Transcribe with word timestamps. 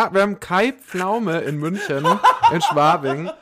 Ah, 0.00 0.10
wir 0.12 0.22
haben 0.22 0.38
Kai 0.38 0.70
Pflaume 0.74 1.40
in 1.40 1.56
München, 1.56 2.06
in 2.52 2.62
Schwabing. 2.62 3.32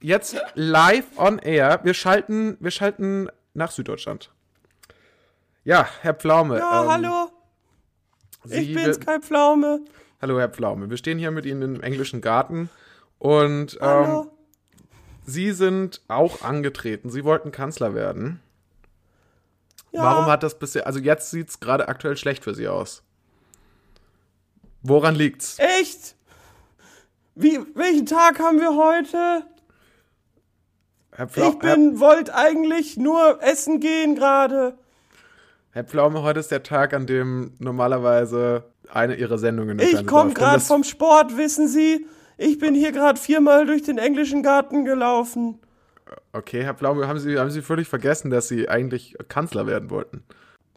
Jetzt 0.00 0.36
live 0.54 1.06
on 1.16 1.38
air. 1.38 1.78
Wir 1.84 1.94
schalten, 1.94 2.56
wir 2.58 2.72
schalten 2.72 3.28
nach 3.54 3.70
Süddeutschland. 3.70 4.32
Ja, 5.62 5.86
Herr 6.00 6.14
Pflaume. 6.14 6.58
Ja, 6.58 6.82
ähm, 6.82 6.90
hallo. 6.90 7.30
Sie, 8.42 8.62
Ich 8.62 8.74
bin's, 8.74 8.98
Kai 8.98 9.20
Pflaume. 9.20 9.78
Hallo, 10.20 10.40
Herr 10.40 10.48
Pflaume. 10.48 10.90
Wir 10.90 10.96
stehen 10.96 11.20
hier 11.20 11.30
mit 11.30 11.46
Ihnen 11.46 11.76
im 11.76 11.80
englischen 11.80 12.20
Garten 12.20 12.68
und 13.20 13.74
ähm, 13.74 13.80
Hallo. 13.80 14.32
Sie 15.24 15.52
sind 15.52 16.00
auch 16.08 16.42
angetreten. 16.42 17.10
Sie 17.10 17.22
wollten 17.22 17.52
Kanzler 17.52 17.94
werden. 17.94 18.40
ja, 19.92 20.02
Warum 20.02 20.26
hat 20.26 20.42
das 20.42 20.58
bisher, 20.58 20.84
also 20.88 20.98
jetzt 20.98 21.30
sieht 21.30 21.48
es 21.48 21.60
gerade 21.60 21.86
aktuell 21.86 22.16
schlecht 22.16 22.42
für 22.42 22.56
Sie 22.56 22.66
aus. 22.66 23.04
Woran 24.88 25.16
liegt's? 25.16 25.56
Echt? 25.58 26.14
Wie, 27.34 27.58
welchen 27.74 28.06
Tag 28.06 28.38
haben 28.38 28.60
wir 28.60 28.76
heute? 28.76 29.42
Herr, 31.10 31.28
Pflau 31.28 31.50
Ich 31.50 31.58
bin, 31.58 31.98
wollte 31.98 32.34
eigentlich 32.34 32.96
nur 32.96 33.42
essen 33.42 33.80
gehen 33.80 34.14
gerade. 34.14 34.78
Herr, 35.72 35.82
Pflaume, 35.82 36.22
heute 36.22 36.38
ist 36.38 36.52
der 36.52 36.62
Tag, 36.62 36.94
an 36.94 37.06
dem 37.06 37.54
normalerweise 37.58 38.64
eine 38.88 39.16
Ihrer 39.16 39.38
Sendungen 39.38 39.78
Ich 39.80 40.06
komme 40.06 40.34
gerade 40.34 40.60
vom 40.60 40.84
Sport, 40.84 41.36
wissen 41.36 41.66
Sie. 41.66 42.06
Ich 42.38 42.58
bin 42.58 42.74
hier 42.74 42.92
gerade 42.92 43.18
viermal 43.18 43.66
durch 43.66 43.82
den 43.82 43.98
englischen 43.98 44.44
Garten 44.44 44.84
gelaufen. 44.84 45.58
Okay, 46.32 46.62
Herr 46.62 46.74
Pflaume, 46.74 47.08
haben 47.08 47.18
Sie, 47.18 47.38
haben 47.38 47.50
Sie 47.50 47.62
völlig 47.62 47.88
vergessen, 47.88 48.30
dass 48.30 48.46
Sie 48.46 48.68
eigentlich 48.68 49.16
Kanzler 49.28 49.66
werden 49.66 49.90
wollten? 49.90 50.22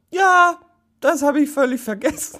Ja, 0.09 0.59
das 0.99 1.21
habe 1.21 1.41
ich 1.41 1.51
völlig 1.51 1.81
vergessen. 1.81 2.39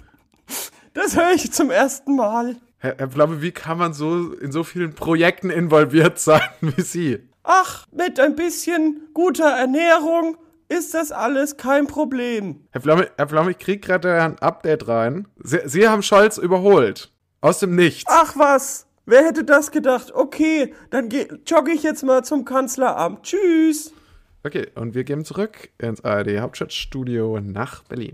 Das 0.93 1.16
höre 1.16 1.31
ich 1.34 1.52
zum 1.52 1.70
ersten 1.70 2.16
Mal. 2.16 2.57
Herr, 2.77 2.95
Herr 2.98 3.09
Pflaume, 3.09 3.41
wie 3.41 3.52
kann 3.52 3.77
man 3.77 3.93
so 3.93 4.34
in 4.34 4.52
so 4.52 4.63
vielen 4.63 4.93
Projekten 4.93 5.49
involviert 5.49 6.20
sein 6.20 6.41
wie 6.62 6.81
Sie? 6.81 7.20
Ach, 7.43 7.85
mit 7.91 8.20
ein 8.20 8.35
bisschen 8.35 9.07
guter 9.13 9.49
Ernährung 9.49 10.37
ist 10.70 10.93
das 10.93 11.12
alles 11.12 11.57
kein 11.57 11.87
Problem. 11.87 12.68
Herr 12.71 12.81
Pflaume, 12.81 13.09
Herr 13.18 13.27
Pflaume 13.27 13.51
ich 13.51 13.57
krieg 13.57 13.81
gerade 13.81 14.21
ein 14.21 14.40
Update 14.40 14.87
rein. 14.87 15.27
Sie, 15.43 15.59
Sie 15.65 15.87
haben 15.87 16.04
Scholz 16.04 16.37
überholt. 16.37 17.12
Aus 17.41 17.59
dem 17.59 17.76
Nichts. 17.76 18.05
Ach 18.07 18.35
was, 18.35 18.85
wer 19.05 19.26
hätte 19.26 19.43
das 19.43 19.71
gedacht? 19.71 20.12
Okay, 20.13 20.74
dann 20.90 21.09
jogge 21.46 21.71
ich 21.71 21.84
jetzt 21.84 22.03
mal 22.03 22.24
zum 22.24 22.46
Kanzleramt. 22.46 23.24
Tschüss. 23.24 23.93
Okay, 24.43 24.68
und 24.76 24.93
wir 24.93 25.03
gehen 25.03 25.26
zurück 25.26 25.70
ins 25.79 26.03
ARD 26.03 26.40
Hauptstadtstudio 26.40 27.40
nach 27.41 27.84
Berlin. 27.84 28.13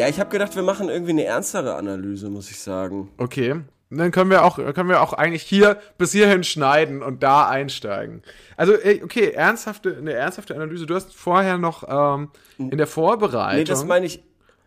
Ja, 0.00 0.08
ich 0.08 0.18
habe 0.18 0.30
gedacht, 0.30 0.56
wir 0.56 0.62
machen 0.62 0.88
irgendwie 0.88 1.10
eine 1.10 1.24
ernstere 1.24 1.74
Analyse, 1.74 2.30
muss 2.30 2.50
ich 2.50 2.58
sagen. 2.58 3.10
Okay. 3.18 3.60
Dann 3.90 4.12
können 4.12 4.30
wir 4.30 4.44
auch, 4.44 4.56
können 4.56 4.88
wir 4.88 5.02
auch 5.02 5.12
eigentlich 5.12 5.42
hier 5.42 5.78
bis 5.98 6.12
hierhin 6.12 6.42
schneiden 6.42 7.02
und 7.02 7.22
da 7.22 7.48
einsteigen. 7.48 8.22
Also, 8.56 8.72
ey, 8.74 9.02
okay, 9.02 9.32
ernsthafte, 9.32 9.96
eine 9.98 10.12
ernsthafte 10.14 10.54
Analyse. 10.54 10.86
Du 10.86 10.94
hast 10.94 11.14
vorher 11.14 11.58
noch 11.58 11.84
ähm, 12.16 12.30
in 12.56 12.78
der 12.78 12.86
Vorbereitung 12.86 13.58
Nee, 13.58 13.64
das 13.64 13.84
meine 13.84 14.06
ich. 14.06 14.22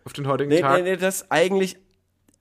auf 0.05 0.13
den 0.13 0.27
heutigen 0.27 0.49
Nee, 0.49 0.59
Tag. 0.61 0.75
nee, 0.75 0.91
nee, 0.91 0.97
das 0.97 1.31
eigentlich, 1.31 1.77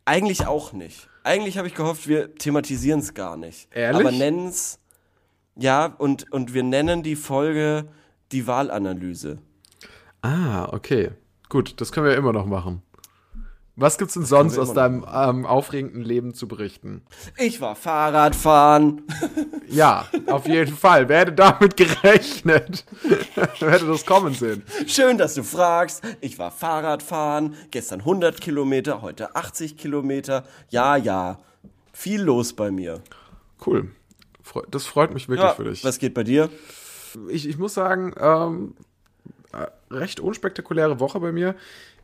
eigentlich 0.05 0.47
auch 0.47 0.75
nicht. 0.75 1.09
Eigentlich 1.25 1.57
habe 1.57 1.69
ich 1.69 1.75
gehofft, 1.75 2.09
wir 2.09 2.35
thematisieren 2.35 3.01
es 3.01 3.15
gar 3.15 3.39
nicht. 3.39 3.69
Ehrlich? 3.75 4.01
Aber 4.07 4.11
nennen 4.11 4.49
es. 4.49 4.79
Ja, 5.57 5.87
und, 5.87 6.31
und 6.31 6.53
wir 6.53 6.63
nennen 6.63 7.03
die 7.03 7.17
Folge 7.17 7.85
die 8.33 8.47
Wahlanalyse. 8.47 9.39
Ah, 10.21 10.69
okay. 10.73 11.13
Gut, 11.53 11.75
das 11.83 11.93
können 11.93 12.07
wir 12.07 12.17
immer 12.17 12.33
noch 12.33 12.47
machen. 12.47 12.81
Was 13.77 13.99
gibt's 13.99 14.15
denn 14.15 14.25
sonst 14.25 14.57
aus 14.59 14.73
deinem 14.73 15.05
ähm, 15.13 15.45
aufregenden 15.45 16.01
Leben 16.03 16.33
zu 16.33 16.49
berichten? 16.49 17.03
Ich 17.37 17.61
war 17.61 17.77
Fahrradfahren. 17.77 19.03
Ja, 19.69 20.07
auf 20.27 20.47
jeden 20.47 20.77
Fall. 20.77 21.09
Wer 21.09 21.21
hätte 21.21 21.33
damit 21.33 21.79
gerechnet? 21.79 22.85
Wer 23.59 23.71
hätte 23.71 23.87
das 23.87 24.05
kommen 24.05 24.35
sehen? 24.35 24.63
Schön, 24.87 25.17
dass 25.17 25.33
du 25.33 25.43
fragst. 25.43 26.03
Ich 26.21 26.39
war 26.39 26.51
Fahrradfahren. 26.51 27.55
Gestern 27.71 28.01
100 28.01 28.39
Kilometer, 28.39 29.01
heute 29.01 29.35
80 29.35 29.79
Kilometer. 29.79 30.45
Ja, 30.69 30.97
ja. 30.97 31.39
Viel 31.95 32.21
los 32.21 32.53
bei 32.53 32.71
mir. 32.71 33.03
Cool. 33.67 33.91
Das 34.71 34.85
freut 34.85 35.15
mich 35.15 35.29
wirklich 35.31 35.49
Ja, 35.49 35.55
für 35.55 35.65
dich. 35.65 35.83
was 35.85 35.99
geht 35.99 36.13
bei 36.13 36.25
dir? 36.25 36.51
ich, 37.29 37.49
ich 37.49 37.57
muss 37.57 37.73
sagen, 37.75 38.13
ähm, 38.21 38.75
äh, 38.79 38.92
recht 39.91 40.21
unspektakuläre 40.21 41.01
Woche 41.01 41.21
bei 41.21 41.33
mir. 41.33 41.55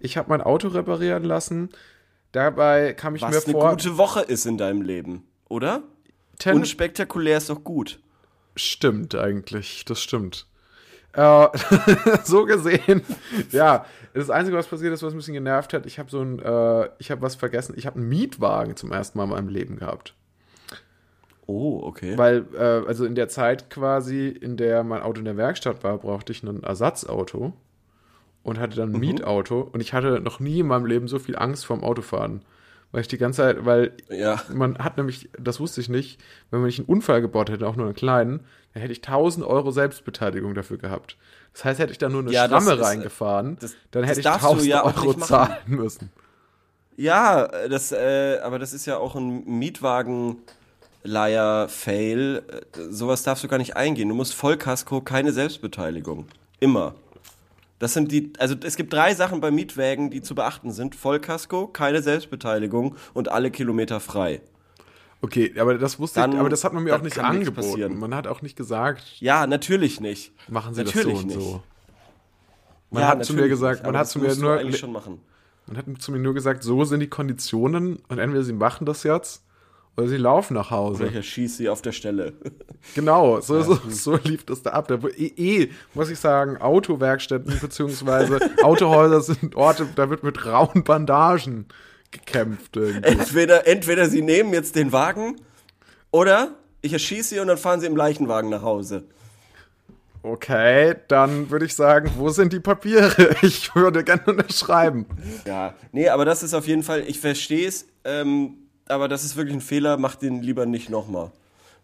Ich 0.00 0.16
habe 0.16 0.28
mein 0.30 0.40
Auto 0.42 0.68
reparieren 0.68 1.24
lassen. 1.24 1.70
Dabei 2.32 2.92
kam 2.92 3.16
ich 3.16 3.22
Was 3.22 3.30
mir 3.30 3.42
eine 3.44 3.52
vor. 3.52 3.70
gute 3.70 3.96
Woche 3.98 4.20
ist 4.20 4.44
in 4.46 4.58
deinem 4.58 4.82
Leben, 4.82 5.24
oder? 5.48 5.82
Ten- 6.38 6.56
Unspektakulär 6.56 7.38
ist 7.38 7.50
doch 7.50 7.64
gut. 7.64 7.98
Stimmt 8.54 9.14
eigentlich, 9.14 9.84
das 9.86 10.00
stimmt. 10.02 10.46
Äh, 11.14 11.48
so 12.24 12.44
gesehen, 12.44 13.02
ja, 13.50 13.86
das 14.14 14.30
Einzige, 14.30 14.56
was 14.56 14.66
passiert 14.66 14.92
ist, 14.92 15.02
was 15.02 15.14
ein 15.14 15.16
bisschen 15.16 15.34
genervt 15.34 15.72
hat, 15.72 15.86
ich 15.86 15.98
habe 15.98 16.10
so 16.10 16.20
ein, 16.20 16.38
äh, 16.38 16.90
ich 16.98 17.10
habe 17.10 17.22
was 17.22 17.34
vergessen, 17.34 17.74
ich 17.76 17.86
habe 17.86 17.96
einen 17.98 18.08
Mietwagen 18.08 18.76
zum 18.76 18.92
ersten 18.92 19.16
Mal 19.18 19.24
in 19.24 19.30
meinem 19.30 19.48
Leben 19.48 19.76
gehabt. 19.76 20.14
Oh, 21.50 21.80
okay. 21.82 22.16
Weil, 22.18 22.44
äh, 22.54 22.86
also 22.86 23.06
in 23.06 23.14
der 23.14 23.28
Zeit 23.28 23.70
quasi, 23.70 24.28
in 24.28 24.56
der 24.58 24.84
mein 24.84 25.00
Auto 25.02 25.18
in 25.20 25.24
der 25.24 25.38
Werkstatt 25.38 25.82
war, 25.82 25.96
brauchte 25.96 26.30
ich 26.30 26.42
ein 26.42 26.62
Ersatzauto 26.62 27.54
und 28.42 28.58
hatte 28.60 28.76
dann 28.76 28.92
ein 28.94 29.00
Mietauto 29.00 29.62
und 29.72 29.80
ich 29.80 29.94
hatte 29.94 30.20
noch 30.20 30.40
nie 30.40 30.60
in 30.60 30.66
meinem 30.66 30.84
Leben 30.84 31.08
so 31.08 31.18
viel 31.18 31.36
Angst 31.36 31.64
vorm 31.64 31.82
Autofahren. 31.82 32.42
Weil 32.92 33.00
ich 33.02 33.08
die 33.08 33.18
ganze 33.18 33.38
Zeit, 33.42 33.64
weil 33.66 33.92
Ja. 34.10 34.40
man 34.54 34.78
hat 34.78 34.96
nämlich, 34.98 35.28
das 35.38 35.58
wusste 35.58 35.80
ich 35.80 35.88
nicht, 35.88 36.20
wenn 36.50 36.60
man 36.60 36.66
nicht 36.68 36.78
einen 36.80 36.88
Unfall 36.88 37.20
gebaut 37.22 37.50
hätte, 37.50 37.66
auch 37.66 37.76
nur 37.76 37.86
einen 37.86 37.94
kleinen, 37.94 38.40
dann 38.74 38.80
hätte 38.82 38.92
ich 38.92 39.02
1000 39.02 39.44
Euro 39.46 39.70
Selbstbeteiligung 39.70 40.54
dafür 40.54 40.76
gehabt. 40.78 41.16
Das 41.54 41.64
heißt, 41.64 41.80
hätte 41.80 41.92
ich 41.92 41.98
da 41.98 42.08
nur 42.10 42.20
eine 42.22 42.30
Ja, 42.30 42.46
Schramme 42.46 42.72
ist, 42.74 42.78
äh, 42.78 42.82
reingefahren, 42.84 43.56
das- 43.60 43.74
dann 43.90 44.04
hätte 44.04 44.20
ich 44.20 44.24
darfst 44.24 44.42
du 44.44 44.48
1000 44.50 44.68
ja 44.70 44.84
Euro 44.84 45.14
zahlen 45.14 45.56
müssen. 45.66 46.10
Ja, 46.96 47.44
äh, 47.44 47.68
das, 47.68 47.92
äh, 47.92 48.38
aber 48.42 48.58
das 48.58 48.72
ist 48.72 48.86
ja 48.86 48.96
auch 48.98 49.14
ein 49.16 49.44
Mietwagenleier-Fail. 51.04 52.42
Äh, 52.48 52.80
Sowas 52.90 53.22
darfst 53.22 53.44
du 53.44 53.48
gar 53.48 53.58
nicht 53.58 53.76
eingehen. 53.76 54.08
Du 54.08 54.14
musst 54.14 54.34
Vollkasko, 54.34 55.00
keine 55.00 55.32
Selbstbeteiligung. 55.32 56.26
Immer. 56.60 56.94
Das 57.78 57.94
sind 57.94 58.10
die, 58.10 58.32
also 58.38 58.56
es 58.64 58.74
gibt 58.76 58.92
drei 58.92 59.14
Sachen 59.14 59.40
bei 59.40 59.50
Mietwägen, 59.52 60.10
die 60.10 60.20
zu 60.20 60.34
beachten 60.34 60.72
sind. 60.72 60.96
Vollkasko, 60.96 61.68
keine 61.68 62.02
Selbstbeteiligung 62.02 62.96
und 63.14 63.28
alle 63.30 63.50
Kilometer 63.52 64.00
frei. 64.00 64.40
Okay, 65.20 65.52
aber 65.58 65.78
das 65.78 65.98
wusste 65.98 66.20
Dann- 66.20 66.32
ich, 66.32 66.38
aber 66.38 66.48
das 66.48 66.64
hat 66.64 66.72
man 66.72 66.82
mir 66.84 66.94
auch 66.96 67.02
nicht 67.02 67.18
angeboten. 67.18 67.54
passieren. 67.54 67.98
Man 67.98 68.14
hat 68.14 68.26
auch 68.26 68.42
nicht 68.42 68.56
gesagt, 68.56 69.02
Ja, 69.20 69.46
natürlich 69.46 70.00
nicht. 70.00 70.32
machen 70.48 70.74
Sie 70.74 70.82
natürlich 70.84 71.22
das 71.24 71.32
so 71.34 71.38
und 71.38 71.42
so. 71.42 71.62
Man 72.90 73.02
ja, 73.02 73.08
hat 73.10 73.24
zu 73.24 73.34
mir 73.34 73.48
gesagt, 73.48 73.80
nicht, 73.80 73.86
man 73.86 73.96
hat 73.96 74.08
zu 74.08 74.18
mir 74.18 74.34
nur, 74.34 74.72
schon 74.72 74.92
machen. 74.92 75.20
man 75.66 75.76
hat 75.76 75.84
zu 76.00 76.10
mir 76.10 76.18
nur 76.18 76.34
gesagt, 76.34 76.62
so 76.64 76.84
sind 76.84 77.00
die 77.00 77.08
Konditionen 77.08 77.98
und 78.08 78.18
entweder 78.18 78.42
Sie 78.44 78.52
machen 78.54 78.86
das 78.86 79.02
jetzt 79.02 79.42
oder 79.98 80.06
Sie 80.06 80.16
laufen 80.16 80.54
nach 80.54 80.70
Hause. 80.70 81.02
Oder 81.02 81.10
ich 81.10 81.16
erschieße 81.16 81.56
sie 81.56 81.68
auf 81.68 81.82
der 81.82 81.92
Stelle. 81.92 82.32
Genau, 82.94 83.40
so, 83.40 83.60
so, 83.60 83.78
so 83.88 84.16
lief 84.22 84.46
das 84.46 84.62
da 84.62 84.70
ab. 84.70 84.86
Da, 84.86 84.98
eh, 85.16 85.32
eh, 85.36 85.70
muss 85.94 86.10
ich 86.10 86.18
sagen, 86.20 86.58
Autowerkstätten 86.58 87.58
beziehungsweise 87.60 88.38
Autohäuser 88.62 89.20
sind 89.20 89.56
Orte, 89.56 89.88
da 89.96 90.08
wird 90.08 90.22
mit 90.22 90.46
rauen 90.46 90.84
Bandagen 90.84 91.66
gekämpft. 92.12 92.76
Irgendwie. 92.76 93.06
Entweder, 93.08 93.66
entweder 93.66 94.08
sie 94.08 94.22
nehmen 94.22 94.54
jetzt 94.54 94.76
den 94.76 94.92
Wagen 94.92 95.40
oder 96.12 96.52
ich 96.80 96.92
erschieße 96.92 97.30
sie 97.30 97.40
und 97.40 97.48
dann 97.48 97.58
fahren 97.58 97.80
sie 97.80 97.88
im 97.88 97.96
Leichenwagen 97.96 98.48
nach 98.48 98.62
Hause. 98.62 99.04
Okay, 100.22 100.94
dann 101.08 101.50
würde 101.50 101.66
ich 101.66 101.74
sagen, 101.74 102.12
wo 102.16 102.28
sind 102.30 102.52
die 102.52 102.60
Papiere? 102.60 103.34
Ich 103.42 103.74
würde 103.74 104.04
gerne 104.04 104.22
unterschreiben. 104.24 105.04
Ja, 105.46 105.74
nee, 105.90 106.08
aber 106.08 106.24
das 106.24 106.44
ist 106.44 106.54
auf 106.54 106.68
jeden 106.68 106.84
Fall, 106.84 107.02
ich 107.06 107.18
verstehe 107.18 107.66
es, 107.66 107.86
ähm, 108.04 108.67
aber 108.88 109.08
das 109.08 109.24
ist 109.24 109.36
wirklich 109.36 109.56
ein 109.56 109.60
Fehler, 109.60 109.96
mach 109.96 110.14
den 110.14 110.42
lieber 110.42 110.66
nicht 110.66 110.90
nochmal. 110.90 111.30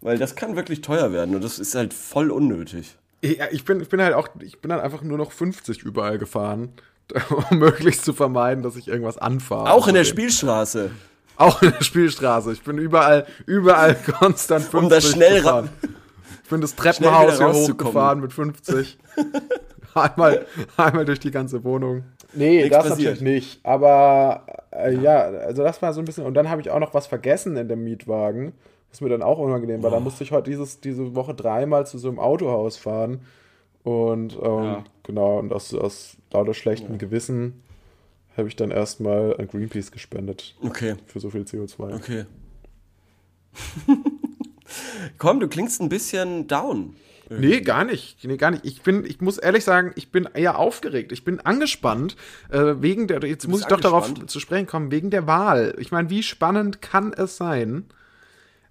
Weil 0.00 0.18
das 0.18 0.36
kann 0.36 0.56
wirklich 0.56 0.82
teuer 0.82 1.12
werden 1.12 1.34
und 1.34 1.42
das 1.42 1.58
ist 1.58 1.74
halt 1.74 1.94
voll 1.94 2.30
unnötig. 2.30 2.96
Ja, 3.22 3.46
ich 3.50 3.64
bin, 3.64 3.80
ich 3.80 3.88
bin 3.88 4.02
halt 4.02 4.14
auch, 4.14 4.28
ich 4.40 4.60
bin 4.60 4.68
dann 4.68 4.80
einfach 4.80 5.02
nur 5.02 5.16
noch 5.16 5.32
50 5.32 5.82
überall 5.82 6.18
gefahren, 6.18 6.74
um 7.50 7.58
möglichst 7.58 8.04
zu 8.04 8.12
vermeiden, 8.12 8.62
dass 8.62 8.76
ich 8.76 8.88
irgendwas 8.88 9.16
anfahre. 9.16 9.70
Auch 9.70 9.88
in 9.88 9.94
der 9.94 10.04
Spielstraße. 10.04 10.90
Auch 11.36 11.62
in 11.62 11.72
der 11.72 11.82
Spielstraße. 11.82 12.52
Ich 12.52 12.62
bin 12.62 12.78
überall, 12.78 13.26
überall 13.46 13.94
konstant 14.20 14.64
50 14.64 14.82
Um 14.82 14.88
das 14.88 15.10
schnell 15.10 15.38
gefahren. 15.38 15.70
Ich 16.44 16.50
bin 16.50 16.60
das 16.60 16.76
Treppenhaus 16.76 17.38
hier 17.38 17.52
hochgefahren 17.52 18.20
mit 18.20 18.32
50. 18.32 18.98
einmal, 19.94 20.46
einmal 20.76 21.04
durch 21.04 21.20
die 21.20 21.30
ganze 21.30 21.64
Wohnung. 21.64 22.04
Nee, 22.34 22.68
das 22.68 22.88
passiert. 22.88 22.98
natürlich 23.20 23.20
nicht. 23.20 23.60
Aber 23.64 24.46
äh, 24.72 24.94
ja, 24.96 25.22
also 25.22 25.62
das 25.62 25.80
war 25.82 25.92
so 25.92 26.00
ein 26.00 26.04
bisschen. 26.04 26.24
Und 26.26 26.34
dann 26.34 26.48
habe 26.50 26.60
ich 26.60 26.70
auch 26.70 26.80
noch 26.80 26.94
was 26.94 27.06
vergessen 27.06 27.56
in 27.56 27.68
dem 27.68 27.84
Mietwagen, 27.84 28.52
was 28.90 29.00
mir 29.00 29.08
dann 29.08 29.22
auch 29.22 29.38
unangenehm 29.38 29.82
war. 29.82 29.90
Da 29.90 30.00
musste 30.00 30.24
ich 30.24 30.32
heute 30.32 30.50
dieses, 30.50 30.80
diese 30.80 31.14
Woche 31.14 31.34
dreimal 31.34 31.86
zu 31.86 31.98
so 31.98 32.08
einem 32.08 32.18
Autohaus 32.18 32.76
fahren. 32.76 33.20
Und 33.82 34.34
ähm, 34.42 34.64
Ja. 34.64 34.84
genau, 35.02 35.38
und 35.38 35.52
aus, 35.52 35.74
aus 35.74 36.16
lauter 36.32 36.54
schlechtem 36.54 36.98
Gewissen 36.98 37.62
habe 38.36 38.48
ich 38.48 38.56
dann 38.56 38.70
erstmal 38.70 39.36
an 39.36 39.46
Greenpeace 39.46 39.92
gespendet 39.92 40.56
Okay, 40.62 40.94
für 41.06 41.20
so 41.20 41.30
viel 41.30 41.42
CO2. 41.42 41.94
okay. 41.94 42.24
Komm, 45.18 45.40
du 45.40 45.48
klingst 45.48 45.80
ein 45.80 45.88
bisschen 45.88 46.46
down. 46.48 46.96
Nee, 47.30 47.60
gar 47.60 47.84
nicht. 47.84 48.22
Nee, 48.24 48.36
gar 48.36 48.50
nicht. 48.50 48.64
Ich 48.64 48.82
bin, 48.82 49.04
ich 49.04 49.20
muss 49.20 49.38
ehrlich 49.38 49.64
sagen, 49.64 49.92
ich 49.96 50.10
bin 50.10 50.28
eher 50.34 50.58
aufgeregt. 50.58 51.12
Ich 51.12 51.24
bin 51.24 51.40
angespannt, 51.40 52.16
äh, 52.50 52.74
wegen 52.78 53.06
der, 53.06 53.24
jetzt 53.24 53.48
muss 53.48 53.60
ich 53.60 53.66
doch 53.66 53.80
darauf 53.80 54.04
angespannt? 54.04 54.30
zu 54.30 54.40
sprechen 54.40 54.66
kommen, 54.66 54.90
wegen 54.90 55.10
der 55.10 55.26
Wahl. 55.26 55.74
Ich 55.78 55.90
meine, 55.90 56.10
wie 56.10 56.22
spannend 56.22 56.82
kann 56.82 57.12
es 57.12 57.36
sein? 57.36 57.84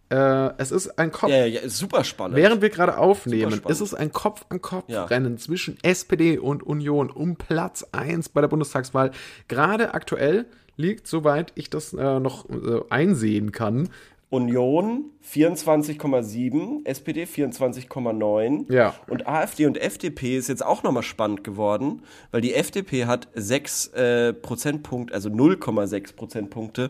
Äh, 0.10 0.52
es 0.58 0.72
ist 0.72 1.00
ein 1.00 1.12
Kopf, 1.12 1.30
Ja, 1.32 1.38
ja, 1.38 1.46
ja, 1.46 1.62
ist 1.62 1.78
super 1.78 2.04
spannend. 2.04 2.36
während 2.38 2.62
wir 2.62 2.70
gerade 2.70 2.98
aufnehmen, 2.98 3.62
ist 3.68 3.80
es 3.82 3.94
ein 3.94 4.12
Kopf-an-Kopf-Rennen 4.12 5.34
Ja. 5.34 5.40
zwischen 5.40 5.78
SPD 5.82 6.38
und 6.38 6.62
Union 6.62 7.10
um 7.10 7.36
Platz 7.36 7.86
1 7.94 8.30
bei 8.30 8.42
der 8.42 8.48
Bundestagswahl. 8.50 9.12
Gerade 9.48 9.94
aktuell 9.94 10.46
liegt, 10.76 11.08
soweit 11.08 11.52
ich 11.56 11.70
das 11.70 11.94
äh, 11.94 12.20
noch 12.20 12.50
äh, 12.50 12.82
einsehen 12.90 13.52
kann, 13.52 13.90
Union 14.34 15.12
24,7, 15.24 16.86
SPD 16.86 17.26
24,9 17.26 18.66
Ja. 18.74 18.96
und 19.08 19.28
AfD 19.28 19.68
und 19.68 19.78
FDP 19.78 20.38
ist 20.38 20.50
jetzt 20.50 20.66
auch 20.66 20.82
nochmal 20.82 21.04
spannend 21.04 21.44
geworden, 21.44 22.02
weil 22.32 22.42
die 22.42 22.56
FDP 22.56 23.06
hat 23.06 23.28
6 23.36 23.88
äh, 23.90 24.34
Prozentpunkte, 24.34 25.14
also 25.14 25.30
0,6 25.30 26.16
Prozentpunkte 26.16 26.90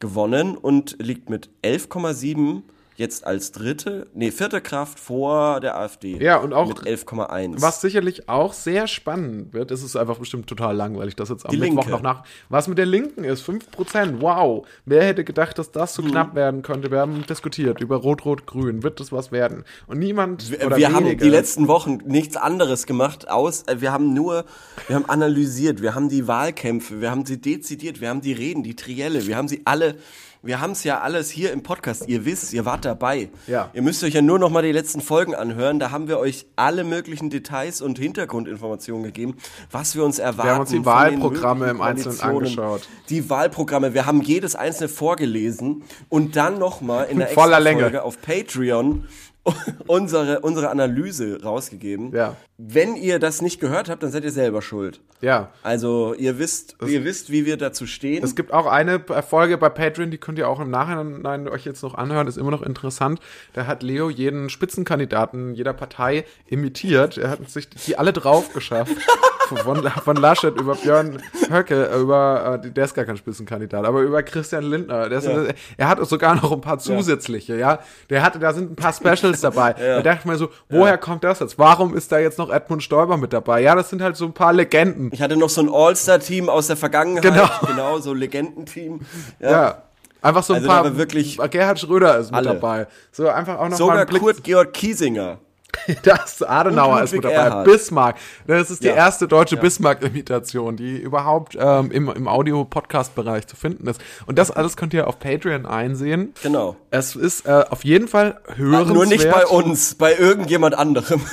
gewonnen 0.00 0.56
und 0.56 0.96
liegt 1.00 1.30
mit 1.30 1.48
11,7 1.62 2.62
jetzt 2.96 3.24
als 3.26 3.52
dritte, 3.52 4.06
nee, 4.14 4.30
vierte 4.30 4.60
Kraft 4.60 5.00
vor 5.00 5.60
der 5.60 5.76
AfD. 5.78 6.18
Ja, 6.22 6.36
und 6.36 6.52
auch- 6.52 6.68
mit 6.68 6.86
11,1. 6.86 7.62
Was 7.62 7.80
sicherlich 7.80 8.28
auch 8.28 8.52
sehr 8.52 8.86
spannend 8.86 9.54
wird, 9.54 9.70
es 9.70 9.82
ist 9.82 9.96
einfach 9.96 10.18
bestimmt 10.18 10.46
total 10.46 10.76
langweilig, 10.76 11.16
das 11.16 11.30
jetzt 11.30 11.46
am 11.46 11.50
Die 11.50 11.56
Mittwoch 11.56 11.76
Linke. 11.84 11.90
noch 11.90 12.02
nach. 12.02 12.24
Was 12.50 12.68
mit 12.68 12.76
der 12.78 12.86
Linken 12.86 13.24
ist, 13.24 13.40
5%, 13.42 14.20
wow. 14.20 14.66
Wer 14.84 15.04
hätte 15.04 15.24
gedacht, 15.24 15.58
dass 15.58 15.72
das 15.72 15.94
so 15.94 16.02
knapp 16.02 16.34
werden 16.34 16.62
könnte? 16.62 16.90
Wir 16.90 16.98
haben 17.00 17.24
diskutiert 17.26 17.80
über 17.80 17.96
Rot-Rot-Grün, 17.96 18.82
wird 18.82 19.00
das 19.00 19.12
was 19.12 19.32
werden? 19.32 19.64
Und 19.86 19.98
niemand 19.98 20.50
Wir, 20.50 20.76
wir 20.76 20.92
haben 20.92 21.16
die 21.16 21.28
letzten 21.28 21.68
Wochen 21.68 21.98
nichts 22.04 22.36
anderes 22.36 22.86
gemacht, 22.86 23.28
aus, 23.30 23.62
äh, 23.66 23.80
wir 23.80 23.92
haben 23.92 24.12
nur, 24.12 24.44
wir 24.88 24.96
haben 24.96 25.08
analysiert, 25.08 25.80
wir 25.80 25.94
haben 25.94 26.08
die 26.10 26.26
Wahlkämpfe, 26.28 27.00
wir 27.00 27.10
haben 27.10 27.24
sie 27.24 27.40
dezidiert, 27.40 28.00
wir 28.00 28.10
haben 28.10 28.20
die 28.20 28.32
Reden, 28.32 28.62
die 28.62 28.76
Trielle, 28.76 29.26
wir 29.26 29.36
haben 29.36 29.48
sie 29.48 29.62
alle, 29.64 29.96
wir 30.42 30.60
haben 30.60 30.72
es 30.72 30.84
ja 30.84 31.00
alles 31.00 31.30
hier 31.30 31.52
im 31.52 31.62
Podcast, 31.62 32.08
ihr 32.08 32.24
wisst, 32.24 32.52
ihr 32.52 32.64
wart 32.64 32.84
dabei. 32.84 33.28
Ja. 33.46 33.70
Ihr 33.74 33.82
müsst 33.82 34.02
euch 34.02 34.14
ja 34.14 34.22
nur 34.22 34.38
noch 34.38 34.48
mal 34.50 34.62
die 34.62 34.72
letzten 34.72 35.00
Folgen 35.00 35.34
anhören, 35.34 35.78
da 35.78 35.90
haben 35.90 36.08
wir 36.08 36.18
euch 36.18 36.46
alle 36.56 36.84
möglichen 36.84 37.28
Details 37.28 37.82
und 37.82 37.98
Hintergrundinformationen 37.98 39.04
gegeben, 39.04 39.36
was 39.70 39.94
wir 39.94 40.04
uns 40.04 40.18
erwarten. 40.18 40.60
uns 40.60 40.70
die 40.70 40.76
von 40.76 40.84
den 40.84 40.86
Wahlprogramme 40.86 41.68
im 41.68 41.80
Einzelnen 41.82 42.20
angeschaut. 42.20 42.88
Die 43.10 43.28
Wahlprogramme, 43.28 43.92
wir 43.92 44.06
haben 44.06 44.22
jedes 44.22 44.56
einzelne 44.56 44.88
vorgelesen 44.88 45.82
und 46.08 46.36
dann 46.36 46.58
noch 46.58 46.80
mal 46.80 47.04
in 47.04 47.18
der 47.18 47.28
Extra-Folge 47.28 47.62
Länge. 47.62 48.02
auf 48.02 48.20
Patreon 48.22 49.04
unsere, 49.86 50.40
unsere 50.40 50.70
Analyse 50.70 51.42
rausgegeben. 51.42 52.14
Ja. 52.14 52.36
Wenn 52.58 52.96
ihr 52.96 53.18
das 53.18 53.40
nicht 53.40 53.60
gehört 53.60 53.88
habt, 53.88 54.02
dann 54.02 54.10
seid 54.10 54.24
ihr 54.24 54.30
selber 54.30 54.60
schuld. 54.60 55.00
Ja. 55.20 55.50
Also 55.62 56.14
ihr 56.14 56.38
wisst, 56.38 56.76
ihr 56.86 57.04
wisst, 57.04 57.30
wie 57.30 57.46
wir 57.46 57.56
dazu 57.56 57.86
stehen. 57.86 58.22
Es 58.22 58.34
gibt 58.34 58.52
auch 58.52 58.66
eine 58.66 59.00
Folge 59.26 59.56
bei 59.58 59.68
Patreon, 59.68 60.10
die 60.10 60.18
könnt 60.18 60.38
ihr 60.38 60.48
auch 60.48 60.60
im 60.60 60.70
Nachhinein 60.70 61.48
euch 61.48 61.64
jetzt 61.64 61.82
noch 61.82 61.94
anhören, 61.94 62.26
ist 62.26 62.38
immer 62.38 62.50
noch 62.50 62.62
interessant. 62.62 63.20
Da 63.54 63.66
hat 63.66 63.82
Leo 63.82 64.10
jeden 64.10 64.50
Spitzenkandidaten 64.50 65.54
jeder 65.54 65.72
Partei 65.72 66.24
imitiert. 66.46 67.16
Er 67.18 67.30
hat 67.30 67.48
sich 67.50 67.68
die 67.68 67.98
alle 67.98 68.12
drauf 68.12 68.52
geschafft. 68.52 68.92
Von, 69.50 69.82
von 69.82 70.14
Laschet 70.14 70.56
über 70.60 70.76
Björn 70.76 71.20
Höcke, 71.50 71.90
über, 72.00 72.60
äh, 72.64 72.70
der 72.70 72.84
ist 72.84 72.94
gar 72.94 73.04
kein 73.04 73.16
Spitzenkandidat, 73.16 73.84
aber 73.84 74.02
über 74.02 74.22
Christian 74.22 74.62
Lindner. 74.62 75.08
Der 75.08 75.18
ist, 75.18 75.24
Ja. 75.26 75.42
Er 75.76 75.88
hat 75.88 76.06
sogar 76.08 76.36
noch 76.36 76.52
ein 76.52 76.60
paar 76.60 76.78
zusätzliche, 76.78 77.56
ja. 77.56 77.80
Der 78.10 78.22
hatte, 78.22 78.38
da 78.38 78.52
sind 78.52 78.70
ein 78.70 78.76
paar 78.76 78.92
Specials 79.36 79.40
dabei. 79.54 79.72
Da 79.74 80.02
dachte 80.02 80.18
ich 80.20 80.24
mir 80.26 80.36
so, 80.36 80.48
woher 80.68 80.98
kommt 80.98 81.24
das 81.24 81.40
jetzt? 81.40 81.58
Warum 81.58 81.96
ist 81.96 82.10
da 82.12 82.18
jetzt 82.18 82.38
noch 82.38 82.50
Edmund 82.50 82.82
Stoiber 82.82 83.16
mit 83.16 83.32
dabei? 83.32 83.60
Ja, 83.62 83.74
das 83.74 83.90
sind 83.90 84.02
halt 84.02 84.16
so 84.16 84.24
ein 84.26 84.32
paar 84.32 84.52
Legenden. 84.52 85.10
ich 85.12 85.22
hatte 85.22 85.36
noch 85.36 85.48
so 85.48 85.60
ein 85.60 85.68
All-Star-Team 85.72 86.48
aus 86.48 86.66
der 86.68 86.76
Vergangenheit. 86.76 87.22
Genau. 87.22 87.48
Genau, 87.66 87.98
so 87.98 88.10
ein 88.12 88.16
Legendenteam. 88.18 89.00
Ja. 89.40 89.50
Ja. 89.50 89.82
Einfach 90.22 90.42
so 90.42 90.52
ein 90.52 90.58
Also 90.58 90.68
paar. 90.68 90.96
wirklich 90.98 91.38
Gerhard 91.50 91.80
Schröder 91.80 92.18
ist 92.18 92.30
mit 92.30 92.36
alle. 92.36 92.48
dabei. 92.48 92.86
So 93.10 93.28
einfach 93.28 93.54
auch 93.58 93.62
noch 93.64 93.70
mal 93.70 93.76
Sogar 93.76 94.04
Blick. 94.06 94.20
Kurt 94.20 94.44
Georg 94.44 94.72
Kiesinger. 94.74 95.38
Das 96.02 96.42
Adenauer 96.42 96.98
Und 96.98 97.04
ist 97.04 97.12
mit 97.12 97.24
dabei. 97.24 97.34
Erhard. 97.34 97.64
Bismarck. 97.64 98.16
Das 98.46 98.70
ist 98.70 98.82
die 98.82 98.88
Ja. 98.88 98.94
erste 98.94 99.28
deutsche 99.28 99.56
Bismarck-Imitation, 99.56 100.76
die 100.76 100.96
überhaupt 100.98 101.56
ähm, 101.58 101.90
im, 101.90 102.08
im 102.08 102.28
Audio-Podcast-Bereich 102.28 103.46
zu 103.46 103.56
finden 103.56 103.86
ist. 103.86 104.00
Und 104.26 104.38
das 104.38 104.50
alles 104.50 104.76
könnt 104.76 104.94
ihr 104.94 105.06
auf 105.08 105.18
Patreon 105.18 105.66
einsehen. 105.66 106.34
Genau. 106.42 106.76
Es 106.90 107.16
ist 107.16 107.46
äh, 107.46 107.64
auf 107.68 107.84
jeden 107.84 108.08
Fall 108.08 108.40
hörenswert. 108.56 108.94
Nur 108.94 109.06
nicht 109.06 109.30
bei 109.30 109.46
uns, 109.46 109.94
bei 109.94 110.16
irgendjemand 110.16 110.76
anderem. 110.76 111.20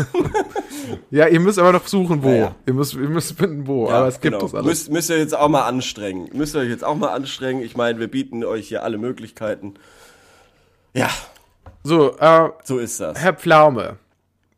Ja, 1.10 1.28
ihr 1.28 1.40
müsst 1.40 1.60
aber 1.60 1.74
noch 1.74 1.88
suchen, 1.88 2.24
wo. 2.24 2.30
Ja. 2.30 2.56
Ihr, 2.66 2.74
müsst, 2.74 2.94
ihr 2.94 3.10
müsst 3.10 3.38
finden, 3.38 3.68
wo. 3.68 3.90
aber 3.90 4.08
es 4.08 4.20
gibt 4.20 4.36
genau. 4.36 4.46
es 4.46 4.54
alles. 4.54 4.66
Müsst, 4.66 4.92
müsst 4.92 5.10
ihr 5.10 5.18
jetzt 5.18 5.36
auch 5.36 5.50
mal 5.50 5.64
anstrengen. 5.64 6.30
Müsst 6.34 6.56
ihr 6.56 6.60
euch 6.62 6.70
jetzt 6.70 6.84
auch 6.84 6.96
mal 6.96 7.10
anstrengen. 7.10 7.62
Ich 7.62 7.76
meine, 7.76 8.00
wir 8.00 8.08
bieten 8.10 8.44
euch 8.44 8.68
hier 8.68 8.84
alle 8.84 8.98
Möglichkeiten. 8.98 9.76
Ja, 10.94 11.10
so, 11.84 12.18
äh, 12.18 12.50
so 12.64 12.80
ist 12.80 13.00
das. 13.00 13.18
Herr 13.20 13.34
Pflaume, 13.34 13.98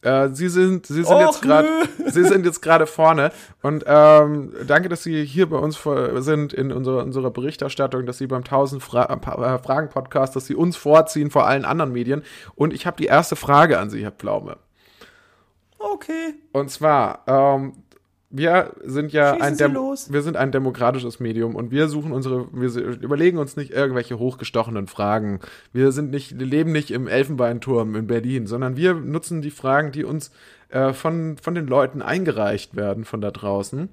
äh, 0.01 0.29
Sie 0.29 0.47
sind, 0.47 0.85
Sie 0.85 1.03
sind 1.03 1.07
Och, 1.07 1.21
jetzt 1.21 1.41
gerade, 1.41 1.67
Sie 2.07 2.23
sind 2.23 2.45
jetzt 2.45 2.61
gerade 2.61 2.87
vorne 2.87 3.31
und 3.61 3.83
ähm, 3.85 4.53
danke, 4.65 4.89
dass 4.89 5.03
Sie 5.03 5.25
hier 5.25 5.49
bei 5.49 5.57
uns 5.57 5.81
sind 6.23 6.53
in 6.53 6.71
unserer, 6.71 7.03
unserer 7.03 7.31
Berichterstattung, 7.31 8.05
dass 8.05 8.17
Sie 8.17 8.27
beim 8.27 8.43
1000 8.43 8.81
Fra 8.81 9.05
äh, 9.05 9.59
Fragen 9.59 9.89
Podcast, 9.89 10.35
dass 10.35 10.45
Sie 10.45 10.55
uns 10.55 10.77
vorziehen 10.77 11.31
vor 11.31 11.47
allen 11.47 11.65
anderen 11.65 11.91
Medien. 11.91 12.23
Und 12.55 12.73
ich 12.73 12.85
habe 12.85 12.97
die 12.97 13.07
erste 13.07 13.35
Frage 13.35 13.79
an 13.79 13.89
Sie, 13.89 14.03
Herr 14.03 14.11
Pflaume. 14.11 14.57
Okay. 15.79 16.35
Und 16.51 16.69
zwar, 16.69 17.23
ähm, 17.27 17.83
wir 18.31 18.73
sind 18.83 19.11
ja 19.11 19.31
Schießen 19.33 19.41
ein 19.47 19.57
Dem 19.57 19.73
los. 19.73 20.11
wir 20.13 20.21
sind 20.21 20.37
ein 20.37 20.51
demokratisches 20.51 21.19
Medium 21.19 21.55
und 21.55 21.71
wir 21.71 21.87
suchen 21.87 22.11
unsere, 22.11 22.47
wir 22.53 22.69
überlegen 23.01 23.39
uns 23.39 23.55
nicht 23.57 23.71
irgendwelche 23.71 24.19
hochgestochenen 24.19 24.87
Fragen. 24.87 25.39
Wir 25.73 25.91
sind 25.91 26.11
nicht, 26.11 26.37
wir 26.39 26.45
leben 26.45 26.71
nicht 26.71 26.91
im 26.91 27.07
Elfenbeinturm 27.07 27.95
in 27.95 28.05
Berlin, 28.07 28.45
sondern 28.45 28.77
wir 28.77 28.93
nutzen 28.93 29.41
die 29.41 29.49
Fragen, 29.51 29.91
die 29.91 30.03
uns 30.03 30.31
äh, 30.69 30.93
von, 30.93 31.37
von 31.37 31.55
den 31.55 31.65
Leuten 31.67 32.01
eingereicht 32.03 32.75
werden 32.75 33.03
von 33.03 33.19
da 33.21 33.31
draußen. 33.31 33.89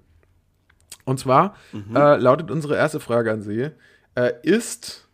Und 1.07 1.19
zwar 1.21 1.55
Mhm. 1.73 1.97
äh, 1.97 2.17
lautet 2.17 2.51
unsere 2.51 2.77
erste 2.77 3.01
Frage 3.01 3.33
an 3.33 3.41
Sie: 3.41 3.71
äh, 4.17 4.33
Ist 4.43 5.09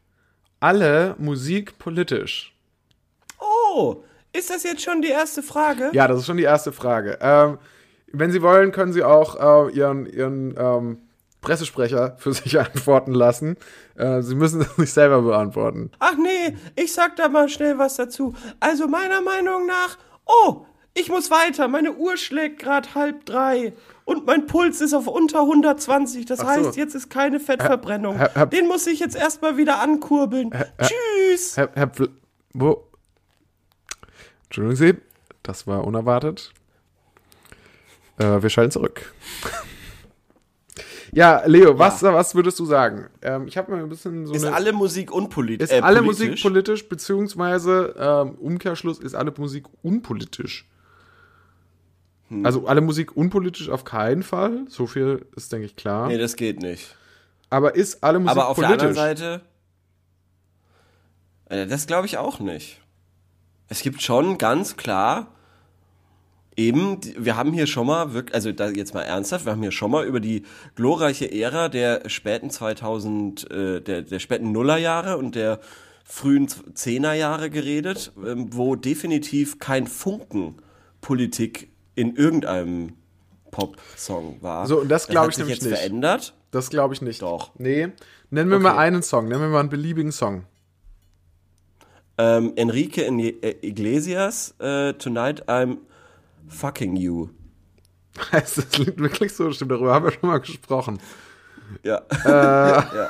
alle 0.59 1.15
Musik 1.19 1.79
politisch? 1.79 2.57
Oh, 3.39 4.03
ist 4.33 4.51
das 4.51 4.63
jetzt 4.65 4.83
schon 4.83 5.03
die 5.03 5.09
erste 5.11 5.43
Frage? 5.43 5.91
Ja, 5.93 6.09
das 6.09 6.21
ist 6.21 6.27
schon 6.27 6.37
die 6.39 6.43
erste 6.45 6.73
Frage. 6.73 7.19
Ähm, 7.21 7.59
wenn 8.13 8.31
Sie 8.31 8.43
wollen, 8.43 8.73
können 8.73 8.93
Sie 8.93 9.03
auch 9.05 9.69
äh, 9.69 9.73
Ihren, 9.73 10.07
Ihren 10.07 10.55
ähm, 10.59 10.99
Pressesprecher 11.41 12.17
für 12.19 12.33
sich 12.33 12.59
antworten 12.61 13.13
lassen. 13.13 13.57
Äh, 13.97 14.23
Sie 14.23 14.35
müssen 14.35 14.61
das 14.61 14.79
nicht 14.79 14.93
selber 14.93 15.23
beantworten. 15.23 15.91
Ach 15.99 16.15
nee, 16.17 16.57
ich 16.77 16.93
sag 16.93 17.17
da 17.17 17.29
mal 17.29 17.49
schnell 17.49 17.79
was 17.79 17.97
dazu. 17.97 18.35
Also 18.61 18.87
meiner 18.89 19.21
Meinung 19.23 19.67
nach, 19.67 19.99
oh, 20.27 20.67
ich 20.95 21.09
muss 21.09 21.31
weiter. 21.31 21.69
Meine 21.69 21.93
Uhr 21.95 22.17
schlägt 22.17 22.59
gerade 22.61 22.95
halb 22.95 23.25
drei. 23.25 23.73
Und 24.05 24.27
mein 24.27 24.47
Puls 24.47 24.81
ist 24.81 24.93
auf 24.95 25.07
unter 25.07 25.41
120. 25.41 26.27
Das 26.27 26.41
so. 26.41 26.47
heißt, 26.47 26.77
jetzt 26.77 26.95
ist 26.95 27.09
keine 27.09 27.41
Fettverbrennung. 27.41 28.17
Herr- 28.17 28.35
Herr- 28.35 28.47
Den 28.47 28.67
muss 28.69 28.87
ich 28.87 29.01
jetzt 29.01 29.17
erstmal 29.17 29.57
wieder 29.57 29.81
ankurbeln. 29.81 30.51
Tschüss. 30.81 31.57
Herr, 31.57 31.71
Herr 31.75 31.91
wo? 32.53 32.85
Entschuldigen 34.45 34.77
Sie, 34.77 34.95
das 35.43 35.67
war 35.67 35.85
unerwartet. 35.85 36.53
Äh, 38.19 38.43
wir 38.43 38.51
schalten 38.51 38.71
zurück. 38.71 39.13
ja, 41.13 41.43
Leo, 41.47 41.79
was, 41.79 42.03
was 42.03 42.35
würdest 42.35 42.59
du 42.59 42.65
sagen? 42.65 43.09
Ähm, 43.23 43.47
ich 43.47 43.57
habe 43.57 43.73
mal 43.73 43.83
ein 43.83 43.89
bisschen 43.89 44.27
so 44.27 44.35
ist 44.35 44.45
eine. 44.45 44.55
alle 44.55 44.73
Musik 44.73 45.13
unpolitisch? 45.13 45.71
Ist 45.71 45.83
alle 45.83 46.03
Musik 46.03 46.41
politisch, 46.43 46.89
beziehungsweise 46.89 47.95
ähm, 47.99 48.35
Umkehrschluss 48.37 48.99
ist 48.99 49.15
alle 49.15 49.33
Musik 49.37 49.67
unpolitisch? 49.83 50.69
Hm. 52.29 52.47
Also 52.47 52.67
alle 52.67 52.81
Musik 52.81 53.17
unpolitisch 53.17 53.69
auf 53.69 53.85
keinen 53.85 54.23
Fall. 54.23 54.65
So 54.69 54.87
viel 54.87 55.27
ist, 55.37 55.53
denke 55.53 55.67
ich, 55.67 55.77
klar. 55.77 56.09
Nee, 56.09 56.19
das 56.19 56.37
geht 56.37 56.61
nicht. 56.61 56.97
Aber 57.51 57.75
ist 57.75 58.03
alle 58.03 58.19
Musik 58.19 58.31
Aber 58.31 58.49
auf 58.49 58.57
politisch? 58.57 58.79
der 58.79 58.89
anderen 58.89 58.95
Seite, 58.95 59.41
äh, 61.51 61.67
das 61.67 61.87
glaube 61.87 62.07
ich 62.07 62.17
auch 62.17 62.41
nicht. 62.41 62.81
Es 63.69 63.83
gibt 63.83 64.03
schon 64.03 64.39
ganz 64.39 64.77
klar, 64.77 65.29
eben, 66.57 66.99
wir 67.19 67.37
haben 67.37 67.53
hier 67.53 67.67
schon 67.67 67.87
mal, 67.87 68.13
wirklich, 68.15 68.35
also 68.35 68.53
da 68.53 68.69
jetzt 68.69 68.95
mal 68.95 69.03
ernsthaft, 69.03 69.45
wir 69.47 69.53
haben 69.53 69.63
hier 69.63 69.73
schon 69.73 69.91
mal 69.91 70.05
über 70.05 70.21
die 70.21 70.43
glorreiche 70.75 71.31
Ära 71.31 71.69
der 71.69 72.09
späten 72.09 72.51
2000, 72.51 73.51
äh, 73.51 73.81
der, 73.81 74.03
der 74.03 74.19
späten 74.19 74.53
Nullerjahre 74.53 75.17
und 75.17 75.35
der 75.35 75.61
frühen 76.05 76.49
Zehnerjahre 76.75 77.49
geredet, 77.51 78.13
ähm, 78.25 78.49
wo 78.53 78.75
definitiv 78.77 79.59
kein 79.59 79.87
Funken 79.87 80.57
Politik 81.01 81.71
in 81.95 82.17
irgendeinem 82.17 82.95
Pop-Song 83.51 84.39
war. 84.41 84.67
So, 84.67 84.81
und 84.81 84.89
das 84.89 85.09
glaube 85.09 85.29
ich 85.31 85.37
sich 85.37 85.45
nämlich 85.45 85.59
jetzt 85.59 85.69
nicht. 85.71 85.79
verändert. 85.79 86.35
Das 86.51 86.71
glaube 86.71 86.95
ich 86.95 87.03
nicht. 87.03 87.23
Doch. 87.23 87.51
Nee. 87.59 87.89
Nennen 88.31 88.51
wir 88.51 88.57
Okay. 88.57 88.63
mal 88.65 88.79
einen 88.79 89.03
Song. 89.03 89.29
Nennen 89.29 89.41
wir 89.43 89.49
mal 89.49 89.61
einen 89.61 89.69
beliebigen 89.69 90.13
Song. 90.13 90.45
Ähm, 92.19 92.53
Enrique 92.57 92.99
äh, 92.99 93.57
Iglesias, 93.67 94.55
äh, 94.59 94.93
Tonight 94.95 95.49
I'm 95.49 95.79
Fucking 96.49 96.97
You. 96.97 97.29
Das 98.31 98.57
Lied 98.79 98.99
wirklich 98.99 99.33
so? 99.33 99.51
Stimmt, 99.53 99.71
darüber 99.71 99.95
haben 99.95 100.05
wir 100.05 100.13
schon 100.13 100.29
mal 100.29 100.39
gesprochen. 100.39 100.99
Ja. 101.83 102.03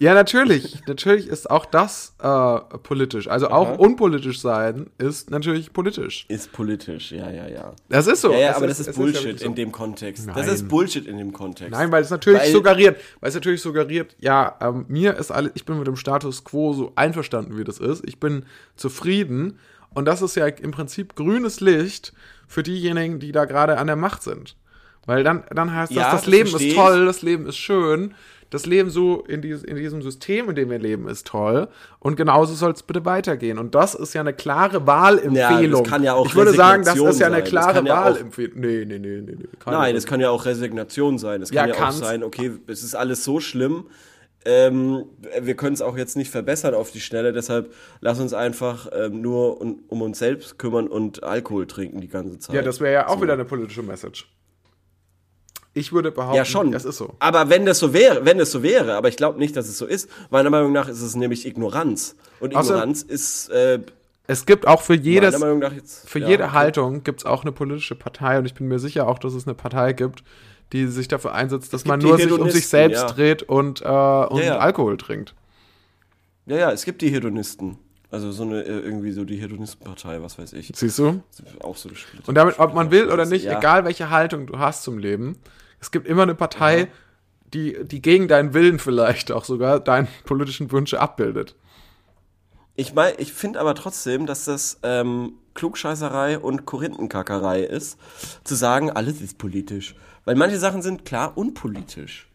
Ja, 0.00 0.14
natürlich. 0.14 0.80
natürlich 0.86 1.26
ist 1.28 1.50
auch 1.50 1.66
das 1.66 2.14
äh, 2.22 2.58
politisch. 2.78 3.28
Also 3.28 3.50
auch 3.50 3.76
unpolitisch 3.76 4.40
sein 4.40 4.88
ist 4.96 5.30
natürlich 5.30 5.74
politisch. 5.74 6.24
Ist 6.28 6.52
politisch, 6.52 7.12
ja, 7.12 7.30
ja, 7.30 7.46
ja. 7.48 7.74
Das 7.90 8.06
ist 8.06 8.22
so. 8.22 8.32
Ja, 8.32 8.38
ja, 8.38 8.56
aber 8.56 8.66
das 8.66 8.80
es 8.80 8.86
ist 8.88 8.96
ja 8.96 9.02
Bullshit 9.02 9.24
wirklich 9.24 9.40
so. 9.42 9.46
in 9.46 9.54
dem 9.56 9.72
Kontext. 9.72 10.26
Das 10.26 10.36
Nein. 10.36 10.48
ist 10.48 10.68
Bullshit 10.68 11.06
in 11.06 11.18
dem 11.18 11.34
Kontext. 11.34 11.70
Nein, 11.70 11.92
weil 11.92 12.02
es 12.02 12.08
natürlich 12.08 12.40
Weil- 12.40 12.50
suggeriert, 12.50 12.98
weil 13.20 13.28
es 13.28 13.34
natürlich 13.34 13.60
suggeriert, 13.60 14.16
ja, 14.20 14.56
ähm, 14.62 14.86
mir 14.88 15.18
ist 15.18 15.30
alles, 15.30 15.52
ich 15.54 15.66
bin 15.66 15.76
mit 15.76 15.86
dem 15.86 15.96
Status 15.96 16.44
quo 16.44 16.72
so 16.72 16.92
einverstanden, 16.96 17.58
wie 17.58 17.64
das 17.64 17.76
ist. 17.78 18.02
Ich 18.08 18.18
bin 18.18 18.46
zufrieden. 18.76 19.58
Und 19.94 20.06
das 20.06 20.22
ist 20.22 20.36
ja 20.36 20.46
im 20.46 20.70
Prinzip 20.70 21.16
grünes 21.16 21.60
Licht 21.60 22.12
für 22.46 22.62
diejenigen, 22.62 23.18
die 23.20 23.32
da 23.32 23.44
gerade 23.44 23.78
an 23.78 23.86
der 23.86 23.96
Macht 23.96 24.22
sind. 24.22 24.56
Weil 25.06 25.24
dann, 25.24 25.44
dann 25.50 25.74
heißt 25.74 25.92
Ja, 25.92 26.02
das, 26.02 26.12
das 26.12 26.20
das 26.22 26.30
Leben 26.30 26.54
ist 26.54 26.76
toll, 26.76 27.06
das 27.06 27.22
Leben 27.22 27.46
ist 27.46 27.56
schön. 27.56 28.14
Das 28.50 28.66
Leben 28.66 28.90
so 28.90 29.22
in, 29.28 29.42
dieses, 29.42 29.62
in 29.62 29.76
diesem 29.76 30.02
System, 30.02 30.48
in 30.50 30.56
dem 30.56 30.70
wir 30.70 30.78
leben, 30.80 31.08
ist 31.08 31.28
toll. 31.28 31.68
Und 32.00 32.16
genauso 32.16 32.54
soll 32.54 32.72
es 32.72 32.82
bitte 32.82 33.04
weitergehen. 33.04 33.58
Und 33.58 33.76
das 33.76 33.94
ist 33.94 34.12
ja 34.12 34.22
eine 34.22 34.32
klare 34.32 34.88
Wahlempfehlung. 34.88 35.84
Ja, 35.84 35.98
ja 35.98 36.22
ich 36.24 36.34
würde 36.34 36.52
sagen, 36.52 36.84
das 36.84 36.96
ist 36.96 37.20
ja 37.20 37.28
eine 37.28 37.36
sein. 37.36 37.44
Klare 37.44 37.84
Wahlempfehlung. 37.84 38.58
Nee, 38.58 38.84
nee, 38.84 38.98
nee, 38.98 39.20
nee. 39.20 39.36
nee. 39.38 39.48
Nein, 39.66 39.94
es 39.94 40.04
kann 40.04 40.20
ja 40.20 40.30
auch 40.30 40.44
Resignation 40.44 41.18
sein. 41.18 41.42
Es 41.42 41.52
kann 41.52 41.68
Ja, 41.68 41.76
ja, 41.76 41.88
auch 41.88 41.92
sein, 41.92 42.24
okay, 42.24 42.50
es 42.66 42.82
ist 42.82 42.96
alles 42.96 43.22
so 43.22 43.38
schlimm. 43.38 43.84
Ähm, 44.46 45.04
wir 45.40 45.54
können 45.54 45.74
es 45.74 45.82
auch 45.82 45.98
jetzt 45.98 46.16
nicht 46.16 46.30
verbessern 46.30 46.74
auf 46.74 46.90
die 46.90 47.00
Schnelle, 47.00 47.32
deshalb 47.34 47.74
lass 48.00 48.18
uns 48.20 48.32
einfach 48.32 48.88
ähm, 48.92 49.20
nur 49.20 49.60
um, 49.60 49.82
um 49.88 50.00
uns 50.00 50.18
selbst 50.18 50.58
kümmern 50.58 50.88
und 50.88 51.22
Alkohol 51.22 51.66
trinken 51.66 52.00
die 52.00 52.08
ganze 52.08 52.38
Zeit. 52.38 52.56
Ja, 52.56 52.62
das 52.62 52.80
wäre 52.80 52.92
ja 52.94 53.08
auch 53.08 53.16
So. 53.16 53.22
wieder 53.22 53.34
eine 53.34 53.44
politische 53.44 53.82
Message. 53.82 54.26
Ich 55.72 55.92
würde 55.92 56.10
behaupten, 56.10 56.36
Ja, 56.36 56.44
schon. 56.44 56.72
das 56.72 56.84
ist 56.84 56.96
so. 56.96 57.14
Aber 57.20 57.48
wenn 57.48 57.64
das 57.64 57.78
so 57.78 57.92
wäre, 57.92 58.24
wenn 58.24 58.38
das 58.38 58.50
so 58.50 58.62
wäre, 58.62 58.94
aber 58.94 59.08
ich 59.08 59.16
glaube 59.16 59.38
nicht, 59.38 59.56
dass 59.56 59.68
es 59.68 59.78
so 59.78 59.86
ist. 59.86 60.08
Meiner 60.30 60.50
Meinung 60.50 60.72
nach 60.72 60.88
ist 60.88 61.00
es 61.00 61.14
nämlich 61.14 61.46
Ignoranz. 61.46 62.16
Und 62.40 62.52
Ignoranz 62.54 63.02
ist 63.02 63.50
äh, 63.50 63.78
Es 64.26 64.46
gibt 64.46 64.66
auch 64.66 64.80
für 64.82 64.94
jedes, 64.94 65.34
meiner 65.34 65.44
Meinung 65.46 65.58
nach 65.60 65.72
jetzt. 65.72 66.08
für 66.08 66.18
ja, 66.18 66.28
jede 66.28 66.44
okay. 66.44 66.52
Haltung 66.54 67.04
gibt 67.04 67.20
es 67.20 67.26
auch 67.26 67.42
eine 67.42 67.52
politische 67.52 67.94
Partei 67.94 68.38
und 68.38 68.46
ich 68.46 68.54
bin 68.54 68.66
mir 68.66 68.80
sicher 68.80 69.06
auch, 69.06 69.18
dass 69.20 69.32
es 69.34 69.46
eine 69.46 69.54
Partei 69.54 69.92
gibt, 69.92 70.24
die 70.72 70.86
sich 70.86 71.08
dafür 71.08 71.34
einsetzt, 71.34 71.72
dass 71.72 71.84
man 71.84 72.00
nur 72.00 72.16
sich 72.16 72.30
um 72.30 72.50
sich 72.50 72.68
selbst 72.68 73.02
ja. 73.02 73.06
dreht 73.06 73.42
und, 73.42 73.82
äh, 73.82 73.84
und 73.84 74.42
ja. 74.42 74.58
Alkohol 74.58 74.96
trinkt. 74.96 75.34
Ja, 76.46 76.56
ja, 76.56 76.72
es 76.72 76.84
gibt 76.84 77.02
die 77.02 77.10
Hedonisten. 77.10 77.78
Also 78.10 78.32
so 78.32 78.42
eine, 78.42 78.62
äh, 78.62 78.80
irgendwie 78.80 79.12
so 79.12 79.24
die 79.24 79.36
Hedonistenpartei, 79.36 80.20
was 80.20 80.38
weiß 80.38 80.52
ich. 80.54 80.72
Siehst 80.74 80.98
du? 80.98 81.22
Auch 81.60 81.76
so 81.76 81.88
gespielt. 81.88 82.26
Und 82.28 82.34
damit, 82.34 82.58
ob 82.58 82.74
man 82.74 82.90
will 82.90 83.08
oder 83.08 83.24
nicht, 83.24 83.44
Ja. 83.44 83.58
egal 83.58 83.84
welche 83.84 84.10
Haltung 84.10 84.46
du 84.46 84.58
hast 84.58 84.82
zum 84.82 84.98
Leben, 84.98 85.36
es 85.80 85.90
gibt 85.92 86.08
immer 86.08 86.24
eine 86.24 86.34
Partei, 86.34 86.88
die, 87.54 87.76
die 87.84 88.02
gegen 88.02 88.26
deinen 88.26 88.52
Willen 88.52 88.78
vielleicht 88.78 89.30
auch 89.30 89.44
sogar 89.44 89.80
deine 89.80 90.08
politischen 90.24 90.72
Wünsche 90.72 91.00
abbildet. 91.00 91.54
Ich 92.74 92.94
mein, 92.94 93.14
ich 93.18 93.32
finde 93.32 93.60
aber 93.60 93.74
trotzdem, 93.74 94.26
dass 94.26 94.44
das 94.44 94.78
ähm, 94.82 95.34
Klugscheißerei 95.54 96.38
und 96.38 96.66
Korinthenkackerei 96.66 97.60
ist, 97.60 97.98
zu 98.44 98.54
sagen, 98.54 98.90
alles 98.90 99.20
ist 99.20 99.38
politisch. 99.38 99.94
Weil 100.30 100.36
manche 100.36 100.60
Sachen 100.60 100.80
sind 100.80 101.04
klar 101.04 101.36
unpolitisch. 101.36 102.28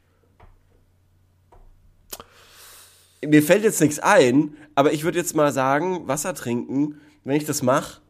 Mir 3.25 3.41
fällt 3.41 3.63
jetzt 3.63 3.79
nichts 3.79 3.99
ein, 3.99 4.53
aber 4.75 4.91
ich 4.91 5.05
würde 5.05 5.17
jetzt 5.17 5.33
mal 5.33 5.53
sagen, 5.53 6.05
Wasser 6.05 6.33
trinken, 6.33 6.99
wenn 7.23 7.37
ich 7.37 7.45
das 7.45 7.61
mache, 7.63 8.01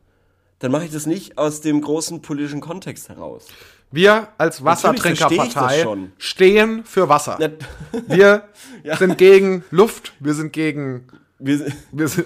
dann 0.58 0.72
mache 0.72 0.86
ich 0.86 0.92
das 0.92 1.06
nicht 1.06 1.38
aus 1.38 1.62
dem 1.62 1.82
großen 1.82 2.24
politischen 2.24 2.62
Kontext 2.62 3.10
heraus. 3.10 3.46
Wir 3.92 4.30
als 4.40 4.66
Wassertrinkerpartei 4.66 5.86
stehen 6.18 6.84
für 6.84 7.08
Wasser. 7.08 7.38
Wir 8.08 8.44
Ja. 8.84 8.98
sind 8.98 9.20
gegen 9.20 9.64
Luft, 9.70 10.14
wir 10.20 10.34
sind 10.34 10.52
gegen 10.52 11.06
Wir, 11.38 11.60
sind- 11.60 11.76
wir 11.92 12.08
sind, 12.08 12.26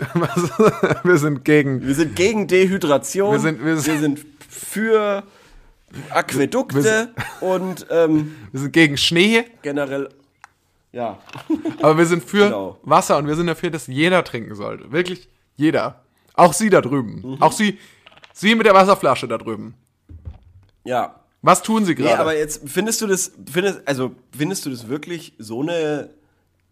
wir 1.03 1.17
sind 1.17 1.43
gegen 1.43 1.85
wir 1.85 1.93
sind 1.95 2.15
gegen 2.15 2.47
Dehydration. 2.47 3.33
Wir 3.33 3.39
sind- 3.41 3.65
wir 3.65 3.77
sind- 3.79 4.25
für 4.47 5.23
Aquädukte 6.10 7.13
und 7.41 7.86
ähm, 7.89 8.36
wir 8.51 8.60
sind 8.62 8.74
gegen 8.74 8.98
Schnee, 8.98 9.46
generell. 9.62 10.10
Ja. 10.91 11.19
aber 11.81 11.98
wir 11.98 12.05
sind 12.05 12.24
für 12.24 12.46
Genau. 12.46 12.77
Wasser 12.84 13.17
und 13.17 13.27
wir 13.27 13.36
sind 13.36 13.48
dafür, 13.48 13.69
dass 13.69 13.88
jeder 13.88 14.24
trinken 14.24 14.55
sollte. 14.55 14.91
Wirklich 14.91 15.29
jeder. 15.55 16.03
Auch 16.34 16.53
Sie 16.53 16.69
da 16.69 16.81
drüben. 16.81 17.22
Mhm. 17.34 17.41
Auch 17.41 17.51
Sie 17.51 17.77
Sie 18.34 18.55
mit 18.55 18.65
der 18.65 18.74
Wasserflasche 18.74 19.27
da 19.27 19.38
drüben. 19.38 19.74
Ja. 20.86 21.15
Was 21.41 21.62
tun 21.62 21.86
Sie 21.86 21.91
Nee, 21.93 22.01
gerade? 22.03 22.19
aber 22.19 22.38
jetzt 22.38 22.62
findest 22.67 23.01
du 23.01 23.08
das, 23.08 23.31
findest, 23.51 23.88
also 23.88 24.12
findest 24.36 24.65
du 24.65 24.69
das 24.69 24.88
wirklich 24.88 25.34
so 25.38 25.62
eine 25.62 26.10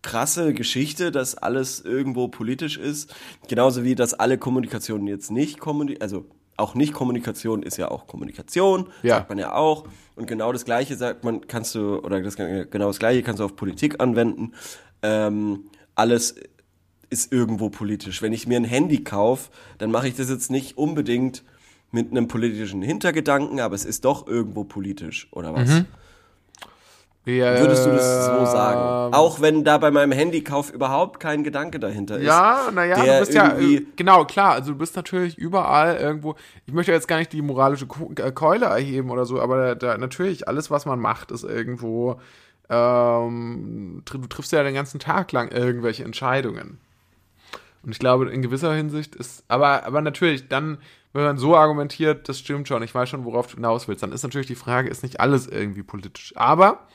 krasse 0.02 0.54
Geschichte, 0.54 1.12
dass 1.12 1.36
alles 1.36 1.82
irgendwo 1.82 2.28
politisch 2.28 2.78
ist? 2.78 3.14
Genauso 3.48 3.84
wie, 3.84 3.96
dass 3.96 4.14
alle 4.14 4.38
Kommunikation 4.38 5.06
jetzt 5.08 5.32
nicht 5.32 5.60
kommuni 5.60 5.98
also 6.00 6.26
auch 6.58 6.76
nicht 6.76 6.94
Kommunikation 6.94 7.64
ist 7.64 7.78
ja 7.78 7.90
auch 7.90 8.08
Kommunikation, 8.08 8.90
Ja. 9.04 9.18
sagt 9.18 9.30
man 9.30 9.38
ja 9.38 9.54
auch. 9.54 9.86
Und 10.16 10.28
genau 10.28 10.52
das 10.52 10.66
Gleiche 10.66 10.96
sagt 10.96 11.24
man, 11.24 11.48
kannst 11.48 11.76
du, 11.76 12.00
oder 12.00 12.22
das, 12.22 12.36
genau 12.36 12.88
das 12.88 13.00
Gleiche 13.00 13.24
kannst 13.24 13.40
du 13.40 13.46
auf 13.46 13.56
Politik 13.56 14.02
anwenden. 14.02 14.54
Ähm, 15.04 15.66
alles 15.96 16.36
ist 17.10 17.32
irgendwo 17.32 17.70
politisch. 17.70 18.22
Wenn 18.22 18.34
ich 18.34 18.48
mir 18.48 18.58
ein 18.58 18.66
Handy 18.66 19.04
kaufe, 19.04 19.50
dann 19.78 19.92
mache 19.92 20.08
ich 20.08 20.16
das 20.16 20.30
jetzt 20.30 20.52
nicht 20.52 20.78
unbedingt 20.78 21.44
mit 21.92 22.12
einem 22.12 22.28
politischen 22.28 22.82
Hintergedanken, 22.82 23.60
aber 23.62 23.76
es 23.76 23.86
ist 23.86 24.04
doch 24.04 24.28
irgendwo 24.28 24.64
politisch, 24.66 25.28
oder 25.32 25.54
was? 25.54 25.70
Mhm. 25.70 25.86
Ja, 27.28 27.60
Würdest 27.60 27.86
du 27.86 27.90
das 27.90 28.26
so 28.26 28.46
sagen? 28.46 29.14
Auch 29.14 29.42
wenn 29.42 29.66
da 29.66 29.78
bei 29.80 29.92
meinem 29.92 30.14
Handykauf 30.14 30.72
überhaupt 30.72 31.20
kein 31.20 31.44
Gedanke 31.44 31.78
dahinter 31.78 32.20
ist. 32.20 32.26
Ja, 32.26 32.72
naja, 32.74 32.96
du 32.96 33.20
bist 33.20 33.34
ja, 33.34 33.58
äh, 33.58 33.86
genau, 33.98 34.24
klar, 34.24 34.54
also 34.54 34.72
du 34.72 34.78
bist 34.78 34.96
natürlich 34.96 35.38
überall 35.38 35.98
irgendwo, 35.98 36.36
ich 36.66 36.74
möchte 36.74 36.94
jetzt 36.94 37.10
gar 37.10 37.18
nicht 37.18 37.34
die 37.34 37.42
moralische 37.42 37.86
äh, 38.16 38.32
Keule 38.32 38.68
erheben 38.68 39.10
oder 39.10 39.26
so, 39.26 39.42
aber 39.42 39.58
da, 39.58 39.76
da 39.76 39.98
natürlich, 39.98 40.48
alles, 40.48 40.72
was 40.72 40.86
man 40.86 41.00
macht, 41.00 41.32
ist 41.32 41.44
irgendwo, 41.44 42.22
ähm, 42.70 44.04
du 44.06 44.28
triffst 44.28 44.54
ja 44.54 44.64
den 44.64 44.76
ganzen 44.76 45.02
Tag 45.02 45.34
lang 45.34 45.52
irgendwelche 45.52 46.06
Entscheidungen. 46.06 46.80
Und 47.84 47.92
ich 47.92 48.00
glaube, 48.00 48.30
in 48.30 48.42
gewisser 48.42 48.74
Hinsicht 48.74 49.16
ist, 49.16 49.44
aber, 49.50 49.86
aber 49.86 50.00
natürlich, 50.00 50.48
dann, 50.48 50.78
wenn 51.12 51.26
man 51.26 51.38
so 51.38 51.58
argumentiert, 51.58 52.30
das 52.30 52.40
stimmt 52.40 52.70
schon, 52.70 52.84
ich 52.84 52.96
weiß 52.96 53.10
schon, 53.10 53.26
worauf 53.26 53.48
du 53.48 53.56
hinaus 53.56 53.90
willst, 53.90 54.02
dann 54.02 54.14
ist 54.14 54.24
natürlich 54.24 54.48
die 54.48 54.56
Frage, 54.56 54.88
ist 54.88 55.04
nicht 55.04 55.20
alles 55.20 55.46
irgendwie 55.46 55.84
politisch. 55.84 56.32
Aber 56.38 56.88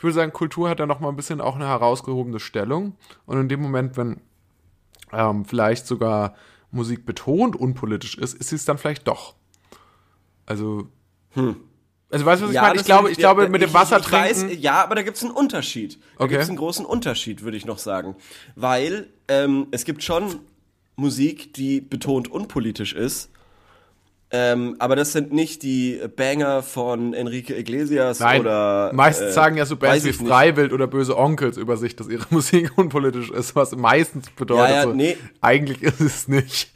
ich 0.00 0.04
würde 0.04 0.14
sagen, 0.14 0.32
Kultur 0.32 0.70
hat 0.70 0.80
da 0.80 0.86
noch 0.86 0.98
mal 1.00 1.10
ein 1.10 1.16
bisschen 1.16 1.42
auch 1.42 1.56
eine 1.56 1.66
herausgehobene 1.68 2.40
Stellung. 2.40 2.94
Und 3.26 3.38
in 3.38 3.50
dem 3.50 3.60
Moment, 3.60 3.98
wenn 3.98 4.22
ähm, 5.12 5.44
vielleicht 5.44 5.86
sogar 5.86 6.36
Musik 6.70 7.04
betont 7.04 7.54
unpolitisch 7.54 8.16
ist, 8.16 8.32
ist 8.32 8.48
sie 8.48 8.56
es 8.56 8.64
dann 8.64 8.78
vielleicht 8.78 9.06
doch. 9.06 9.34
Also, 10.46 10.88
also 12.10 12.24
weißt 12.26 12.40
du, 12.40 12.46
was 12.46 12.54
ich 12.54 12.60
meine? 12.62 12.76
Ich 12.76 12.84
glaube, 12.86 13.04
will 13.08 13.12
ich 13.12 13.18
glaube, 13.18 13.42
ja, 13.42 13.48
mit 13.50 13.60
dem 13.60 13.68
ich- 13.68 13.74
Wasser 13.74 13.98
ich 14.00 14.10
weiß, 14.10 14.38
trinken. 14.40 14.62
ja, 14.62 14.82
aber 14.82 14.94
da 14.94 15.02
gibt 15.02 15.18
es 15.18 15.22
einen 15.22 15.32
Unterschied. 15.32 15.98
Da 16.16 16.24
Okay. 16.24 16.28
gibt 16.30 16.42
es 16.44 16.48
einen 16.48 16.56
großen 16.56 16.86
Unterschied, 16.86 17.42
würde 17.42 17.58
ich 17.58 17.66
noch 17.66 17.76
sagen. 17.78 18.16
Weil 18.56 19.10
ähm, 19.28 19.66
es 19.70 19.84
gibt 19.84 20.02
schon 20.02 20.36
Musik, 20.96 21.52
die 21.52 21.82
betont 21.82 22.28
unpolitisch 22.30 22.94
ist. 22.94 23.28
Ähm, 24.32 24.76
aber 24.78 24.94
das 24.94 25.12
sind 25.12 25.32
nicht 25.32 25.64
die 25.64 26.00
Banger 26.14 26.62
von 26.62 27.14
Enrique 27.14 27.50
Iglesias 27.50 28.20
Nein, 28.20 28.42
oder. 28.42 28.92
meistens 28.94 29.30
äh, 29.30 29.32
sagen 29.32 29.56
ja 29.56 29.66
so 29.66 29.76
Bands 29.76 30.04
wie. 30.04 30.12
Freiwild 30.12 30.72
oder 30.72 30.86
Böse 30.86 31.16
Onkels 31.18 31.56
über 31.56 31.76
sich, 31.76 31.96
dass 31.96 32.08
ihre 32.08 32.26
Musik 32.30 32.70
unpolitisch 32.76 33.30
ist, 33.30 33.56
was 33.56 33.74
meistens 33.74 34.30
bedeutet, 34.30 34.68
Ja, 34.68 34.74
ja, 34.76 34.82
so, 34.84 34.92
nee. 34.92 35.16
eigentlich 35.40 35.82
ist 35.82 36.00
es 36.00 36.28
nicht. 36.28 36.72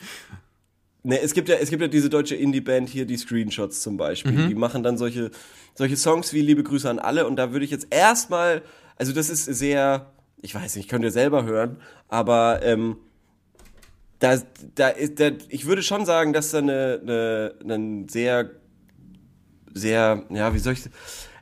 Ne, 1.04 1.20
es 1.20 1.34
gibt 1.34 1.48
ja, 1.48 1.56
es 1.56 1.70
gibt 1.70 1.82
ja 1.82 1.86
diese 1.88 2.08
deutsche 2.10 2.34
Indie-Band 2.34 2.88
hier, 2.88 3.04
die 3.04 3.18
Screenshots 3.18 3.82
zum 3.82 3.98
Beispiel. 3.98 4.32
Mhm. 4.32 4.48
Die 4.48 4.54
machen 4.54 4.82
dann 4.82 4.96
solche, 4.96 5.30
solche 5.74 5.96
Songs 5.96 6.32
wie 6.32 6.40
Liebe 6.40 6.62
Grüße 6.64 6.88
an 6.88 6.98
alle 6.98 7.26
und 7.26 7.36
da 7.36 7.52
würde 7.52 7.64
ich 7.64 7.70
jetzt 7.70 7.86
erstmal, 7.90 8.62
also 8.96 9.12
das 9.12 9.28
ist 9.28 9.44
sehr, 9.44 10.10
ich 10.40 10.54
weiß 10.54 10.76
nicht, 10.76 10.88
könnt 10.88 11.04
ihr 11.04 11.10
selber 11.12 11.44
hören, 11.44 11.76
aber 12.08 12.60
ähm, 12.62 12.96
da, 14.24 14.38
da 14.74 14.90
da, 14.90 15.30
ich 15.48 15.66
würde 15.66 15.82
schon 15.82 16.06
sagen, 16.06 16.32
dass 16.32 16.50
da 16.50 16.58
eine, 16.58 17.00
eine, 17.02 17.54
eine 17.62 18.06
sehr, 18.08 18.50
sehr, 19.74 20.24
ja, 20.30 20.54
wie 20.54 20.58
soll 20.58 20.72
ich, 20.72 20.82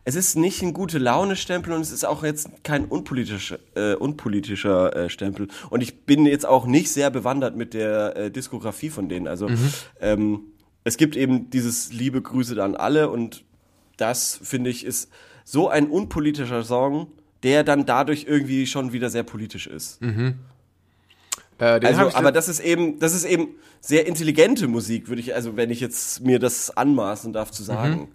es 0.05 0.17
ist 0.17 0.37
nicht 0.37 0.62
ein 0.62 0.73
gute 0.73 0.99
Laune-Stempel 0.99 1.73
und 1.73 1.81
es 1.81 1.93
ist 1.93 2.05
auch 2.05 2.25
jetzt 2.25 2.51
kein 2.65 2.87
unpolitischer, 2.87 3.61
äh, 3.77 3.95
unpolitischer 3.95 4.97
äh, 4.97 5.09
Stempel. 5.09 5.47
Und 5.71 5.81
ich 5.81 6.05
bin 6.07 6.27
jetzt 6.27 6.45
auch 6.45 6.67
nicht 6.67 6.91
sehr 6.91 7.11
bewandert 7.11 7.57
mit 7.57 7.73
der 7.73 8.17
äh, 8.17 8.31
Diskografie 8.33 8.91
von 8.91 9.09
denen. 9.09 9.29
Also 9.29 9.47
ähm, 10.01 10.41
es 10.83 10.97
gibt 10.97 11.15
eben 11.15 11.51
dieses 11.51 11.93
Liebe 11.93 12.21
Grüße 12.21 12.61
an 12.61 12.75
alle 12.75 13.11
und 13.11 13.45
das 13.97 14.41
finde 14.43 14.71
ich 14.71 14.85
ist 14.85 15.09
so 15.45 15.69
ein 15.69 15.89
unpolitischer 15.89 16.65
Song, 16.65 17.12
der 17.45 17.62
dann 17.62 17.87
dadurch 17.87 18.25
irgendwie 18.29 18.67
schon 18.67 18.93
wieder 18.93 19.09
sehr 19.09 19.23
politisch 19.23 19.69
ist. 19.69 20.01
Äh, 21.62 21.81
Also, 21.87 22.14
aber 22.14 22.33
das 22.33 22.49
ist 22.49 22.59
eben, 22.61 22.99
das 22.99 23.14
ist 23.14 23.25
eben 23.25 23.49
sehr 23.81 24.07
intelligente 24.07 24.66
Musik, 24.66 25.09
würde 25.09 25.21
ich, 25.21 25.35
also 25.35 25.57
wenn 25.57 25.71
ich 25.71 25.81
jetzt 25.81 26.21
mir 26.23 26.38
das 26.38 26.76
anmaßen 26.76 27.33
darf 27.33 27.50
zu 27.52 27.62
sagen. 27.62 28.09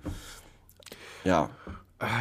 Ja. 1.24 1.50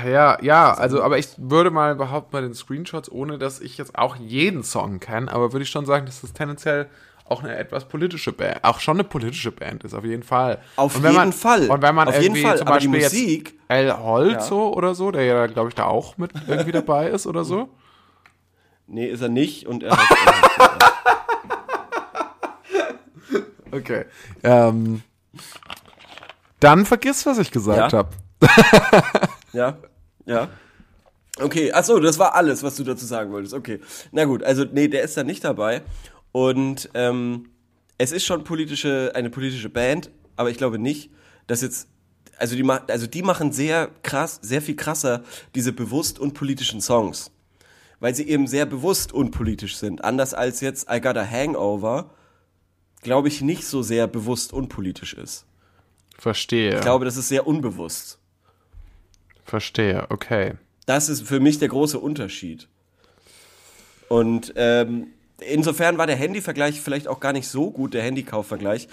Ja, 0.09 0.39
ja, 0.41 0.73
also, 0.73 1.03
aber 1.03 1.19
ich 1.19 1.29
würde 1.37 1.71
mal 1.71 1.95
behaupten 1.97 2.31
bei 2.33 2.41
den 2.41 2.55
Screenshots, 2.55 3.11
ohne 3.11 3.39
dass 3.39 3.61
ich 3.61 3.77
jetzt 3.77 3.99
auch 3.99 4.17
jeden 4.17 4.63
Song 4.63 5.01
kenne, 5.01 5.31
aber 5.31 5.53
würde 5.53 5.65
ich 5.65 5.69
schon 5.71 5.85
sagen, 5.85 6.07
dass 6.07 6.23
das 6.23 6.33
tendenziell 6.33 6.87
auch 7.29 7.43
eine 7.43 7.57
etwas 7.57 7.87
politische 7.87 8.33
Band, 8.33 8.63
auch 8.63 8.79
schon 8.81 8.97
eine 8.97 9.05
politische 9.05 9.51
Band 9.53 9.83
ist, 9.85 9.95
auf 9.95 10.05
jeden 10.05 10.23
Fall. 10.23 10.61
Auf 10.77 10.95
jeden 10.95 11.13
man, 11.13 11.33
Fall. 11.33 11.69
Und 11.69 11.83
wenn 11.83 11.95
man 11.95 12.07
Auf 12.09 12.15
jeden 12.15 12.27
irgendwie 12.37 12.43
Fall, 12.43 12.57
zum 12.59 12.69
aber 12.69 12.77
Beispiel 12.77 13.03
Musik- 13.03 13.49
jetzt 13.51 13.55
El 13.69 13.93
Holzo 13.99 14.69
oder 14.71 14.95
so, 14.95 15.11
der 15.11 15.25
ja, 15.25 15.47
glaube 15.47 15.69
ich, 15.71 15.75
da 15.75 15.85
auch 15.87 16.17
mit 16.17 16.31
irgendwie 16.47 16.73
dabei 16.73 17.09
ist 17.11 17.27
oder 17.27 17.45
so. 17.45 17.69
Nee, 18.87 19.07
ist 19.09 19.21
er 19.21 19.29
nicht 19.29 19.67
und 19.67 19.83
er 19.83 19.97
hat, 19.97 20.07
Okay. 23.71 24.05
Ähm, 24.43 25.03
dann 26.61 26.87
vergiss, 26.87 27.27
was 27.27 27.39
ich 27.39 27.51
gesagt 27.51 27.93
Ja? 27.93 27.99
habe. 27.99 28.11
Ja, 29.53 29.79
ja. 30.25 30.49
Okay, 31.39 31.73
achso, 31.73 31.99
das 32.01 32.19
war 32.19 32.35
alles, 32.35 32.63
was 32.63 32.77
du 32.77 32.85
dazu 32.85 33.05
sagen 33.05 33.31
wolltest. 33.33 33.55
Okay. 33.55 33.81
Na 34.13 34.25
gut, 34.25 34.43
also 34.43 34.65
nee, 34.65 34.89
der 34.89 35.03
ist 35.03 35.17
da 35.17 35.25
nicht 35.25 35.45
dabei. 35.45 35.83
Und 36.33 36.89
ähm, 36.95 37.51
es 37.99 38.13
ist 38.13 38.25
schon 38.25 38.45
politische, 38.45 39.13
eine 39.15 39.31
politische 39.31 39.69
Band, 39.69 40.11
aber 40.37 40.51
ich 40.51 40.59
glaube 40.59 40.79
nicht, 40.79 41.11
dass 41.47 41.63
jetzt. 41.63 41.89
Also 42.39 42.55
die, 42.55 42.69
also 42.69 43.07
die 43.07 43.23
machen 43.23 43.51
sehr 43.51 43.91
krass, 44.03 44.39
sehr 44.43 44.61
viel 44.61 44.77
krasser 44.77 45.23
diese 45.55 45.73
bewusst 45.73 46.19
unpolitischen 46.19 46.83
Songs. 46.83 47.31
Weil 47.99 48.15
sie 48.15 48.29
eben 48.29 48.47
sehr 48.47 48.67
bewusst 48.67 49.15
unpolitisch 49.15 49.79
sind. 49.79 50.05
Anders 50.05 50.35
als 50.35 50.61
jetzt 50.61 50.87
I 50.91 51.01
Got 51.01 51.17
a 51.17 51.27
Hangover, 51.27 52.11
glaube 53.03 53.29
ich, 53.29 53.41
nicht 53.43 53.65
so 53.65 53.83
sehr 53.83 54.07
bewusst 54.07 54.53
unpolitisch 54.53 55.15
ist. 55.15 55.45
Verstehe. 56.19 56.75
Ich 56.77 56.81
glaube, 56.81 57.05
das 57.05 57.17
ist 57.17 57.29
sehr 57.29 57.47
unbewusst. 57.47 58.19
Verstehe, 59.45 60.07
okay. 60.11 60.55
Das 60.87 61.09
ist 61.09 61.27
für 61.27 61.41
mich 61.41 61.59
der 61.59 61.69
große 61.69 61.99
Unterschied. 61.99 62.69
Und 64.09 64.53
ähm, 64.57 65.09
insofern 65.41 65.99
war 65.99 66.07
der 66.07 66.17
Handyvergleich 66.17 66.81
vielleicht 66.81 67.09
auch 67.09 67.21
gar 67.21 67.33
nicht 67.33 67.49
so 67.49 67.71
gut, 67.71 67.95
der 67.95 68.03
Handykaufvergleich. 68.03 68.89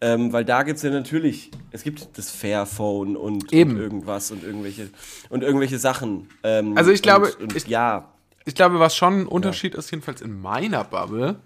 Ähm, 0.00 0.32
weil 0.32 0.44
da 0.44 0.62
gibt's 0.62 0.82
ja 0.82 0.90
natürlich, 0.90 1.50
es 1.72 1.82
gibt 1.82 2.16
das 2.16 2.30
Fairphone 2.30 3.16
und, 3.16 3.52
und 3.52 3.52
irgendwas 3.52 4.30
und 4.30 4.44
irgendwelche 4.44 4.90
und 5.28 5.42
irgendwelche 5.42 5.78
Sachen. 5.80 6.28
Ähm, 6.44 6.76
Also 6.78 6.92
ich 6.92 7.02
glaube, 7.02 7.32
und, 7.34 7.42
und, 7.42 7.56
ich- 7.56 7.66
ja, 7.66 8.12
Ich 8.44 8.54
glaube, 8.54 8.78
was 8.78 8.94
schon 8.94 9.22
ein 9.22 9.26
Unterschied 9.26 9.74
ist, 9.74 9.90
jedenfalls 9.90 10.20
in 10.20 10.40
meiner 10.40 10.84
Bubble, 10.84 11.40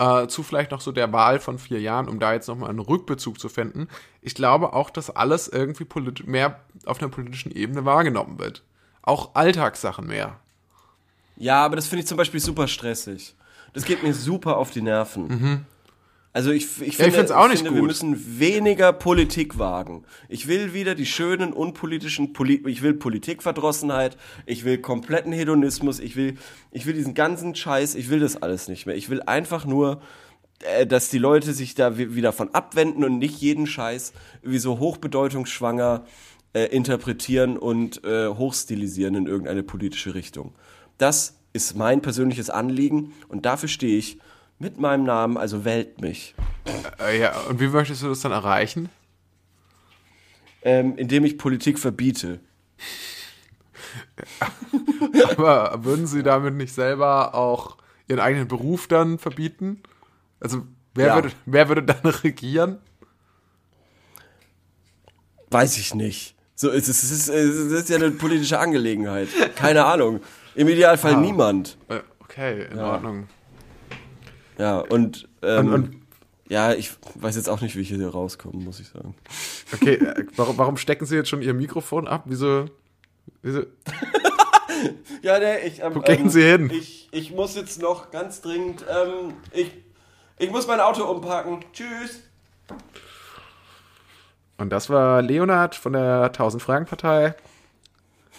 äh, 0.00 0.26
zu 0.28 0.42
vielleicht 0.42 0.70
noch 0.70 0.80
so 0.80 0.92
der 0.92 1.12
Wahl 1.12 1.38
von 1.38 1.58
vier 1.58 1.80
Jahren, 1.80 2.08
um 2.08 2.18
da 2.18 2.32
jetzt 2.32 2.48
nochmal 2.48 2.70
einen 2.70 2.78
Rückbezug 2.78 3.38
zu 3.38 3.48
finden. 3.48 3.86
Ich 4.22 4.34
glaube 4.34 4.72
auch, 4.72 4.88
dass 4.90 5.14
alles 5.14 5.46
irgendwie 5.46 5.86
mehr 6.24 6.60
auf 6.86 7.00
einer 7.00 7.10
politischen 7.10 7.52
Ebene 7.52 7.84
wahrgenommen 7.84 8.38
wird. 8.38 8.64
Auch 9.02 9.34
Alltagssachen 9.34 10.06
mehr. 10.06 10.40
ja, 11.36 11.64
aber 11.64 11.76
das 11.76 11.86
finde 11.86 12.00
ich 12.00 12.06
zum 12.06 12.16
Beispiel 12.16 12.40
super 12.40 12.66
stressig. 12.66 13.34
Das 13.74 13.84
geht 13.84 14.02
mir 14.02 14.14
super 14.14 14.56
auf 14.56 14.70
die 14.70 14.82
Nerven. 14.82 15.66
Also 16.32 16.52
ich, 16.52 16.80
ich 16.80 16.96
finde, 16.96 17.12
find's 17.12 17.32
auch 17.32 17.48
nicht 17.48 17.58
finde, 17.58 17.72
wir 17.74 17.80
gut. 17.80 17.88
müssen 17.88 18.38
weniger 18.38 18.92
Politik 18.92 19.58
wagen. 19.58 20.04
Ich 20.28 20.46
will 20.46 20.72
wieder 20.72 20.94
die 20.94 21.06
schönen, 21.06 21.52
unpolitischen, 21.52 22.32
Poli 22.32 22.62
ich 22.68 22.82
will 22.82 22.94
Politikverdrossenheit, 22.94 24.16
ich 24.46 24.64
will 24.64 24.78
kompletten 24.78 25.32
Hedonismus, 25.32 25.98
ich 25.98 26.14
will, 26.14 26.36
ich 26.70 26.86
will 26.86 26.94
diesen 26.94 27.14
ganzen 27.14 27.56
Scheiß, 27.56 27.96
ich 27.96 28.10
will 28.10 28.20
das 28.20 28.40
alles 28.40 28.68
nicht 28.68 28.86
mehr. 28.86 28.94
Ich 28.94 29.10
will 29.10 29.22
einfach 29.22 29.64
nur, 29.64 30.02
äh, 30.60 30.86
dass 30.86 31.10
die 31.10 31.18
Leute 31.18 31.52
sich 31.52 31.74
da 31.74 31.98
wi- 31.98 32.14
wieder 32.14 32.32
von 32.32 32.54
abwenden 32.54 33.02
und 33.02 33.18
nicht 33.18 33.40
jeden 33.40 33.66
Scheiß 33.66 34.12
wie 34.42 34.58
so 34.58 34.78
hochbedeutungsschwanger 34.78 36.04
äh, 36.52 36.66
interpretieren 36.66 37.56
und 37.56 38.04
äh, 38.04 38.28
hochstilisieren 38.28 39.16
in 39.16 39.26
irgendeine 39.26 39.64
politische 39.64 40.14
Richtung. 40.14 40.54
Das 40.96 41.40
ist 41.52 41.76
mein 41.76 42.02
persönliches 42.02 42.50
Anliegen 42.50 43.14
und 43.26 43.46
dafür 43.46 43.68
stehe 43.68 43.98
ich 43.98 44.18
mit 44.60 44.78
meinem 44.78 45.04
Namen, 45.04 45.36
also 45.36 45.64
wählt 45.64 46.00
mich. 46.00 46.34
Äh, 47.00 47.18
ja, 47.20 47.36
und 47.48 47.58
wie 47.58 47.66
möchtest 47.66 48.02
du 48.02 48.08
das 48.08 48.20
dann 48.20 48.30
erreichen? 48.30 48.88
Ähm, 50.62 50.96
indem 50.98 51.24
ich 51.24 51.38
Politik 51.38 51.78
verbiete. 51.78 52.38
Aber 55.36 55.82
würden 55.84 56.06
sie 56.06 56.22
damit 56.22 56.54
nicht 56.54 56.74
selber 56.74 57.34
auch 57.34 57.78
ihren 58.06 58.20
eigenen 58.20 58.46
Beruf 58.48 58.86
dann 58.86 59.18
verbieten? 59.18 59.82
Also, 60.40 60.66
wer, 60.94 61.06
Ja. 61.08 61.14
würde, 61.16 61.30
wer 61.46 61.68
würde 61.68 61.82
dann 61.82 62.04
regieren? 62.22 62.78
Weiß 65.50 65.78
ich 65.78 65.94
nicht. 65.94 66.36
So, 66.54 66.68
es 66.70 66.86
ist, 66.88 67.02
es 67.02 67.10
ist, 67.10 67.28
es 67.28 67.72
ist 67.72 67.88
ja 67.88 67.96
eine 67.96 68.10
politische 68.10 68.58
Angelegenheit. 68.58 69.28
Keine 69.56 69.86
Ahnung. 69.86 70.20
Im 70.54 70.68
Idealfall 70.68 71.16
niemand. 71.16 71.78
Äh, 71.88 72.00
okay, 72.20 72.66
in 72.70 72.78
Ordnung. 72.78 73.26
Ja, 74.60 74.78
und, 74.80 75.28
ähm, 75.42 75.58
Und- 75.66 75.72
und- 75.72 75.96
ja, 76.48 76.72
ich 76.74 76.90
weiß 77.14 77.36
jetzt 77.36 77.48
auch 77.48 77.60
nicht, 77.60 77.76
wie 77.76 77.80
ich 77.80 77.88
hier 77.88 78.08
rauskomme, 78.08 78.62
muss 78.62 78.80
ich 78.80 78.88
sagen. 78.88 79.14
Okay, 79.72 79.94
äh, 79.94 80.26
warum, 80.36 80.58
warum 80.58 80.76
stecken 80.76 81.06
sie 81.06 81.14
jetzt 81.16 81.28
schon 81.28 81.42
ihr 81.42 81.54
Mikrofon 81.54 82.06
ab? 82.08 82.24
Wieso? 82.26 82.66
wieso 83.42 83.62
Ja, 85.22 85.38
ne, 85.38 85.60
ich, 85.60 85.80
ähm, 85.80 85.94
Wo 85.94 86.00
gehen 86.00 86.28
Sie 86.30 86.42
hin? 86.42 86.70
Ich, 86.72 87.08
ich 87.12 87.30
muss 87.32 87.54
jetzt 87.54 87.80
noch 87.80 88.10
ganz 88.10 88.40
dringend, 88.40 88.84
ähm, 88.88 89.34
ich, 89.52 89.70
ich 90.38 90.50
muss 90.50 90.66
mein 90.66 90.80
Auto 90.80 91.04
umparken. 91.04 91.60
Tschüss. 91.72 92.22
Und 94.58 94.70
das 94.70 94.90
war 94.90 95.22
Leonard 95.22 95.74
von 95.74 95.92
der 95.92 96.24
1000 96.24 96.62
Fragen 96.62 96.86
Partei, 96.86 97.34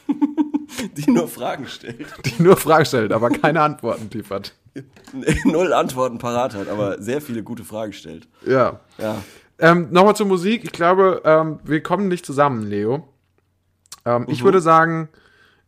Die 0.97 1.09
nur 1.11 1.27
Fragen 1.27 1.67
stellt. 1.67 2.07
die 2.25 2.41
nur 2.43 2.57
Fragen 2.57 2.85
stellt, 2.85 3.11
aber 3.13 3.29
keine 3.29 3.61
Antworten 3.61 4.09
liefert. 4.11 4.53
Null 5.43 5.73
Antworten 5.73 6.17
parat 6.17 6.55
hat, 6.55 6.69
aber 6.69 7.01
sehr 7.01 7.21
viele 7.21 7.43
gute 7.43 7.63
Fragen 7.63 7.93
stellt. 7.93 8.27
Ja. 8.45 8.79
Ja. 8.97 9.21
Ähm, 9.59 9.89
Nochmal 9.91 10.15
zur 10.15 10.27
Musik. 10.27 10.63
Ich 10.63 10.71
glaube, 10.71 11.21
ähm, 11.25 11.59
wir 11.63 11.83
kommen 11.83 12.07
nicht 12.07 12.25
zusammen, 12.25 12.63
Leo. 12.63 13.07
Ähm, 14.05 14.25
Ich 14.27 14.43
würde 14.43 14.61
sagen, 14.61 15.09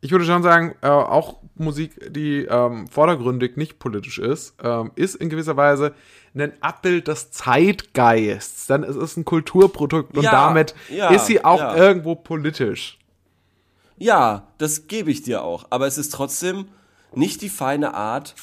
ich 0.02 0.12
würde 0.12 0.26
schon 0.26 0.44
sagen, 0.44 0.76
äh, 0.82 0.88
auch 0.88 1.38
Musik, 1.56 2.12
die 2.13 2.46
ähm, 2.46 2.88
vordergründig 2.88 3.58
nicht 3.58 3.78
politisch 3.80 4.20
ist, 4.20 4.56
ähm, 4.63 4.92
ist 4.96 5.16
in 5.16 5.30
gewisser 5.30 5.56
Weise 5.56 5.94
ein 6.36 6.54
Abbild 6.62 7.08
des 7.08 7.30
Zeitgeists. 7.32 8.66
Dann 8.68 8.84
ist 8.84 8.96
es 8.96 9.16
ein 9.18 9.26
Kulturprodukt 9.26 10.18
und 10.18 10.24
Ja, 10.24 10.32
damit 10.32 10.74
ja, 10.89 11.10
ist 11.10 11.28
sie 11.28 11.46
auch 11.46 11.60
ja. 11.60 11.76
irgendwo 11.76 12.16
politisch. 12.16 12.98
Ja, 13.98 14.48
das 14.58 14.88
gebe 14.88 15.12
ich 15.12 15.22
dir 15.22 15.44
auch. 15.44 15.68
Aber 15.70 15.86
es 15.86 15.98
ist 16.00 16.12
trotzdem 16.12 16.68
nicht 17.13 17.42
die 17.44 17.50
feine 17.50 17.94
Art, 17.94 18.34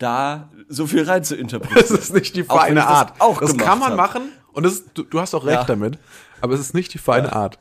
da 0.00 0.48
so 0.68 0.86
viel 0.86 1.04
rein 1.04 1.22
zu 1.24 1.36
interpretieren. 1.36 1.80
Das 1.88 1.90
ist 1.90 2.12
nicht 2.14 2.34
die 2.36 2.48
Auch 2.48 2.58
feine 2.60 2.76
das 2.80 2.86
Art. 2.86 3.12
auch 3.20 3.40
das 3.40 3.56
kann 3.56 3.78
man 3.78 3.90
hab. 3.90 3.96
machen 3.96 4.22
und 4.52 4.64
das 4.64 4.72
ist, 4.74 4.90
du, 4.94 5.02
du 5.04 5.20
hast 5.20 5.34
auch 5.34 5.44
recht 5.46 5.60
Ja. 5.60 5.64
damit, 5.64 5.98
aber 6.40 6.54
es 6.54 6.60
ist 6.60 6.74
nicht 6.74 6.92
die 6.94 6.98
feine 6.98 7.32
Art. 7.32 7.58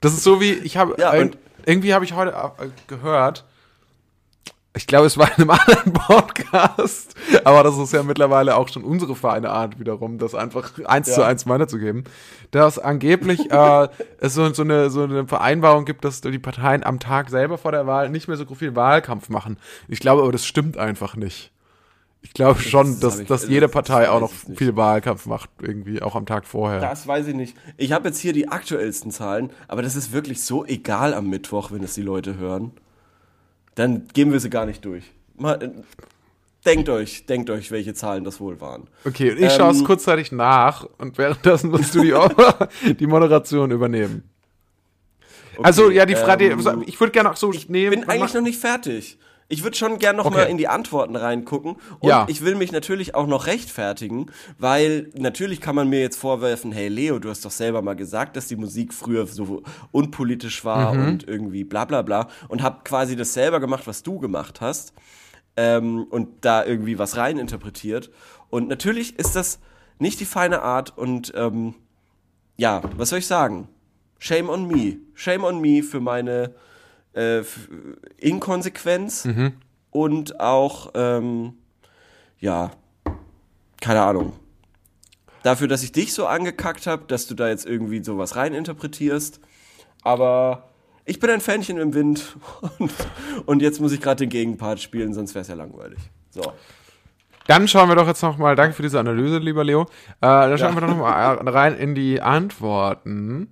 Das 0.00 0.12
ist 0.12 0.22
so 0.24 0.40
wie, 0.40 0.52
ich 0.52 0.76
habe, 0.76 0.96
Ja, 0.98 1.12
irgendwie 1.66 1.94
habe 1.94 2.04
ich 2.04 2.14
heute 2.14 2.32
äh, 2.32 2.68
gehört, 2.88 3.44
ich 4.76 4.88
glaube, 4.88 5.06
es 5.06 5.16
war 5.16 5.28
in 5.28 5.34
einem 5.48 5.50
anderen 5.60 5.92
Podcast, 5.92 7.14
aber 7.44 7.62
das 7.62 7.78
ist 7.78 7.92
ja 7.92 8.02
mittlerweile 8.02 8.56
auch 8.56 8.68
schon 8.68 8.82
unsere 8.82 9.14
feine 9.14 9.50
Art 9.50 9.78
wiederum, 9.78 10.18
das 10.18 10.34
einfach 10.34 10.72
eins 10.84 11.14
zu 11.14 11.24
eins 11.24 11.46
weiterzugeben, 11.46 12.04
dass 12.50 12.78
angeblich 12.80 13.50
äh, 13.52 13.88
es 14.18 14.34
so, 14.34 14.52
so, 14.52 14.62
eine, 14.62 14.90
so 14.90 15.04
eine 15.04 15.26
Vereinbarung 15.28 15.84
gibt, 15.84 16.04
dass 16.04 16.20
die 16.22 16.38
Parteien 16.40 16.82
am 16.82 16.98
Tag 16.98 17.30
selber 17.30 17.56
vor 17.56 17.70
der 17.72 17.86
Wahl 17.86 18.10
nicht 18.10 18.26
mehr 18.26 18.36
so 18.36 18.46
viel 18.54 18.74
Wahlkampf 18.74 19.28
machen. 19.28 19.58
Ich 19.86 20.00
glaube 20.00 20.22
aber, 20.22 20.32
das 20.32 20.44
stimmt 20.44 20.76
einfach 20.76 21.14
nicht. 21.14 21.52
Ich 22.24 22.32
glaube 22.32 22.58
schon, 22.58 22.86
das 22.92 23.00
dass, 23.00 23.18
ich- 23.20 23.26
dass 23.28 23.42
das- 23.42 23.50
jede 23.50 23.66
das 23.66 23.70
Partei 23.72 24.08
auch 24.10 24.22
weiß 24.22 24.30
noch 24.46 24.52
ich 24.52 24.58
viel 24.58 24.74
Wahlkampf 24.76 25.26
macht, 25.26 25.50
irgendwie, 25.62 26.02
auch 26.02 26.16
am 26.16 26.26
Tag 26.26 26.46
vorher. 26.46 26.80
Das 26.80 27.06
weiß 27.06 27.28
ich 27.28 27.34
nicht. 27.34 27.56
Ich 27.76 27.92
habe 27.92 28.08
jetzt 28.08 28.18
hier 28.18 28.32
die 28.32 28.48
aktuellsten 28.48 29.10
Zahlen, 29.12 29.50
aber 29.68 29.82
das 29.82 29.94
ist 29.94 30.12
wirklich 30.12 30.42
so 30.42 30.64
egal 30.64 31.14
am 31.14 31.28
Mittwoch, 31.30 31.70
wenn 31.70 31.82
es 31.84 31.94
die 31.94 32.02
Leute 32.02 32.36
hören. 32.36 32.72
Dann 33.76 34.08
geben 34.12 34.32
wir 34.32 34.40
sie 34.40 34.50
gar 34.50 34.66
nicht 34.66 34.84
durch. 34.84 35.04
Mal, 35.36 35.62
äh, 35.62 35.70
denkt 36.64 36.88
euch, 36.88 37.26
denkt 37.26 37.50
euch, 37.50 37.70
welche 37.70 37.92
Zahlen 37.94 38.24
das 38.24 38.40
wohl 38.40 38.60
waren. 38.60 38.88
Okay, 39.04 39.30
und 39.32 39.40
ich 39.40 39.52
schaue 39.52 39.72
es 39.72 39.80
Ähm, 39.80 39.84
kurzzeitig 39.84 40.32
nach 40.32 40.88
und 40.98 41.18
währenddessen 41.18 41.70
musst 41.70 41.94
du 41.94 42.00
die, 42.00 42.14
die 42.94 43.06
Moderation 43.06 43.70
übernehmen. 43.70 44.22
also 45.62 45.90
ja, 45.90 46.06
die 46.06 46.14
Frage, 46.16 46.46
ähm, 46.50 46.82
ich 46.86 46.98
würde 46.98 47.12
gerne 47.12 47.30
auch 47.30 47.36
so 47.36 47.52
ich 47.52 47.68
nehmen. 47.68 48.00
bin 48.00 48.08
eigentlich 48.08 48.34
noch 48.34 48.40
nicht 48.42 48.58
fertig. 48.60 49.18
Ich 49.48 49.62
würde 49.62 49.76
schon 49.76 49.98
gern 49.98 50.16
noch 50.16 50.26
Okay. 50.26 50.34
mal 50.34 50.42
in 50.44 50.56
die 50.56 50.68
Antworten 50.68 51.16
reingucken 51.16 51.76
und 52.00 52.08
Ja. 52.08 52.26
ich 52.28 52.42
will 52.44 52.54
mich 52.54 52.72
natürlich 52.72 53.14
auch 53.14 53.26
noch 53.26 53.46
rechtfertigen, 53.46 54.26
weil 54.58 55.10
natürlich 55.14 55.60
kann 55.60 55.74
man 55.76 55.88
mir 55.90 56.00
jetzt 56.00 56.16
vorwerfen, 56.16 56.72
hey 56.72 56.88
Leo, 56.88 57.18
du 57.18 57.28
hast 57.28 57.44
doch 57.44 57.50
selber 57.50 57.82
mal 57.82 57.94
gesagt, 57.94 58.36
dass 58.36 58.46
die 58.48 58.56
Musik 58.56 58.94
früher 58.94 59.26
so 59.26 59.62
unpolitisch 59.92 60.64
war 60.64 60.94
Mhm. 60.94 61.00
und 61.08 61.28
irgendwie 61.28 61.64
bla 61.64 61.84
bla 61.84 62.02
bla 62.02 62.28
und 62.48 62.62
hab 62.62 62.84
quasi 62.84 63.16
das 63.16 63.34
selber 63.34 63.60
gemacht, 63.60 63.86
was 63.86 64.02
du 64.02 64.18
gemacht 64.18 64.60
hast 64.62 64.94
ähm, 65.56 66.04
und 66.10 66.44
da 66.44 66.64
irgendwie 66.64 66.98
was 66.98 67.16
rein 67.16 67.38
interpretiert 67.38 68.10
und 68.50 68.68
natürlich 68.68 69.18
ist 69.18 69.36
das 69.36 69.60
nicht 69.98 70.20
die 70.20 70.24
feine 70.24 70.62
Art 70.62 70.96
und 70.96 71.32
ähm, 71.36 71.74
ja, 72.56 72.80
was 72.96 73.10
soll 73.10 73.18
ich 73.18 73.26
sagen? 73.26 73.68
Shame 74.18 74.48
on 74.48 74.66
me. 74.66 74.96
Shame 75.14 75.44
on 75.44 75.60
me 75.60 75.82
für 75.82 76.00
meine 76.00 76.54
äh, 77.14 77.42
Inkonsequenz 78.18 79.28
und 79.90 80.40
auch, 80.40 80.90
ähm, 80.94 81.54
ja, 82.40 82.72
keine 83.80 84.02
Ahnung. 84.02 84.32
Dafür, 85.42 85.68
dass 85.68 85.82
ich 85.82 85.92
dich 85.92 86.14
so 86.14 86.26
angekackt 86.26 86.86
habe, 86.86 87.04
dass 87.06 87.26
du 87.26 87.34
da 87.34 87.48
jetzt 87.48 87.66
irgendwie 87.66 88.02
sowas 88.02 88.34
reininterpretierst. 88.34 89.40
Aber 90.02 90.70
ich 91.04 91.20
bin 91.20 91.30
ein 91.30 91.40
Fähnchen 91.40 91.78
im 91.78 91.94
Wind 91.94 92.36
und, 92.78 92.92
und 93.46 93.62
jetzt 93.62 93.80
muss 93.80 93.92
ich 93.92 94.00
gerade 94.00 94.24
den 94.24 94.30
Gegenpart 94.30 94.80
spielen, 94.80 95.12
sonst 95.12 95.34
wäre 95.34 95.42
es 95.42 95.48
ja 95.48 95.54
langweilig. 95.54 95.98
So. 96.30 96.52
Dann 97.46 97.68
schauen 97.68 97.88
wir 97.90 97.94
doch 97.94 98.06
jetzt 98.06 98.22
noch 98.22 98.38
mal, 98.38 98.56
danke 98.56 98.74
für 98.74 98.82
diese 98.82 98.98
Analyse, 98.98 99.38
lieber 99.38 99.64
Leo. 99.64 99.82
Äh, 99.82 99.86
dann 100.22 100.58
schauen 100.58 100.74
wir 100.74 100.80
doch 100.80 100.88
noch 100.88 100.96
mal 100.96 101.36
rein 101.48 101.76
in 101.76 101.94
die 101.94 102.22
Antworten. 102.22 103.50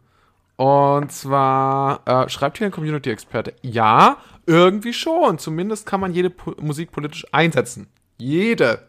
Und 0.57 1.11
zwar 1.11 2.03
äh, 2.07 2.29
schreibt 2.29 2.59
hier 2.59 2.67
ein 2.67 2.73
Community-Experte, 2.73 3.55
ja, 3.63 4.19
irgendwie 4.47 4.93
schon. 4.93 5.39
Zumindest 5.39 5.87
kann 5.87 6.01
man 6.01 6.13
jede 6.13 6.31
po 6.31 6.55
Musik 6.61 6.93
politisch 6.93 7.27
einsetzen. 7.33 7.89
Jede. 8.19 8.87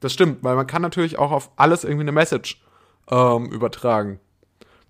Das 0.00 0.12
stimmt, 0.12 0.42
weil 0.42 0.56
man 0.56 0.66
kann 0.66 0.82
natürlich 0.82 1.18
auch 1.18 1.30
auf 1.30 1.50
alles 1.56 1.84
irgendwie 1.84 2.02
eine 2.02 2.12
Message 2.12 2.62
ähm, 3.10 3.46
übertragen. 3.46 4.18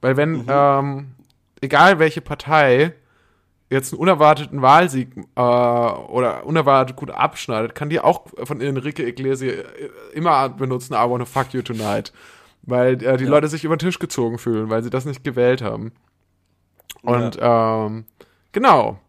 Weil 0.01 0.17
wenn, 0.17 0.45
ähm, 0.49 1.15
egal 1.61 1.99
welche 1.99 2.21
Partei 2.21 2.95
jetzt 3.69 3.93
einen 3.93 4.01
unerwarteten 4.01 4.63
Wahlsieg 4.63 5.17
äh, 5.17 5.41
oder 5.41 6.45
unerwartet 6.45 6.97
gut 6.97 7.11
abschneidet, 7.11 7.75
kann 7.75 7.91
die 7.91 8.01
auch 8.01 8.27
von 8.43 8.61
Enrique 8.61 9.07
Iglesias 9.07 9.65
immer 10.13 10.49
benutzen, 10.49 10.95
I 10.95 11.09
wanna 11.09 11.25
fuck 11.25 11.53
you 11.53 11.63
tonight. 11.63 12.13
Weil 12.63 13.03
äh, 13.03 13.17
die 13.17 13.25
Leute 13.25 13.49
sich 13.49 13.65
über 13.65 13.77
den 13.77 13.81
Tisch 13.81 13.99
gezogen 13.99 14.39
fühlen, 14.39 14.71
weil 14.71 14.83
sie 14.83 14.91
das 14.91 15.05
nicht 15.05 15.25
gewählt 15.25 15.63
haben. 15.63 15.93
Und 17.03 17.39
ähm, 17.41 18.05
genau. 18.53 19.01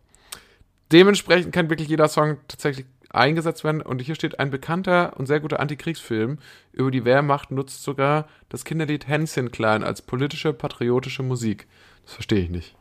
Dementsprechend 0.92 1.54
kann 1.54 1.70
wirklich 1.70 1.90
jeder 1.90 2.08
Song 2.08 2.38
tatsächlich 2.48 2.86
eingesetzt 3.10 3.64
werden. 3.64 3.82
Und 3.82 4.02
hier 4.02 4.16
steht 4.16 4.40
ein 4.40 4.50
bekannter 4.50 5.14
und 5.18 5.26
sehr 5.26 5.40
guter 5.40 5.60
Antikriegsfilm 5.60 6.40
über 6.72 6.92
die 6.92 7.06
Wehrmacht 7.06 7.52
nutzt 7.52 7.84
sogar 7.84 8.28
das 8.50 8.66
Kinderlied 8.66 9.08
Hänschen 9.08 9.52
klein 9.52 9.84
als 9.84 10.02
politische, 10.02 10.54
patriotische 10.54 11.24
Musik. 11.24 11.68
Das 12.04 12.14
verstehe 12.14 12.44
ich 12.44 12.50
nicht. 12.50 12.76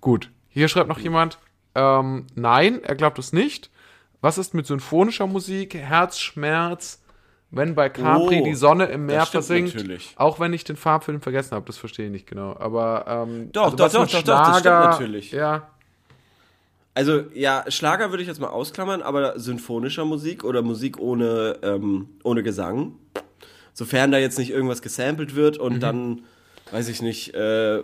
Gut, 0.00 0.30
hier 0.48 0.68
schreibt 0.68 0.88
noch 0.88 0.98
jemand, 0.98 1.38
ähm, 1.74 2.26
nein, 2.34 2.82
er 2.82 2.94
glaubt 2.94 3.18
es 3.18 3.32
nicht. 3.32 3.70
Was 4.20 4.38
ist 4.38 4.54
mit 4.54 4.66
symphonischer 4.66 5.26
Musik, 5.26 5.74
Herzschmerz, 5.74 7.02
wenn 7.50 7.74
bei 7.74 7.88
Capri 7.88 8.40
Oh, 8.40 8.44
die 8.44 8.54
Sonne 8.54 8.86
im 8.86 9.06
Meer 9.06 9.26
versinkt? 9.26 9.74
natürlich. 9.74 10.12
Auch 10.16 10.38
wenn 10.40 10.52
ich 10.52 10.64
den 10.64 10.76
Farbfilm 10.76 11.20
vergessen 11.20 11.52
habe, 11.52 11.66
das 11.66 11.76
verstehe 11.78 12.06
ich 12.06 12.12
nicht 12.12 12.26
genau. 12.26 12.56
Aber 12.58 13.04
ähm, 13.08 13.50
Doch, 13.52 13.70
doch, 13.74 13.86
was 13.86 13.92
doch, 13.92 14.00
mit 14.02 14.14
doch, 14.14 14.22
doch, 14.22 14.38
das 14.38 14.58
stimmt 14.60 14.62
Schlager- 14.62 14.90
natürlich. 14.90 15.32
Ja, 15.32 15.68
Also 16.94 17.22
ja, 17.34 17.64
Schlager 17.68 18.10
würde 18.10 18.22
ich 18.22 18.28
jetzt 18.28 18.40
mal 18.40 18.48
ausklammern, 18.48 19.00
aber 19.02 19.38
symphonischer 19.38 20.04
Musik 20.04 20.44
oder 20.44 20.62
Musik 20.62 20.98
ohne, 20.98 21.58
ähm, 21.62 22.08
ohne 22.24 22.42
Gesang, 22.42 22.94
sofern 23.72 24.10
da 24.12 24.18
jetzt 24.18 24.38
nicht 24.38 24.50
irgendwas 24.50 24.82
gesampelt 24.82 25.34
wird 25.36 25.56
und 25.56 25.74
Mhm. 25.74 25.80
dann, 25.80 26.22
weiß 26.72 26.88
ich 26.88 27.00
nicht, 27.02 27.34
äh, 27.34 27.82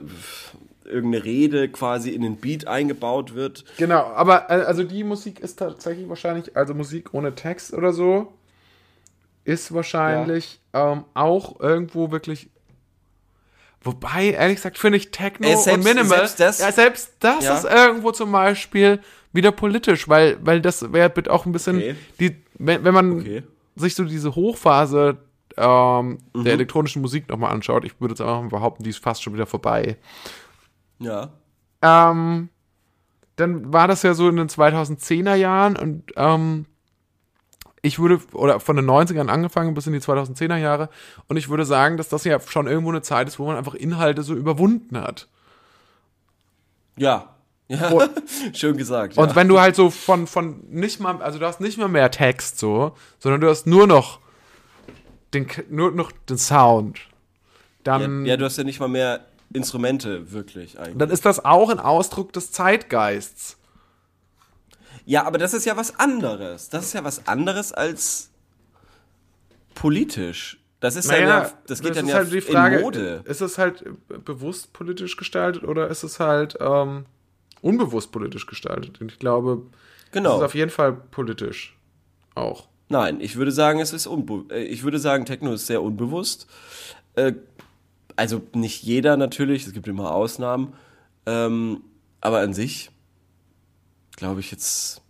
irgendeine 0.85 1.25
Rede 1.25 1.69
quasi 1.69 2.11
in 2.11 2.23
den 2.23 2.37
Beat 2.37 2.67
eingebaut 2.69 3.35
wird. 3.35 3.65
genau. 3.77 4.03
Aber 4.15 4.51
äh, 4.51 4.63
also 4.65 4.85
die 4.85 5.03
Musik 5.05 5.41
ist 5.41 5.57
tatsächlich 5.59 6.09
wahrscheinlich, 6.09 6.57
also 6.57 6.75
Musik 6.75 7.13
ohne 7.13 7.35
Text 7.35 7.73
oder 7.75 7.93
so, 7.93 8.33
ist 9.47 9.73
wahrscheinlich 9.73 10.61
ähm, 10.73 11.05
auch 11.15 11.61
irgendwo 11.61 12.11
wirklich. 12.11 12.51
Wobei, 13.83 14.31
ehrlich 14.31 14.57
gesagt, 14.57 14.79
finde 14.79 14.99
ich 14.99 15.11
Techno 15.13 15.47
Äh, 15.47 15.57
selbst- 15.57 15.69
und 15.79 15.85
Minimal, 15.95 16.19
selbst 16.19 16.41
das- 16.41 16.59
ja, 16.61 16.73
selbst 16.73 17.13
das 17.21 17.45
Ja. 17.45 17.57
ist 17.57 17.65
irgendwo 17.65 18.11
zum 18.11 18.33
Beispiel 18.33 19.01
wieder 19.33 19.53
politisch, 19.53 20.09
weil, 20.09 20.39
weil 20.45 20.61
das 20.61 20.93
wäre 20.93 21.13
auch 21.31 21.47
ein 21.47 21.53
bisschen, 21.53 21.77
Okay. 21.77 21.97
die, 22.19 22.37
wenn, 22.59 22.83
wenn 22.85 22.95
man 22.95 23.21
Okay. 23.21 23.43
sich 23.77 23.95
so 23.95 24.05
diese 24.05 24.35
Hochphase 24.35 25.19
ähm, 25.59 26.19
Mhm. 26.35 26.45
der 26.45 26.53
elektronischen 26.55 27.01
Musik 27.01 27.29
nochmal 27.29 27.53
anschaut, 27.53 27.85
ich 27.85 27.99
würde 28.01 28.13
jetzt 28.13 28.21
einfach 28.21 28.43
mal 28.43 28.49
behaupten, 28.49 28.83
die 28.83 28.91
ist 28.91 29.03
fast 29.03 29.23
schon 29.23 29.33
wieder 29.35 29.47
vorbei. 29.47 29.97
Ja. 30.99 31.31
Ähm, 31.81 32.49
dann 33.37 33.73
war 33.73 33.87
das 33.89 34.03
ja 34.03 34.13
so 34.15 34.29
in 34.29 34.37
den 34.37 34.49
2010er 34.49 35.35
Jahren 35.35 35.77
und 35.77 36.13
ähm, 36.17 36.67
ich 37.87 37.99
würde, 37.99 38.21
oder 38.33 38.61
von 38.61 38.77
den 38.77 38.85
90ern 38.87 39.29
angefangen 39.29 39.75
bis 39.75 39.87
in 39.87 39.93
die 39.93 40.01
2010er 40.01 40.57
Jahre 40.57 40.89
und 41.29 41.37
ich 41.37 41.49
würde 41.49 41.65
sagen, 41.65 41.97
dass 41.97 42.09
das 42.09 42.25
ja 42.25 42.41
schon 42.41 42.67
irgendwo 42.67 42.91
eine 42.91 43.03
Zeit 43.03 43.29
ist, 43.29 43.39
wo 43.39 43.47
man 43.47 43.57
einfach 43.57 43.75
Inhalte 43.75 44.23
so 44.23 44.35
überwunden 44.35 44.99
hat. 44.99 45.29
Ja. 46.97 47.33
Ja, 47.69 47.89
Und- 47.91 48.11
schön 48.57 48.77
gesagt. 48.77 49.17
Und 49.19 49.31
ja. 49.31 49.37
wenn 49.37 49.49
du 49.49 49.59
halt 49.61 49.75
so 49.75 49.91
von, 49.91 50.27
von 50.27 50.61
nicht 50.69 51.01
mal, 51.01 51.21
also 51.21 51.39
du 51.39 51.47
hast 51.47 51.61
nicht 51.61 51.79
mal 51.79 51.89
mehr 51.89 52.11
Text 52.11 52.59
so, 52.59 52.93
sondern 53.19 53.41
du 53.41 53.49
hast 53.49 53.67
nur 53.67 53.87
noch 53.87 54.21
den, 55.35 55.47
nur 55.69 55.91
noch 55.91 56.13
den 56.29 56.39
Sound, 56.39 57.01
dann, 57.83 58.25
ja, 58.25 58.33
ja, 58.33 58.37
du 58.37 58.45
hast 58.45 58.57
ja 58.57 58.65
nicht 58.65 58.81
mal 58.81 58.89
mehr 58.89 59.21
Instrumente, 59.53 60.33
wirklich 60.33 60.79
eigentlich. 60.79 60.99
dann 60.99 61.11
ist 61.11 61.25
das 61.25 61.45
auch 61.45 61.71
ein 61.71 61.81
Ausdruck 61.81 62.33
des 62.33 62.53
Zeitgeists. 62.53 63.59
Ja, 65.07 65.25
aber 65.25 65.39
das 65.39 65.55
ist 65.55 65.65
ja 65.65 65.77
was 65.77 65.99
anderes. 65.99 66.69
Das 66.69 66.85
ist 66.85 66.93
ja 66.93 67.03
was 67.05 67.27
anderes 67.27 67.73
als 67.73 68.31
politisch. 69.75 70.59
Das 70.81 70.97
ist 70.97 71.11
ja, 71.11 71.19
ja 71.19 71.53
das 71.67 71.81
geht 71.81 71.97
dann 71.97 72.07
ja 72.07 72.17
halt 72.17 72.33
die 72.33 72.41
Frage, 72.41 72.77
in 72.77 72.83
Mode. 72.83 73.23
ist 73.25 73.41
es 73.41 73.57
halt 73.57 73.85
bewusst 74.25 74.73
politisch 74.73 75.17
gestaltet 75.17 75.65
oder 75.65 75.89
ist 75.89 76.03
es 76.03 76.21
halt 76.21 76.57
ähm, 76.61 77.07
unbewusst 77.63 78.13
politisch 78.13 78.47
gestaltet? 78.47 79.01
Und 79.01 79.11
ich 79.11 79.19
glaube, 79.19 79.63
es 80.07 80.13
Genau. 80.13 80.37
ist 80.39 80.43
auf 80.45 80.55
jeden 80.55 80.71
Fall 80.71 80.93
politisch 80.93 81.77
auch. 82.35 82.69
Nein, 82.89 83.21
ich 83.21 83.37
würde 83.37 83.51
sagen, 83.53 83.81
es 83.81 83.93
ist 83.93 84.07
unbe 84.07 84.45
äh, 84.55 84.63
ich 84.65 84.85
würde 84.85 84.99
sagen, 84.99 85.25
Techno 85.25 85.53
ist 85.55 85.67
sehr 85.67 85.83
unbewusst. 85.83 86.47
Äh, 87.15 87.33
also 88.17 88.43
nicht 88.55 88.83
jeder 88.83 89.17
natürlich, 89.17 89.67
es 89.67 89.73
gibt 89.73 89.89
immer 89.89 90.15
Ausnahmen. 90.15 90.75
Ähm, 91.27 91.83
aber 92.21 92.39
an 92.41 92.55
sich 92.55 92.91
glaube 94.17 94.41
ich 94.41 94.51
jetzt. 94.51 95.03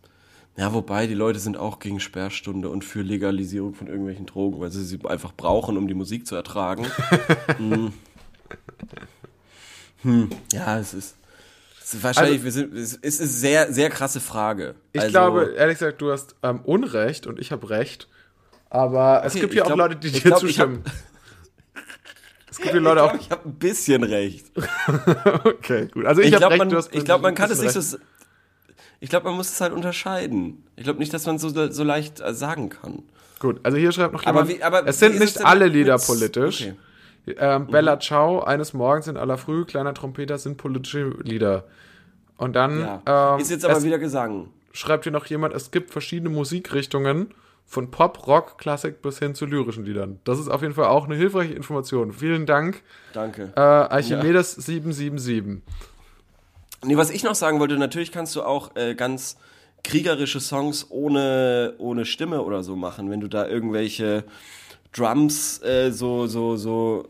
Ja, 0.58 0.72
wobei 0.72 1.06
die 1.06 1.14
Leute 1.14 1.38
sind 1.38 1.56
auch 1.58 1.78
gegen 1.80 2.00
Sperrstunde 2.00 2.70
und 2.70 2.82
für 2.84 3.02
Legalisierung 3.02 3.74
von 3.74 3.88
irgendwelchen 3.88 4.24
Drogen, 4.26 4.58
weil 4.60 4.70
sie 4.70 4.84
sie 4.84 4.98
einfach 5.06 5.32
brauchen, 5.36 5.76
um 5.76 5.86
die 5.86 5.94
Musik 5.94 6.26
zu 6.26 6.34
ertragen. 6.34 6.86
hm. 7.58 7.92
Hm. 10.02 10.30
Ja, 10.52 10.78
es 10.78 10.94
ist, 10.94 11.16
es 11.82 11.94
ist 11.94 12.02
wahrscheinlich, 12.02 12.42
wir 12.44 12.52
sind, 12.52 12.74
es 12.74 12.94
ist 12.94 13.20
eine 13.20 13.28
sehr, 13.28 13.72
sehr 13.72 13.90
krasse 13.90 14.20
Frage. 14.20 14.68
Also 14.68 14.78
Ich 14.92 15.00
Also- 15.02 15.10
glaube, 15.12 15.54
ehrlich 15.56 15.78
gesagt, 15.78 16.00
du 16.00 16.10
hast 16.10 16.36
ähm, 16.42 16.60
Unrecht 16.64 17.26
und 17.26 17.38
ich 17.38 17.52
habe 17.52 17.68
Recht. 17.70 18.08
Aber 18.70 19.22
es 19.24 19.32
Okay, 19.32 19.40
gibt 19.42 19.52
ich 19.52 19.56
hier 19.56 19.62
auch 19.64 19.66
glaub- 19.68 19.78
Leute, 19.78 19.96
die 19.96 20.10
dir 20.10 20.20
glaub, 20.20 20.40
zustimmen. 20.40 20.82
Es 22.48 22.58
gibt 22.62 22.70
hier 22.72 22.80
Leute 22.80 23.00
ich 23.02 23.10
auch. 23.10 23.20
ich 23.20 23.30
habe 23.30 23.48
ein 23.50 23.54
bisschen 23.56 24.02
recht. 24.02 24.46
Okay, 25.44 25.88
gut. 25.92 26.06
Also 26.06 26.22
ich, 26.22 26.28
Ich 26.28 26.32
habe 26.34 26.40
glaube, 26.56 26.64
recht, 26.64 26.72
man, 26.72 26.98
ich 26.98 27.04
glaub, 27.04 27.20
man 27.20 27.34
kann 27.34 27.50
es 27.50 27.60
nicht 27.60 27.72
so. 27.72 27.98
Ich 29.00 29.10
glaube, 29.10 29.26
man 29.26 29.36
muss 29.36 29.50
es 29.50 29.60
halt 29.60 29.72
unterscheiden. 29.72 30.64
Ich 30.76 30.84
glaube 30.84 30.98
nicht, 30.98 31.12
dass 31.12 31.26
man 31.26 31.38
so, 31.38 31.48
so 31.70 31.84
leicht 31.84 32.20
äh, 32.20 32.32
sagen 32.34 32.70
kann. 32.70 33.02
Gut, 33.38 33.60
also 33.62 33.76
hier 33.76 33.92
schreibt 33.92 34.14
noch 34.14 34.24
Aber 34.26 34.40
jemand, 34.44 34.58
wie- 34.58 34.62
aber 34.62 34.86
es 34.86 34.98
sind 34.98 35.18
nicht 35.18 35.44
alle 35.44 35.66
Lieder 35.66 35.98
politisch. 35.98 36.62
Okay. 36.62 37.36
Ähm, 37.38 37.66
Bella 37.66 37.98
Ciao, 37.98 38.42
eines 38.42 38.72
Morgens 38.72 39.08
in 39.08 39.16
aller 39.16 39.36
Früh, 39.36 39.64
kleiner 39.64 39.92
Trompeter 39.94 40.38
sind 40.38 40.56
politische 40.58 41.10
Lieder. 41.22 41.64
Und 42.38 42.54
dann 42.54 42.80
Ja. 43.06 43.34
ähm, 43.34 43.40
ist 43.40 43.50
jetzt 43.50 43.64
aber 43.64 43.82
wieder 43.82 43.98
Gesang. 43.98 44.48
schreibt 44.72 45.04
hier 45.04 45.12
noch 45.12 45.26
jemand, 45.26 45.52
es 45.54 45.70
gibt 45.70 45.90
verschiedene 45.90 46.30
Musikrichtungen, 46.30 47.34
von 47.68 47.90
Pop, 47.90 48.28
Rock, 48.28 48.58
Klassik 48.58 49.02
bis 49.02 49.18
hin 49.18 49.34
zu 49.34 49.44
lyrischen 49.44 49.84
Liedern. 49.84 50.20
Das 50.22 50.38
ist 50.38 50.48
auf 50.48 50.62
jeden 50.62 50.74
Fall 50.74 50.84
auch 50.86 51.06
eine 51.06 51.16
hilfreiche 51.16 51.52
Information. 51.52 52.12
Vielen 52.12 52.46
Dank, 52.46 52.80
Danke. 53.12 53.52
äh, 53.56 53.60
Archimedes 53.60 54.52
777. 54.54 55.62
Nee, 56.84 56.96
was 56.96 57.10
ich 57.10 57.22
noch 57.24 57.34
sagen 57.34 57.58
wollte, 57.58 57.76
natürlich 57.78 58.12
kannst 58.12 58.36
du 58.36 58.42
auch 58.42 58.76
äh, 58.76 58.94
ganz 58.94 59.36
kriegerische 59.82 60.40
Songs 60.40 60.86
ohne, 60.90 61.74
ohne 61.78 62.04
Stimme 62.04 62.42
oder 62.42 62.62
so 62.62 62.76
machen, 62.76 63.10
wenn 63.10 63.20
du 63.20 63.28
da 63.28 63.46
irgendwelche 63.46 64.24
Drums 64.92 65.62
äh, 65.62 65.90
so, 65.92 66.26
so, 66.26 66.56
so 66.56 67.08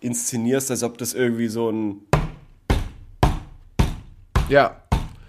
inszenierst, 0.00 0.70
als 0.70 0.82
ob 0.82 0.98
das 0.98 1.14
irgendwie 1.14 1.48
so 1.48 1.70
ein 1.70 2.00
Ja, 4.48 4.82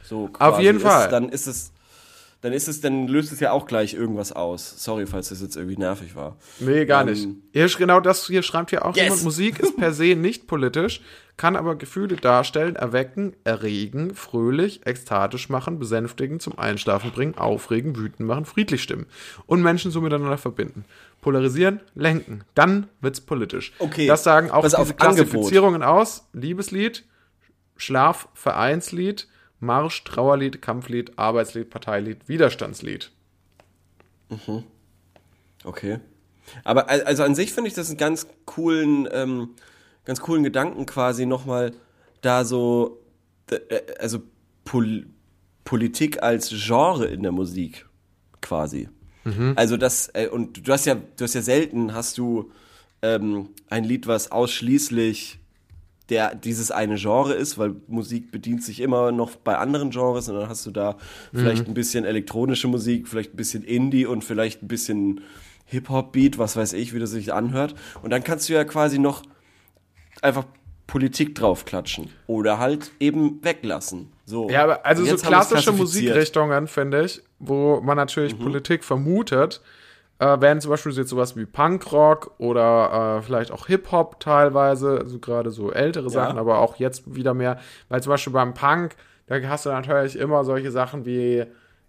So 0.03 0.30
Auf 0.39 0.60
jeden 0.60 0.77
ist, 0.77 0.84
Fall. 0.84 1.10
Dann 1.10 1.30
ist 1.30 1.47
es, 1.47 1.71
dann 2.41 2.53
ist 2.53 2.67
es, 2.67 2.82
dann 2.82 3.08
löst 3.08 3.32
es 3.32 3.39
ja 3.39 3.51
auch 3.51 3.65
gleich 3.65 3.93
irgendwas 3.93 4.32
aus. 4.32 4.75
Sorry, 4.84 5.08
falls 5.08 5.30
das 5.30 5.41
jetzt 5.41 5.56
irgendwie 5.56 5.77
nervig 5.77 6.15
war. 6.15 6.38
Nee, 6.60 6.86
gar 6.86 7.01
Ähm, 7.08 7.10
nicht. 7.10 7.27
Hier, 7.53 7.67
genau 7.77 7.99
das 7.99 8.27
hier 8.27 8.43
schreibt 8.43 8.69
hier 8.69 8.86
auch 8.86 8.95
Yes. 8.95 9.06
jemand. 9.06 9.23
Musik 9.23 9.60
ist 9.60 9.75
per 9.77 9.93
se 9.93 10.15
nicht 10.15 10.45
politisch, 10.47 11.01
kann 11.38 11.56
aber 11.56 11.76
Gefühle 11.76 12.15
darstellen, 12.15 12.76
erwecken, 12.76 13.36
erregen, 13.43 14.15
fröhlich, 14.15 14.86
ekstatisch 14.86 15.50
machen, 15.50 15.78
besänftigen, 15.78 16.39
zum 16.39 16.58
Einschlafen 16.58 17.12
bringen, 17.12 17.38
aufregen, 17.38 17.95
wütend 17.95 18.28
machen, 18.28 18.45
friedlich 18.45 18.82
stimmen 18.82 19.06
und 19.45 19.62
Menschen 19.62 19.91
so 19.91 20.02
miteinander 20.02 20.39
verbinden. 20.39 20.84
Polarisieren, 21.21 21.82
lenken, 21.93 22.43
dann 22.56 22.88
wird's 23.02 23.21
politisch. 23.21 23.73
Okay. 23.80 24.08
Das 24.08 24.23
sagen 24.23 24.50
auch 24.50 24.63
Pass 24.63 24.73
auf, 24.73 24.88
diese 24.88 24.95
Klassifizierungen 24.95 25.84
aus. 25.84 26.28
Liebeslied, 26.34 27.06
Schlaf, 27.76 28.28
Vereinslied, 28.34 29.28
Marsch, 29.60 30.04
Trauerlied, 30.04 30.62
Kampflied, 30.62 31.17
Arbeitslied, 31.19 31.69
Parteilied, 31.69 32.28
Widerstandslied. 32.28 33.12
Okay. 35.63 36.00
Aber 36.63 36.89
al- 36.89 37.04
also 37.04 37.23
an 37.23 37.36
sich 37.36 37.54
finde 37.54 37.67
ich 37.67 37.73
das 37.73 37.89
einen 37.89 37.97
ganz 37.97 38.28
coolen, 38.45 39.08
ähm, 39.12 39.50
ganz 40.08 40.22
coolen 40.22 40.43
Gedanken 40.43 40.86
quasi 40.86 41.26
nochmal 41.26 41.74
da 42.22 42.46
so, 42.46 43.04
äh, 43.52 43.82
also 44.00 44.20
Pol 44.63 45.06
Politik 45.65 46.24
als 46.24 46.50
Genre 46.50 47.08
in 47.08 47.24
der 47.24 47.34
Musik 47.34 47.86
quasi. 48.41 48.88
Also 49.58 49.76
das, 49.76 50.10
äh, 50.13 50.30
und 50.30 50.65
du 50.65 50.72
hast 50.72 50.86
ja, 50.86 50.96
du 50.96 51.24
hast 51.26 51.34
ja 51.34 51.41
selten, 51.41 51.93
hast 51.93 52.17
du 52.17 52.52
ähm, 53.02 53.50
ein 53.70 53.84
Lied, 53.84 54.08
was 54.08 54.32
ausschließlich 54.32 55.39
der 56.08 56.36
dieses 56.36 56.72
eine 56.72 56.96
Genre 56.96 57.34
ist, 57.34 57.58
weil 57.58 57.76
Musik 57.88 58.32
bedient 58.32 58.63
sich 58.63 58.80
immer 58.80 59.12
noch 59.12 59.36
bei 59.36 59.58
anderen 59.58 59.89
Genres 59.89 60.30
und 60.30 60.36
dann 60.36 60.48
hast 60.48 60.65
du 60.65 60.72
da 60.72 60.96
vielleicht 61.34 61.67
ein 61.67 61.74
bisschen 61.74 62.06
elektronische 62.06 62.70
Musik, 62.70 63.10
vielleicht 63.10 63.34
ein 63.34 63.36
bisschen 63.36 63.63
Indie 63.63 64.06
und 64.06 64.24
vielleicht 64.24 64.63
ein 64.63 64.70
bisschen 64.70 65.20
Hip-Hop-Beat, 65.65 66.38
was 66.38 66.56
weiß 66.56 66.72
ich, 66.72 66.93
wie 66.93 67.00
das 67.00 67.12
sich 67.12 67.34
anhört. 67.34 67.76
Und 68.02 68.12
dann 68.12 68.24
kannst 68.24 68.48
du 68.48 68.54
ja 68.54 68.63
quasi 68.63 69.00
noch 69.00 69.24
einfach 70.23 70.45
Politik 70.88 71.36
draufklatschen 71.36 72.10
oder 72.27 72.60
halt 72.60 72.91
eben 72.99 73.43
weglassen. 73.43 74.12
So. 74.25 74.49
Ja, 74.49 74.63
aber 74.63 74.86
also 74.86 75.03
so 75.03 75.17
klassische. 75.17 75.71
Musikrichtungen, 75.73 76.67
finde 76.67 77.03
ich, 77.03 77.21
wo 77.39 77.82
man 77.82 77.97
natürlich 77.97 78.38
Mhm. 78.39 78.43
Politik 78.43 78.84
vermutet, 78.86 79.62
äh, 80.19 80.39
wären 80.39 80.62
zum 80.62 80.71
Beispiel 80.71 80.93
jetzt 80.93 81.10
sowas 81.10 81.36
wie 81.36 81.45
Punkrock 81.45 82.32
oder 82.38 83.17
äh, 83.17 83.21
vielleicht 83.21 83.51
auch 83.51 83.67
Hip-Hop 83.67 84.19
teilweise, 84.19 84.99
also 84.99 85.19
gerade 85.19 85.51
so 85.51 85.71
ältere 85.71 86.10
Sachen, 86.10 86.38
aber 86.39 86.60
auch 86.60 86.77
jetzt 86.77 87.13
wieder 87.13 87.34
mehr, 87.34 87.60
weil 87.89 88.01
zum 88.01 88.12
Beispiel 88.12 88.34
beim 88.34 88.53
Punk, 88.53 88.95
da 89.27 89.36
hast 89.47 89.65
du 89.65 89.69
natürlich 89.69 90.17
immer 90.17 90.43
solche 90.45 90.71
Sachen 90.71 91.06
wie 91.06 91.45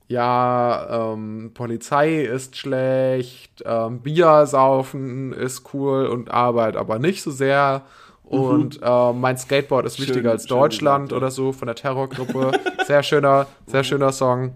ja, 0.08 1.12
ähm, 1.12 1.52
Polizei 1.54 2.22
ist 2.22 2.56
schlecht, 2.56 3.62
ähm, 3.64 4.00
Bier 4.00 4.46
saufen 4.46 5.32
ist 5.32 5.72
cool 5.74 6.06
und 6.06 6.30
Arbeit 6.30 6.76
aber 6.76 6.98
nicht 6.98 7.22
so 7.22 7.30
sehr. 7.30 7.82
Und 8.28 8.80
äh, 8.82 9.12
mein 9.12 9.38
Skateboard 9.38 9.86
ist 9.86 9.98
wichtiger 9.98 10.18
Mhm. 10.18 10.22
Schön- 10.24 10.30
als 10.32 10.44
Deutschland 10.46 11.12
oder 11.12 11.30
so 11.30 11.52
von 11.52 11.66
der 11.66 11.74
Terrorgruppe. 11.74 12.52
Sehr 12.86 13.02
schöner, 13.02 13.46
sehr 13.66 13.84
schöner 13.84 14.12
Song. 14.12 14.54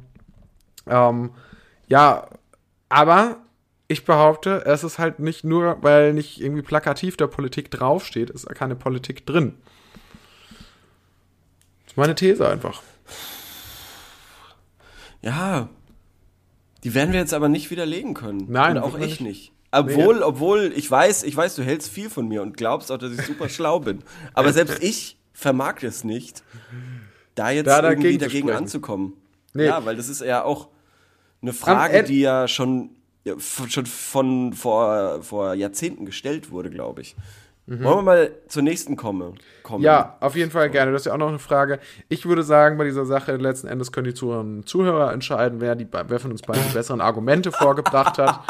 Ähm, 0.86 1.30
ja, 1.88 2.26
aber 2.88 3.38
ich 3.88 4.04
behaupte, 4.04 4.64
es 4.66 4.84
ist 4.84 4.98
halt 4.98 5.18
nicht 5.20 5.44
nur, 5.44 5.78
weil 5.82 6.12
nicht 6.12 6.40
irgendwie 6.40 6.62
plakativ 6.62 7.16
der 7.16 7.26
Politik 7.28 7.70
draufsteht, 7.70 8.30
ist 8.30 8.46
keine 8.54 8.76
Politik 8.76 9.24
drin. 9.26 9.54
Das 11.84 11.92
ist 11.92 11.96
meine 11.96 12.14
These 12.14 12.46
einfach. 12.48 12.82
Ja. 15.22 15.68
Die 16.84 16.94
werden 16.94 17.12
wir 17.12 17.20
jetzt 17.20 17.34
aber 17.34 17.48
nicht 17.48 17.70
widerlegen 17.70 18.14
können. 18.14 18.46
Nein, 18.48 18.76
Und 18.76 18.82
auch 18.82 18.98
ich 18.98 19.20
nicht. 19.20 19.52
Obwohl, 19.72 20.22
obwohl, 20.22 20.72
ich 20.76 20.90
weiß, 20.90 21.22
ich 21.22 21.34
weiß, 21.34 21.56
du 21.56 21.62
hältst 21.62 21.90
viel 21.90 22.10
von 22.10 22.28
mir 22.28 22.42
und 22.42 22.56
glaubst 22.56 22.92
auch, 22.92 22.98
dass 22.98 23.12
ich 23.12 23.22
super 23.22 23.48
schlau 23.48 23.80
bin. 23.80 24.04
Aber 24.34 24.52
selbst 24.52 24.82
ich 24.82 25.16
vermag 25.32 25.82
es 25.82 26.04
nicht, 26.04 26.42
da 27.34 27.50
jetzt 27.50 27.66
Da 27.66 27.82
irgendwie 27.82 28.18
dagegen 28.18 28.18
zu 28.18 28.26
dagegen 28.26 28.50
anzukommen. 28.50 29.12
Nee. 29.54 29.66
Ja, 29.66 29.84
weil 29.84 29.96
das 29.96 30.08
ist 30.08 30.20
ja 30.20 30.44
auch 30.44 30.68
eine 31.40 31.52
Frage, 31.52 32.04
die 32.04 32.20
ja 32.20 32.48
schon, 32.48 32.90
ja, 33.24 33.34
schon 33.38 33.86
von 33.86 34.52
vor, 34.52 35.22
vor 35.22 35.54
Jahrzehnten 35.54 36.04
gestellt 36.06 36.50
wurde, 36.50 36.70
glaube 36.70 37.00
ich. 37.00 37.16
Wollen 37.66 37.98
wir 37.98 38.02
mal 38.02 38.30
zur 38.48 38.62
nächsten 38.62 38.96
kommen? 38.96 39.38
kommen? 39.62 39.80
Mhm. 39.80 39.86
Ja, 39.86 40.16
auf 40.20 40.36
jeden 40.36 40.50
Fall 40.50 40.70
gerne. 40.70 40.92
Das 40.92 41.02
ist 41.02 41.06
ja 41.06 41.12
auch 41.12 41.18
noch 41.18 41.28
eine 41.28 41.38
Frage. 41.38 41.78
Ich 42.08 42.26
würde 42.26 42.42
sagen, 42.42 42.76
bei 42.76 42.84
dieser 42.84 43.06
Sache 43.06 43.36
letzten 43.36 43.68
Endes 43.68 43.92
können 43.92 44.06
die 44.06 44.14
Zuhörer 44.14 45.12
entscheiden, 45.12 45.60
wer, 45.60 45.74
die, 45.74 45.86
wer 45.90 46.20
von 46.20 46.32
uns 46.32 46.42
beiden 46.42 46.62
die 46.68 46.74
besseren 46.74 47.00
Argumente 47.00 47.52
vorgebracht 47.52 48.18
hat. 48.18 48.40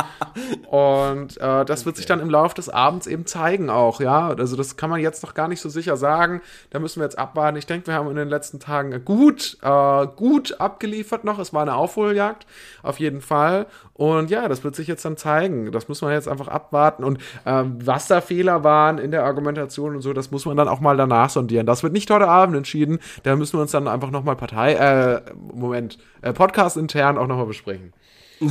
Und 0.69 1.37
äh, 1.39 1.65
das 1.65 1.87
wird 1.87 1.97
sich 1.97 2.07
dann 2.07 2.21
im 2.21 2.31
Laufe 2.31 2.55
des 2.55 2.69
Abends 2.69 3.07
eben 3.07 3.27
zeigen 3.27 3.71
auch, 3.71 4.01
ja. 4.01 4.29
Also 4.29 4.57
das 4.57 4.77
kann 4.77 4.91
man 4.91 5.01
jetzt 5.01 5.23
noch 5.23 5.35
gar 5.35 5.49
nicht 5.49 5.61
so 5.61 5.69
sicher 5.69 5.97
sagen. 5.97 6.41
Da 6.71 6.79
müssen 6.79 7.01
wir 7.01 7.05
jetzt 7.05 7.19
abwarten. 7.19 7.57
Ich 7.59 7.67
denke, 7.67 7.89
wir 7.89 7.95
haben 7.95 8.09
in 8.11 8.17
den 8.17 8.29
letzten 8.29 8.61
Tagen 8.61 9.05
gut, 9.05 9.59
äh, 9.63 10.07
gut 10.07 10.61
abgeliefert 10.61 11.25
noch. 11.25 11.39
Es 11.39 11.53
war 11.53 11.63
eine 11.63 11.75
Aufholjagd, 11.75 12.47
auf 12.83 12.99
jeden 12.99 13.21
Fall. 13.21 13.67
Und 14.03 14.31
ja, 14.31 14.49
das 14.49 14.65
wird 14.65 14.75
sich 14.75 14.89
jetzt 14.89 15.05
dann 15.05 15.17
zeigen. 15.17 15.71
Das 15.71 15.87
muss 15.87 16.03
man 16.03 16.11
jetzt 16.11 16.27
einfach 16.27 16.49
abwarten. 16.49 17.05
Und 17.05 17.19
ähm, 17.47 17.79
was 17.87 18.09
da 18.09 18.21
Fehler 18.21 18.65
waren 18.65 18.99
in 18.99 19.13
der 19.13 19.23
Argumentation 19.23 19.95
und 19.95 20.03
so, 20.03 20.13
das 20.13 20.33
muss 20.33 20.45
man 20.45 20.57
dann 20.57 20.67
auch 20.67 20.81
mal 20.81 20.97
danach 20.97 21.31
sondieren. 21.31 21.67
Das 21.67 21.85
wird 21.85 21.93
nicht 21.93 22.11
heute 22.11 22.27
Abend 22.27 22.57
entschieden. 22.57 22.99
Da 23.23 23.37
müssen 23.37 23.59
wir 23.59 23.63
uns 23.63 23.71
dann 23.71 23.87
einfach 23.87 24.11
nochmal 24.11 24.35
Partei, 24.35 24.73
äh, 24.73 25.21
Moment, 25.55 25.99
äh, 26.21 26.33
Podcast 26.33 26.77
intern 26.77 27.17
auch 27.17 27.29
nochmal 27.29 27.47
besprechen. 27.47 27.93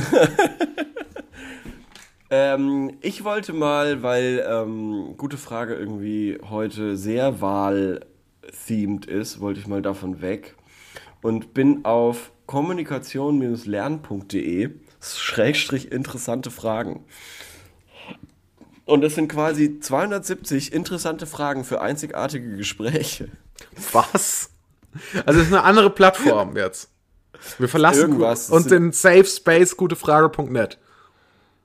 Ähm, 2.34 2.96
ich 3.02 3.24
wollte 3.24 3.52
mal, 3.52 4.02
weil 4.02 4.42
ähm, 4.48 5.18
gute 5.18 5.36
Frage 5.36 5.74
irgendwie 5.74 6.38
heute 6.48 6.96
sehr 6.96 7.42
wahl-themed 7.42 9.04
ist, 9.04 9.40
wollte 9.40 9.60
ich 9.60 9.66
mal 9.66 9.82
davon 9.82 10.22
weg 10.22 10.54
und 11.20 11.52
bin 11.52 11.84
auf 11.84 12.32
kommunikation-lernen.de 12.46 14.70
schrägstrich 15.02 15.90
interessante 15.90 16.50
Fragen. 16.50 17.04
Und 18.84 19.02
das 19.02 19.14
sind 19.14 19.28
quasi 19.28 19.80
270 19.80 20.72
interessante 20.72 21.26
Fragen 21.26 21.64
für 21.64 21.80
einzigartige 21.80 22.56
Gespräche. 22.56 23.28
Was? 23.92 24.50
Also 25.24 25.40
es 25.40 25.46
ist 25.46 25.52
eine 25.52 25.62
andere 25.62 25.90
Plattform 25.90 26.56
jetzt. 26.56 26.90
Wir 27.58 27.68
verlassen 27.68 28.00
Irgendwas. 28.00 28.50
uns 28.50 28.66
den 28.66 28.92
Safe 28.92 29.24
Space 29.24 29.76
gutefrage.net. 29.76 30.78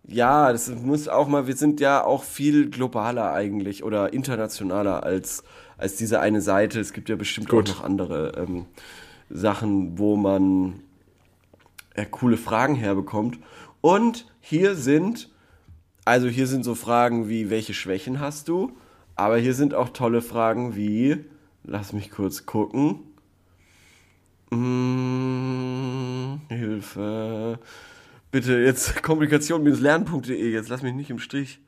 Ja, 0.05 0.51
das 0.51 0.69
muss 0.69 1.07
auch 1.07 1.27
mal, 1.27 1.47
wir 1.47 1.55
sind 1.55 1.81
ja 1.81 2.03
auch 2.03 2.23
viel 2.23 2.69
globaler 2.69 3.33
eigentlich 3.33 3.83
oder 3.83 4.13
internationaler 4.13 5.03
als, 5.03 5.43
als 5.77 5.97
diese 5.97 6.21
eine 6.21 6.41
Seite. 6.41 6.79
Es 6.79 6.93
gibt 6.93 7.09
ja 7.09 7.17
bestimmt 7.17 7.49
Gut. 7.49 7.69
auch 7.69 7.75
noch 7.75 7.83
andere 7.83 8.31
ähm, 8.37 8.65
Sachen, 9.29 9.99
wo 9.99 10.15
man 10.15 10.81
äh, 11.97 12.05
coole 12.05 12.37
Fragen 12.37 12.75
herbekommt. 12.75 13.39
Und 13.81 14.25
hier 14.39 14.75
sind, 14.75 15.29
also 16.05 16.27
hier 16.27 16.47
sind 16.47 16.63
so 16.63 16.73
Fragen 16.75 17.27
wie, 17.27 17.49
welche 17.49 17.73
Schwächen 17.73 18.19
hast 18.21 18.47
du? 18.47 18.71
Aber 19.15 19.37
hier 19.37 19.53
sind 19.53 19.73
auch 19.73 19.89
tolle 19.89 20.21
Fragen 20.21 20.75
wie, 20.75 21.25
lass 21.63 21.91
mich 21.91 22.11
kurz 22.11 22.45
gucken. 22.45 22.99
Mm, 24.49 26.39
Hilfe. 26.49 27.59
Bitte 28.31 28.57
jetzt 28.59 29.01
kommunikation-lernen.de, 29.03 30.51
jetzt 30.51 30.69
lass 30.69 30.81
mich 30.83 30.93
nicht 30.93 31.09
im 31.09 31.19
Stich. 31.19 31.59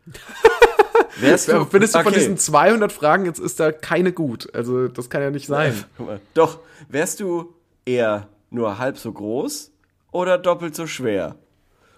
Wärst 1.17 1.47
Ja, 1.47 1.65
Findest 1.65 1.95
du 1.95 1.99
von 1.99 2.07
Okay. 2.07 2.19
diesen 2.19 2.37
200 2.37 2.91
Fragen, 2.91 3.25
jetzt 3.25 3.39
ist 3.39 3.59
da 3.59 3.71
keine 3.71 4.13
gut. 4.13 4.53
Also 4.53 4.87
das 4.87 5.09
kann 5.09 5.21
ja 5.21 5.31
nicht 5.31 5.47
sein. 5.47 5.73
Mal. 5.97 6.21
Doch, 6.33 6.59
wärst 6.87 7.19
du 7.19 7.53
eher 7.85 8.27
nur 8.51 8.77
halb 8.77 8.97
so 8.97 9.11
groß 9.11 9.71
oder 10.11 10.37
doppelt 10.37 10.75
so 10.75 10.87
schwer? 10.87 11.35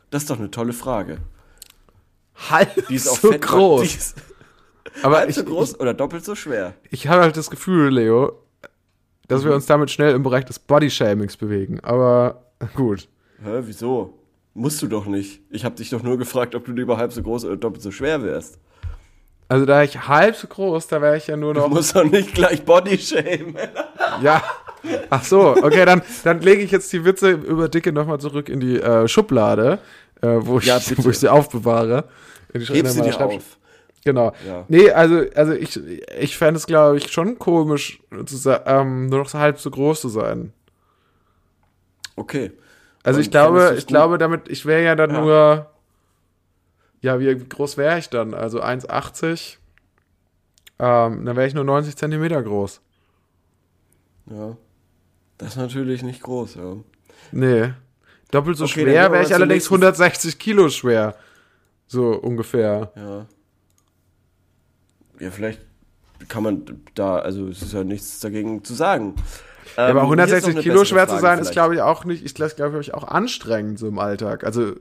Das 0.10 0.24
ist 0.24 0.30
doch 0.30 0.39
eine 0.39 0.52
tolle 0.52 0.74
Frage. 0.74 1.19
Halb 2.50 2.88
Die 2.88 2.95
ist 2.95 3.08
auch 3.08 3.17
so 3.17 3.32
fett 3.32 3.41
groß. 3.41 3.82
Die 3.82 3.97
ist 3.97 4.15
Aber 5.04 5.17
halb 5.17 5.30
ich, 5.30 5.36
so 5.36 5.43
groß 5.43 5.80
oder 5.80 5.93
doppelt 5.93 6.26
so 6.26 6.36
schwer? 6.36 6.74
ich, 6.86 6.93
ich 6.93 7.08
habe 7.08 7.21
halt 7.21 7.38
das 7.38 7.50
Gefühl, 7.50 7.93
Leo, 7.93 8.39
dass 9.28 9.43
Mhm. 9.43 9.47
wir 9.50 9.56
uns 9.56 9.65
damit 9.65 9.91
schnell 9.91 10.13
im 10.15 10.24
Bereich 10.24 10.45
des 10.45 10.60
Bodyshamings 10.60 11.38
bewegen. 11.38 11.80
Aber 11.82 12.52
gut. 12.76 13.08
Hä, 13.43 13.60
wieso? 13.62 14.17
Musst 14.54 14.82
du 14.82 14.88
doch 14.88 15.06
nicht. 15.06 15.41
Ich 15.50 15.63
habe 15.63 15.76
dich 15.76 15.89
doch 15.91 16.04
nur 16.04 16.17
gefragt, 16.17 16.56
ob 16.56 16.65
du 16.65 16.74
lieber 16.74 16.97
halb 16.97 17.13
so 17.13 17.21
groß 17.24 17.45
oder 17.45 17.56
doppelt 17.58 17.82
so 17.82 17.91
schwer 17.91 18.21
wärst. 18.24 18.60
Also 19.47 19.65
da 19.65 19.84
ich 19.84 20.08
halb 20.08 20.36
so 20.36 20.47
groß, 20.47 20.88
da 20.88 21.02
wäre 21.02 21.15
ich 21.17 21.28
ja 21.28 21.38
nur 21.38 21.54
Du 21.54 21.62
noch. 21.62 21.69
musst 21.69 21.95
doch 21.95 22.04
nicht 22.04 22.34
gleich 22.34 22.63
Bodyshamen. 22.65 23.56
Ja. 24.21 24.43
Ach 25.10 25.24
so, 25.24 25.56
okay, 25.56 25.86
dann, 25.86 26.02
dann 26.24 26.41
lege 26.41 26.62
ich 26.63 26.72
jetzt 26.72 26.91
die 26.94 27.06
Witze 27.06 27.32
über 27.32 27.70
Dicke 27.70 27.91
nochmal 27.91 28.20
zurück 28.20 28.50
in 28.50 28.60
die 28.60 28.80
äh, 28.80 29.08
Schublade, 29.08 29.80
äh, 30.22 30.28
wo, 30.39 30.60
ich, 30.60 30.65
bitte. 30.88 31.04
wo 31.04 31.10
ich 31.10 31.20
sie 31.20 31.30
aufbewahre. 31.30 32.06
In 32.54 32.62
die 32.62 32.67
Heb 32.67 32.88
sie 32.88 33.00
in 33.00 33.06
meiner 33.06 33.17
dir 33.17 33.26
auf. 33.26 33.58
Genau. 34.04 34.34
Ja. 34.48 34.65
Nee, 34.67 34.89
also, 34.91 35.24
also 35.36 35.54
ich, 35.54 35.80
ich 36.20 36.38
fände 36.38 36.58
es, 36.58 36.65
glaube 36.65 36.98
ich, 36.98 37.12
schon 37.12 37.38
komisch, 37.38 38.02
zu, 38.26 38.62
ähm, 38.65 39.08
nur 39.08 39.20
noch 39.20 39.30
so 39.30 39.38
halb 39.38 39.60
so 39.60 39.70
groß 39.70 40.02
zu 40.02 40.10
sein. 40.10 40.54
Okay. 42.15 42.52
Also 43.04 43.17
Und 43.17 43.26
ich 43.26 43.32
glaube, 43.32 43.76
ich 43.78 43.88
glaube, 43.88 44.17
damit, 44.17 44.50
ich 44.50 44.65
wäre 44.65 44.84
ja 44.84 44.96
dann 44.96 45.12
Ja. 45.12 45.22
nur, 45.22 45.65
ja, 47.02 47.20
wie 47.20 47.36
groß 47.36 47.78
wäre 47.78 47.98
ich 48.00 48.10
dann? 48.10 48.34
Also 48.34 48.62
1,80. 48.62 49.58
Ähm, 50.80 51.26
dann 51.26 51.36
wäre 51.36 51.48
ich 51.48 51.54
nur 51.54 51.63
90 51.63 51.96
Zentimeter 51.96 52.41
groß. 52.41 52.82
Ja. 54.32 54.56
Das 55.41 55.49
ist 55.49 55.58
natürlich 55.58 56.04
nicht 56.04 56.21
groß, 56.23 56.56
ja. 56.56 56.75
Nee. 57.32 57.73
Doppelt 58.32 58.58
so 58.58 58.63
Okay, 58.65 58.84
schwer 58.84 59.12
wäre 59.12 59.23
ich 59.23 59.34
allerdings 59.34 59.63
nächsten- 59.63 59.73
160 59.75 60.39
Kilo 60.39 60.69
schwer. 60.69 61.15
So 61.88 62.12
ungefähr. 62.13 62.91
Ja. 62.95 63.25
Ja, 65.19 65.32
vielleicht 65.32 65.62
kann 66.30 66.43
man 66.43 66.82
da, 66.95 67.17
also 67.19 67.47
es 67.47 67.62
ist 67.62 67.73
ja 67.73 67.84
nichts 67.84 68.19
dagegen 68.19 68.63
zu 68.63 68.73
sagen. 68.73 69.15
Ja, 69.77 69.89
Ähm, 69.89 69.97
aber 69.97 70.01
160 70.08 70.58
Kilo 70.60 70.86
schwer 70.86 71.08
zu 71.08 71.17
sein, 71.19 71.39
ist, 71.39 71.47
ich. 71.47 71.54
glaube 71.54 71.75
ich, 71.75 71.82
auch 71.82 72.06
nicht, 72.06 72.23
ist, 72.23 72.36
glaube 72.56 72.80
ich, 72.82 72.93
auch 72.93 73.04
anstrengend 73.04 73.80
so 73.80 73.88
im 73.88 73.99
Alltag. 73.99 74.43
Also, 74.43 74.75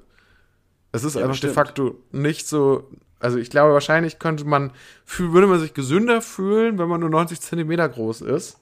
es 0.92 1.05
ist 1.05 1.14
Ja, 1.14 1.20
einfach 1.23 1.33
bestimmt. 1.33 1.51
de 1.51 1.55
facto 1.55 1.94
nicht 2.12 2.46
so. 2.49 2.90
Also, 3.18 3.38
ich 3.38 3.51
glaube, 3.51 3.73
wahrscheinlich 3.73 4.18
könnte 4.18 4.44
man, 4.44 4.73
würde 5.18 5.46
man 5.46 5.61
sich 5.61 5.75
gesünder 5.75 6.23
fühlen, 6.23 6.79
wenn 6.79 6.88
man 6.88 7.01
nur 7.01 7.11
90 7.11 7.40
Zentimeter 7.40 7.88
groß 7.88 8.23
ist, 8.23 8.59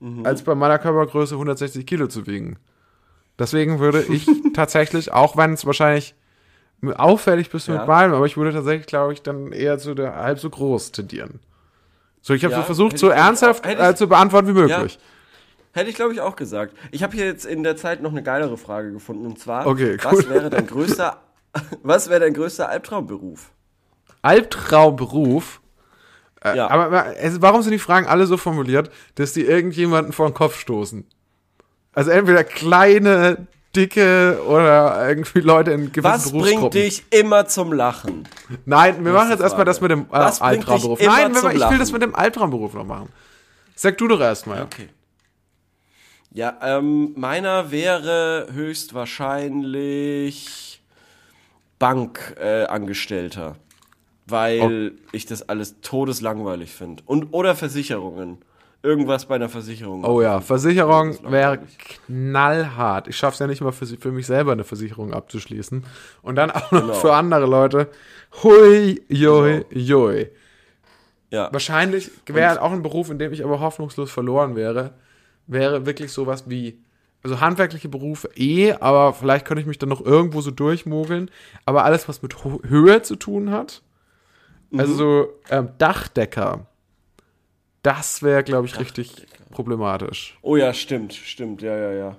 Mhm. 0.00 0.24
als 0.26 0.42
bei 0.42 0.54
meiner 0.54 0.78
Körpergröße 0.78 1.34
160 1.34 1.86
Kilo 1.86 2.06
zu 2.06 2.26
wiegen. 2.26 2.56
Deswegen 3.38 3.78
würde 3.78 4.02
ich 4.02 4.26
tatsächlich, 4.54 5.12
auch 5.12 5.36
wenn 5.36 5.52
es 5.54 5.64
wahrscheinlich 5.66 6.14
auffällig 6.96 7.50
bist 7.50 7.66
du 7.68 7.72
Ja. 7.72 7.78
mit 7.78 7.86
beidem, 7.86 8.14
aber 8.14 8.26
ich 8.26 8.36
würde 8.36 8.52
tatsächlich, 8.52 8.86
glaube 8.86 9.12
ich, 9.12 9.22
dann 9.22 9.52
eher 9.52 9.78
zu 9.78 9.94
der 9.94 10.14
halb 10.16 10.38
so 10.38 10.48
groß 10.50 10.92
tendieren. 10.92 11.40
So, 12.20 12.34
ich 12.34 12.44
habe 12.44 12.52
Ja, 12.52 12.58
so 12.60 12.64
versucht, 12.66 12.98
so 12.98 13.08
ernsthaft 13.08 13.64
auch- 13.66 13.70
äh, 13.70 13.94
zu 13.96 14.08
beantworten 14.08 14.48
wie 14.48 14.52
möglich. 14.52 14.98
Hätte 15.72 15.90
ich, 15.90 15.96
glaube 15.96 16.12
ich, 16.12 16.20
auch 16.20 16.34
gesagt. 16.36 16.74
Ich 16.90 17.02
habe 17.02 17.14
hier 17.16 17.26
jetzt 17.26 17.44
in 17.44 17.62
der 17.62 17.76
Zeit 17.76 18.02
noch 18.02 18.10
eine 18.10 18.22
geilere 18.22 18.56
Frage 18.56 18.90
gefunden. 18.92 19.26
Und 19.26 19.38
zwar, 19.38 19.66
Okay, 19.66 19.96
was 20.02 20.12
cool. 20.14 20.28
wäre 20.30 20.50
dein 20.50 20.66
größter, 20.66 21.20
was 21.82 22.08
wäre 22.08 22.20
dein 22.20 22.34
größter 22.34 22.68
Albtraumberuf? 22.68 23.50
Albtraumberuf. 24.22 25.60
Äh, 26.44 26.56
Ja. 26.56 26.70
Aber 26.70 27.14
warum 27.40 27.62
sind 27.62 27.72
die 27.72 27.78
Fragen 27.78 28.06
alle 28.06 28.26
so 28.26 28.36
formuliert, 28.36 28.90
dass 29.16 29.32
die 29.32 29.44
irgendjemanden 29.44 30.12
vor 30.12 30.28
den 30.28 30.34
Kopf 30.34 30.58
stoßen? 30.58 31.04
Also 31.92 32.10
entweder 32.10 32.44
kleine, 32.44 33.46
dicke 33.74 34.40
oder 34.46 35.08
irgendwie 35.08 35.40
Leute 35.40 35.72
in 35.72 35.92
gewissen 35.92 36.04
Was 36.04 36.30
bringt 36.32 36.74
dich 36.74 37.04
immer 37.10 37.46
zum 37.46 37.72
Lachen? 37.72 38.28
Nein, 38.64 39.04
wir 39.04 39.12
machen 39.12 39.30
jetzt 39.30 39.40
erstmal 39.40 39.64
das 39.64 39.80
mit 39.80 39.90
dem 39.90 40.06
äh, 40.12 40.16
Albtraumberuf. 40.16 41.00
Nein, 41.00 41.34
wir, 41.34 41.52
ich 41.52 41.70
will 41.70 41.78
das 41.78 41.90
mit 41.92 42.02
dem 42.02 42.14
Albtraumberuf 42.14 42.74
noch 42.74 42.84
machen. 42.84 43.08
Sag 43.74 43.96
du 43.98 44.06
doch 44.08 44.20
erstmal. 44.20 44.62
Okay. 44.62 44.88
Ja, 46.30 46.58
ähm, 46.62 47.14
meiner 47.16 47.70
wäre 47.70 48.48
höchstwahrscheinlich 48.52 50.82
Bankangestellter. 51.78 53.50
Äh, 53.50 53.54
Weil 54.28 54.92
ich 55.12 55.26
das 55.26 55.48
alles 55.48 55.80
todeslangweilig 55.80 56.72
finde. 56.72 57.02
Und 57.06 57.28
oder 57.32 57.54
Versicherungen. 57.54 58.38
Irgendwas 58.80 59.26
bei 59.26 59.34
einer 59.34 59.48
Versicherung. 59.48 60.04
Oh 60.04 60.22
ja, 60.22 60.40
Versicherung 60.40 61.18
wäre 61.28 61.58
knallhart. 62.06 63.08
Ich 63.08 63.16
schaff's 63.16 63.40
ja 63.40 63.48
nicht 63.48 63.60
mal 63.60 63.72
für, 63.72 63.86
für 63.86 64.12
mich 64.12 64.26
selber 64.26 64.52
eine 64.52 64.62
Versicherung 64.62 65.12
abzuschließen. 65.12 65.84
Und 66.22 66.36
dann 66.36 66.50
auch 66.52 66.70
noch 66.70 66.80
Genau. 66.82 66.92
für 66.94 67.12
andere 67.12 67.46
Leute. 67.46 67.88
Hui, 68.42 69.02
jui, 69.08 69.64
jui. 69.70 70.28
Ja. 71.30 71.52
Wahrscheinlich 71.52 72.10
wäre 72.26 72.62
auch 72.62 72.70
ein 72.72 72.82
Beruf, 72.82 73.10
in 73.10 73.18
dem 73.18 73.32
ich 73.32 73.44
aber 73.44 73.58
hoffnungslos 73.60 74.10
verloren 74.12 74.54
wäre, 74.54 74.92
wäre 75.48 75.84
wirklich 75.84 76.12
sowas 76.12 76.44
wie, 76.48 76.78
also 77.24 77.40
handwerkliche 77.40 77.88
Berufe 77.88 78.30
eh, 78.36 78.72
aber 78.74 79.12
vielleicht 79.12 79.44
könnte 79.44 79.60
ich 79.60 79.66
mich 79.66 79.78
dann 79.78 79.88
noch 79.88 80.00
irgendwo 80.04 80.40
so 80.40 80.52
durchmogeln. 80.52 81.30
Aber 81.64 81.84
alles, 81.84 82.08
was 82.08 82.22
mit 82.22 82.36
Höhe 82.44 83.02
zu 83.02 83.16
tun 83.16 83.50
hat, 83.50 83.82
also 84.76 84.94
so 84.94 85.28
ähm, 85.50 85.70
Dachdecker, 85.78 86.66
das 87.82 88.22
wäre, 88.22 88.42
glaube 88.44 88.66
ich, 88.66 88.78
richtig 88.78 89.26
problematisch. 89.50 90.38
Oh 90.42 90.56
ja, 90.56 90.74
stimmt, 90.74 91.14
stimmt, 91.14 91.62
ja, 91.62 91.76
ja, 91.76 91.92
ja. 91.92 92.16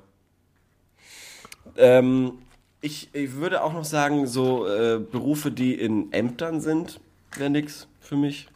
Ähm, 1.78 2.40
ich, 2.82 3.10
ich 3.14 3.36
würde 3.36 3.62
auch 3.62 3.74
noch 3.74 3.86
sagen, 3.86 4.26
so 4.28 4.68
äh, 4.68 5.00
Berufe, 5.00 5.52
die 5.52 5.74
in 5.74 6.12
Ämtern 6.12 6.62
sind, 6.62 7.00
wäre 7.36 7.50
nix 7.50 7.88
für 8.00 8.16
mich. 8.16 8.48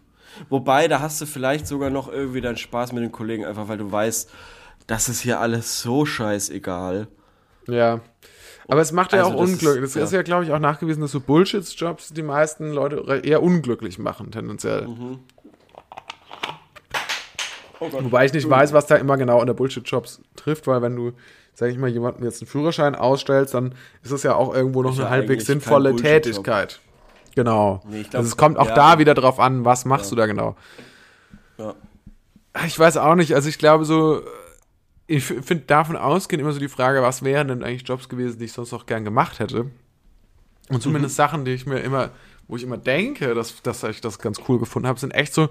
Wobei, 0.50 0.88
da 0.88 1.00
hast 1.00 1.22
du 1.22 1.26
vielleicht 1.26 1.68
sogar 1.68 1.90
noch 1.90 2.12
irgendwie 2.12 2.42
deinen 2.42 2.58
Spaß 2.58 2.92
mit 2.94 3.04
den 3.04 3.12
Kollegen, 3.12 3.46
einfach 3.46 3.68
weil 3.68 3.78
du 3.78 3.92
weißt, 3.92 4.30
das 4.88 5.10
ist 5.10 5.22
hier 5.22 5.40
alles 5.40 5.82
so 5.82 6.06
scheißegal. 6.06 7.08
Ja. 7.68 8.02
Aber 8.68 8.82
es 8.82 8.92
macht 8.92 9.12
ja 9.14 9.24
Also 9.24 9.32
auch 9.36 9.42
das 9.42 9.50
ist- 9.52 9.56
unglücklich. 9.62 9.84
Das 9.84 9.96
ja. 9.96 10.04
ist 10.04 10.14
ja, 10.14 10.22
glaube 10.22 10.46
ich, 10.46 10.52
auch 10.52 10.60
nachgewiesen, 10.60 11.02
dass 11.02 11.12
so 11.12 11.20
Bullshit-Jobs 11.20 12.14
die 12.14 12.24
meisten 12.24 12.72
Leute 12.72 13.22
eher 13.24 13.44
unglücklich 13.44 14.00
machen, 14.00 14.32
tendenziell. 14.32 14.88
Oh 17.80 17.90
Gott. 17.90 18.04
Wobei 18.04 18.26
ich 18.26 18.34
nicht 18.34 18.50
weiß, 18.50 18.72
was 18.74 18.86
da 18.86 18.96
immer 18.96 19.18
genau 19.18 19.42
unter 19.42 19.54
Bullshit-Jobs 19.54 20.22
trifft, 20.36 20.68
weil 20.68 20.82
wenn 20.82 20.96
du, 20.96 21.12
sag 21.54 21.70
ich 21.70 21.78
mal, 21.78 21.90
jemandem 21.90 22.24
jetzt 22.24 22.42
einen 22.42 22.48
Führerschein 22.48 22.96
ausstellst, 22.96 23.54
dann 23.54 23.76
ist 24.04 24.12
es 24.12 24.24
ja 24.24 24.36
auch 24.36 24.54
irgendwo 24.56 24.82
noch 24.84 24.92
Ist 24.94 25.00
eine 25.00 25.06
ja 25.08 25.12
halbwegs 25.12 25.46
sinnvolle. 25.46 25.96
Tätigkeit. 25.96 26.80
Genau. 27.36 27.82
Nee, 27.90 28.04
glaub, 28.04 28.16
also 28.16 28.28
es 28.28 28.38
kommt 28.38 28.58
auch 28.58 28.70
ja. 28.70 28.76
da 28.76 29.00
wieder 29.00 29.14
drauf 29.16 29.40
an, 29.40 29.66
was 29.66 29.86
machst 29.86 30.12
du 30.12 30.16
da 30.16 30.28
genau. 30.28 30.56
Ja. 31.58 31.74
Ich 32.68 32.78
weiß 32.78 32.98
auch 32.98 33.16
nicht, 33.16 33.34
also 33.34 33.50
ich 33.50 33.58
glaube 33.58 33.84
so, 33.86 34.22
ich 35.08 35.26
finde 35.26 35.66
davon 35.66 35.98
ausgehend 35.98 36.42
immer 36.42 36.54
so 36.54 36.60
die 36.60 36.70
Frage, 36.70 37.02
was 37.02 37.24
wären 37.24 37.50
denn 37.50 37.64
eigentlich 37.64 37.88
Jobs 37.88 38.08
gewesen, 38.08 38.40
die 38.40 38.46
ich 38.46 38.54
sonst 38.54 38.74
auch 38.74 38.86
gern 38.86 39.04
gemacht 39.04 39.40
hätte. 39.40 39.70
Und 40.70 40.82
zumindest 40.82 41.16
Sachen, 41.16 41.44
die 41.46 41.52
ich 41.52 41.66
mir 41.66 41.80
immer, 41.80 42.12
wo 42.48 42.56
ich 42.56 42.64
immer 42.64 42.78
denke, 42.78 43.34
dass, 43.36 43.62
dass 43.62 43.84
ich 43.84 44.02
das 44.02 44.20
ganz 44.20 44.40
cool 44.48 44.60
gefunden 44.60 44.88
habe, 44.88 45.00
sind 45.00 45.12
echt 45.12 45.34
so 45.34 45.50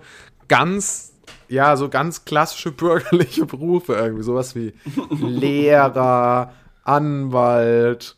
ganz, 0.49 1.13
ja, 1.49 1.77
so 1.77 1.89
ganz 1.89 2.25
klassische 2.25 2.73
bürgerliche 2.73 3.45
Berufe 3.45 3.95
irgendwie. 3.95 4.23
Sowas 4.23 4.55
wie 4.55 4.73
Lehrer, 5.11 6.53
Anwalt, 6.85 8.17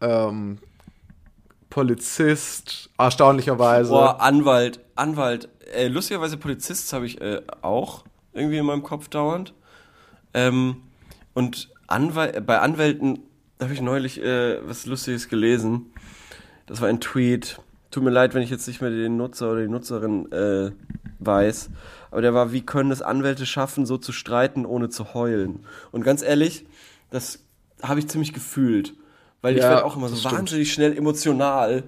ähm, 0.00 0.58
Polizist, 1.68 2.90
erstaunlicherweise. 2.98 3.90
Boah, 3.90 4.20
Anwalt, 4.20 4.80
Anwalt. 4.94 5.48
Äh, 5.74 5.88
lustigerweise 5.88 6.36
Polizist 6.36 6.92
habe 6.92 7.06
ich 7.06 7.20
äh, 7.20 7.42
auch 7.60 8.04
irgendwie 8.32 8.58
in 8.58 8.66
meinem 8.66 8.82
Kopf 8.82 9.08
dauernd. 9.08 9.54
Ähm, 10.34 10.76
und 11.34 11.70
Anwal 11.86 12.40
bei 12.40 12.58
Anwälten 12.60 13.20
habe 13.60 13.72
ich 13.72 13.80
neulich 13.80 14.22
äh, 14.22 14.58
was 14.66 14.86
Lustiges 14.86 15.28
gelesen. 15.28 15.92
Das 16.66 16.80
war 16.80 16.88
ein 16.88 17.00
Tweet. 17.00 17.58
Tut 17.90 18.02
mir 18.02 18.10
leid, 18.10 18.34
wenn 18.34 18.42
ich 18.42 18.50
jetzt 18.50 18.66
nicht 18.66 18.80
mehr 18.80 18.90
den 18.90 19.16
Nutzer 19.16 19.52
oder 19.52 19.62
die 19.62 19.68
Nutzerin 19.68 20.30
äh, 20.32 20.72
weiß. 21.18 21.70
Aber 22.10 22.22
der 22.22 22.34
war, 22.34 22.52
wie 22.52 22.62
können 22.62 22.90
es 22.90 23.02
Anwälte 23.02 23.46
schaffen, 23.46 23.86
so 23.86 23.98
zu 23.98 24.12
streiten, 24.12 24.64
ohne 24.66 24.88
zu 24.88 25.14
heulen? 25.14 25.66
Und 25.92 26.02
ganz 26.02 26.22
ehrlich, 26.22 26.66
das 27.10 27.40
habe 27.82 28.00
ich 28.00 28.08
ziemlich 28.08 28.32
gefühlt. 28.32 28.94
Weil 29.42 29.56
ich 29.56 29.62
Ja, 29.62 29.70
werde 29.70 29.84
auch 29.84 29.96
immer 29.96 30.08
so 30.08 30.22
wahnsinnig 30.30 30.72
schnell 30.72 30.96
emotional. 30.96 31.84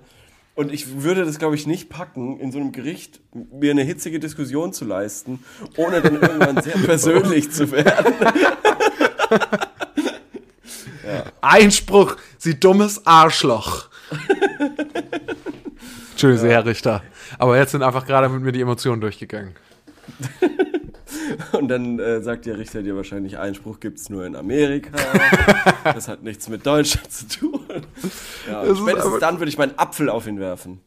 Und 0.54 0.72
ich 0.72 1.02
würde 1.02 1.24
das, 1.24 1.38
glaube 1.38 1.56
ich, 1.56 1.66
nicht 1.66 1.88
packen, 1.88 2.38
in 2.38 2.52
so 2.52 2.58
einem 2.58 2.70
Gericht 2.70 3.20
mir 3.32 3.72
eine 3.72 3.82
hitzige 3.82 4.20
Diskussion 4.20 4.72
zu 4.72 4.84
leisten, 4.84 5.42
ohne 5.76 6.00
dann 6.00 6.20
irgendwann 6.20 6.62
sehr 6.62 6.74
persönlich 6.84 7.50
zu 7.50 7.72
werden. 7.72 8.14
Einspruch, 11.40 12.16
Sie 12.38 12.58
dummes 12.58 13.04
Arschloch. 13.04 13.88
Entschuldigung, 16.12 16.48
Herr 16.48 16.64
Richter. 16.64 17.02
Aber 17.38 17.58
jetzt 17.58 17.72
sind 17.72 17.82
einfach 17.82 18.06
gerade 18.06 18.28
mit 18.28 18.42
mir 18.42 18.52
die 18.52 18.60
Emotionen 18.60 19.00
durchgegangen. 19.00 19.56
Und 21.52 21.68
dann 21.68 21.98
äh, 21.98 22.22
sagt 22.22 22.46
der 22.46 22.58
Richter 22.58 22.82
dir 22.82 22.94
wahrscheinlich, 22.94 23.38
Einspruch 23.38 23.80
gibt's 23.80 24.08
nur 24.08 24.24
in 24.24 24.36
Amerika. 24.36 24.92
das 25.84 26.06
hat 26.06 26.22
nichts 26.22 26.48
mit 26.48 26.64
Deutschland 26.64 27.10
zu 27.12 27.26
tun. 27.28 27.53
Ja, 28.48 28.64
spätestens 28.76 29.18
dann 29.20 29.38
würde 29.38 29.48
ich 29.48 29.58
meinen 29.58 29.78
Apfel 29.78 30.08
auf 30.10 30.26
ihn 30.26 30.38
werfen. 30.40 30.80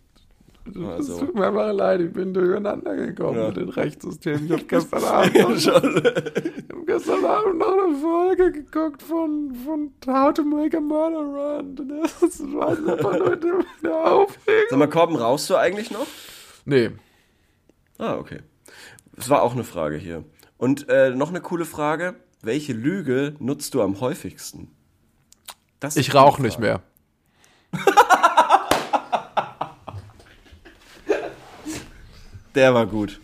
Es 0.69 0.75
Also, 0.85 1.19
tut 1.19 1.35
mir 1.35 1.47
einfach 1.47 1.71
leid, 1.71 2.01
ich 2.01 2.11
bin 2.11 2.33
durcheinander 2.33 2.93
gekommen 2.95 3.37
Ja. 3.39 3.47
mit 3.47 3.55
den 3.57 3.69
Rechtssystemen. 3.69 4.45
Ich 4.47 4.51
habe 4.51 4.63
gestern, 4.67 5.03
Abend 5.03 5.33
noch- 5.35 5.57
schon. 5.59 5.97
ich 6.03 6.69
hab 6.69 6.85
gestern 6.85 7.23
Abend 7.25 7.57
noch 7.59 7.71
eine 7.71 7.95
Folge 7.97 8.51
geguckt 8.51 9.01
von, 9.01 9.55
von 9.65 9.91
How 10.05 10.33
to 10.33 10.43
Make 10.43 10.75
a 10.77 10.81
Murder 10.81 11.19
Run. 11.19 11.75
Das 12.21 12.41
war 12.53 12.69
einfach 12.69 13.17
nur 13.17 13.35
der, 13.37 14.05
Aufregung. 14.11 14.63
Sag 14.69 14.79
mal, 14.79 14.89
Korben, 14.89 15.15
rauchst 15.15 15.49
du 15.49 15.55
eigentlich 15.55 15.89
noch? 15.91 16.05
Nee, 16.65 16.91
Ah, 17.99 18.15
okay. 18.17 18.41
Das 19.15 19.29
war 19.29 19.41
auch 19.41 19.53
eine 19.53 19.63
Frage 19.63 19.95
hier. 19.97 20.23
Und 20.57 20.87
äh, 20.89 21.09
noch 21.11 21.29
eine 21.29 21.41
coole 21.41 21.65
Frage. 21.65 22.15
Welche 22.43 22.73
Lüge 22.73 23.35
nutzt 23.39 23.73
du 23.73 23.81
am 23.81 23.99
häufigsten? 24.01 24.69
Ich 25.95 26.13
rauche 26.13 26.41
nicht 26.41 26.59
mehr. 26.59 26.81
Der 32.55 32.73
war 32.73 32.85
gut. 32.87 33.19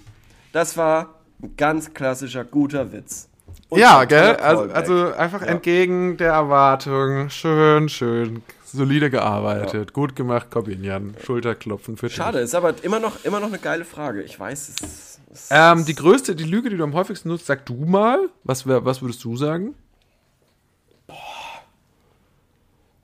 Das 0.51 0.77
war 0.77 1.15
ein 1.41 1.55
ganz 1.57 1.93
klassischer, 1.93 2.43
guter 2.43 2.91
Witz. 2.91 3.27
Und 3.69 3.79
ja, 3.79 4.03
gell? 4.05 4.35
Also, 4.35 4.71
also 4.71 5.13
einfach 5.13 5.41
Ja. 5.41 5.47
entgegen 5.47 6.17
der 6.17 6.33
Erwartung. 6.33 7.29
Schön, 7.29 7.89
schön. 7.89 8.43
Solide 8.65 9.09
gearbeitet. 9.09 9.93
Gut 9.93 10.15
gemacht, 10.15 10.49
Corbinian. 10.51 11.15
Schulterklopfen 11.23 11.97
für 11.97 12.07
dich. 12.07 12.15
Schade, 12.15 12.39
ist 12.39 12.55
aber 12.55 12.73
immer 12.83 12.99
noch, 12.99 13.23
immer 13.23 13.39
noch 13.39 13.47
eine 13.47 13.59
geile 13.59 13.85
Frage. 13.85 14.21
Ich 14.23 14.39
weiß, 14.39 14.69
es 14.69 14.75
ist. 14.81 15.19
es 15.31 15.47
Ähm, 15.51 15.85
die 15.85 15.95
größte, 15.95 16.35
die 16.35 16.43
Lüge, 16.43 16.69
die 16.69 16.77
du 16.77 16.83
am 16.83 16.93
häufigsten 16.93 17.29
nutzt, 17.29 17.45
sag 17.45 17.65
du 17.65 17.85
mal. 17.85 18.29
Was, 18.43 18.67
was 18.67 19.01
würdest 19.01 19.23
du 19.23 19.35
sagen? 19.37 19.75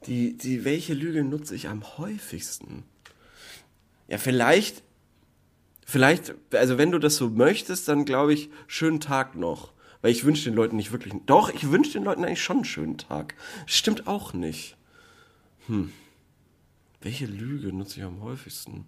Die, 0.10 0.36
die, 0.36 0.66
welche 0.66 0.94
Lüge 0.94 1.24
nutze 1.24 1.56
ich 1.56 1.68
am 1.70 1.84
häufigsten? 1.98 2.84
Ja, 4.08 4.18
vielleicht, 4.18 4.84
vielleicht, 5.86 6.34
also 6.54 6.78
wenn 6.78 6.92
du 6.92 6.98
das 7.00 7.16
so 7.16 7.30
möchtest, 7.30 7.88
dann 7.88 8.06
glaube 8.06 8.34
ich, 8.34 8.50
schönen 8.68 9.00
Tag 9.00 9.36
noch. 9.36 9.72
Weil 10.02 10.12
ich 10.12 10.24
wünsche 10.24 10.46
den 10.46 10.56
Leuten 10.56 10.78
nicht 10.78 10.92
wirklich, 10.92 11.14
doch, 11.26 11.54
ich 11.54 11.70
wünsche 11.72 11.92
den 11.94 12.06
Leuten 12.06 12.24
eigentlich 12.24 12.42
schon 12.42 12.58
einen 12.58 12.66
schönen 12.66 12.98
Tag. 12.98 13.36
Stimmt 13.66 14.08
auch 14.08 14.34
nicht. 14.34 14.78
Hm. 15.68 15.92
Welche 17.02 17.26
Lüge 17.26 17.72
nutze 17.74 18.00
ich 18.00 18.06
am 18.06 18.22
häufigsten? 18.22 18.86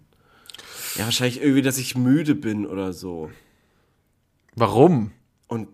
Ja, 0.96 1.04
wahrscheinlich 1.04 1.40
irgendwie, 1.40 1.62
dass 1.62 1.78
ich 1.78 1.96
müde 1.96 2.34
bin 2.34 2.66
oder 2.66 2.92
so. 2.92 3.30
Warum? 4.56 5.12
Und 5.48 5.68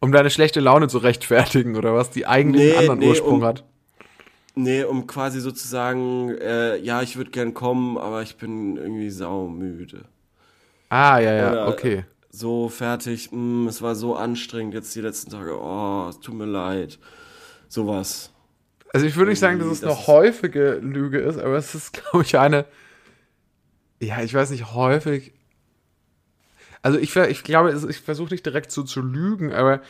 Um 0.00 0.12
deine 0.12 0.30
schlechte 0.30 0.60
Laune 0.60 0.88
zu 0.88 0.98
rechtfertigen 0.98 1.76
oder 1.76 1.94
was, 1.94 2.10
die 2.10 2.26
eigentlich 2.26 2.62
Nee, 2.64 2.70
einen 2.72 2.78
anderen 2.80 2.98
nee, 3.00 3.08
Ursprung 3.08 3.34
um- 3.40 3.44
hat. 3.44 3.64
Nee, 4.56 4.84
um 4.84 5.06
quasi 5.06 5.40
sozusagen, 5.40 6.30
äh, 6.38 6.76
ja, 6.76 7.02
ich 7.02 7.16
würde 7.16 7.30
gern 7.30 7.54
kommen, 7.54 7.98
aber 7.98 8.22
ich 8.22 8.36
bin 8.36 8.76
irgendwie 8.76 9.10
saumüde. 9.10 10.04
Ah, 10.90 11.18
ja, 11.18 11.32
ja, 11.34 11.52
Oder- 11.52 11.68
okay. 11.68 12.04
So 12.30 12.68
fertig, 12.68 13.30
mh, 13.32 13.68
es 13.68 13.80
war 13.82 13.94
so 13.94 14.16
anstrengend 14.16 14.74
jetzt 14.74 14.94
die 14.94 15.00
letzten 15.00 15.30
Tage, 15.30 15.56
oh, 15.58 16.06
es 16.08 16.20
tut 16.20 16.34
mir 16.34 16.46
leid. 16.46 16.98
Sowas. 17.68 18.32
Also 18.92 19.06
ich 19.06 19.16
würde 19.16 19.30
nicht 19.30 19.40
sagen, 19.40 19.58
dass 19.58 19.68
es 19.68 19.80
das 19.80 19.96
eine 19.96 20.06
häufige 20.06 20.74
Lüge 20.74 21.18
ist, 21.18 21.38
aber 21.38 21.56
es 21.56 21.74
ist, 21.74 21.92
glaube 22.10 22.22
ich, 22.24 22.38
eine. 22.38 22.64
Ja, 24.00 24.22
ich 24.22 24.34
weiß 24.34 24.50
nicht, 24.50 24.72
häufig. 24.72 25.32
Also 26.82 26.98
ich, 26.98 27.16
ich 27.16 27.42
glaube, 27.42 27.72
ich 27.88 28.00
versuche 28.00 28.32
nicht 28.32 28.46
direkt 28.46 28.70
so 28.70 28.82
zu 28.82 29.00
lügen, 29.00 29.52
aber 29.52 29.80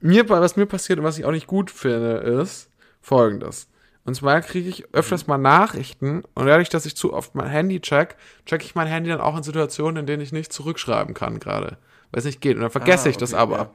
mir, 0.00 0.28
was 0.28 0.56
mir 0.56 0.66
passiert 0.66 0.98
und 0.98 1.04
was 1.04 1.18
ich 1.18 1.24
auch 1.24 1.30
nicht 1.30 1.46
gut 1.46 1.70
finde, 1.70 2.16
ist 2.16 2.68
folgendes. 3.00 3.69
Und 4.04 4.14
zwar 4.14 4.40
kriege 4.40 4.68
ich 4.68 4.92
öfters 4.94 5.26
mal 5.26 5.38
Nachrichten 5.38 6.22
und 6.34 6.46
dadurch, 6.46 6.68
dass 6.70 6.86
ich 6.86 6.96
zu 6.96 7.12
oft 7.12 7.34
mein 7.34 7.48
Handy 7.48 7.80
check, 7.80 8.16
check 8.46 8.64
ich 8.64 8.74
mein 8.74 8.86
Handy 8.86 9.10
dann 9.10 9.20
auch 9.20 9.36
in 9.36 9.42
Situationen, 9.42 9.98
in 9.98 10.06
denen 10.06 10.22
ich 10.22 10.32
nicht 10.32 10.52
zurückschreiben 10.52 11.14
kann 11.14 11.38
gerade. 11.38 11.76
Weil 12.10 12.18
es 12.20 12.24
nicht 12.24 12.40
geht. 12.40 12.56
Und 12.56 12.62
dann 12.62 12.70
vergesse 12.70 13.06
Ah, 13.08 13.10
ich 13.10 13.18
das 13.18 13.34
okay, 13.34 13.42
aber. 13.42 13.56
ja. 13.56 13.70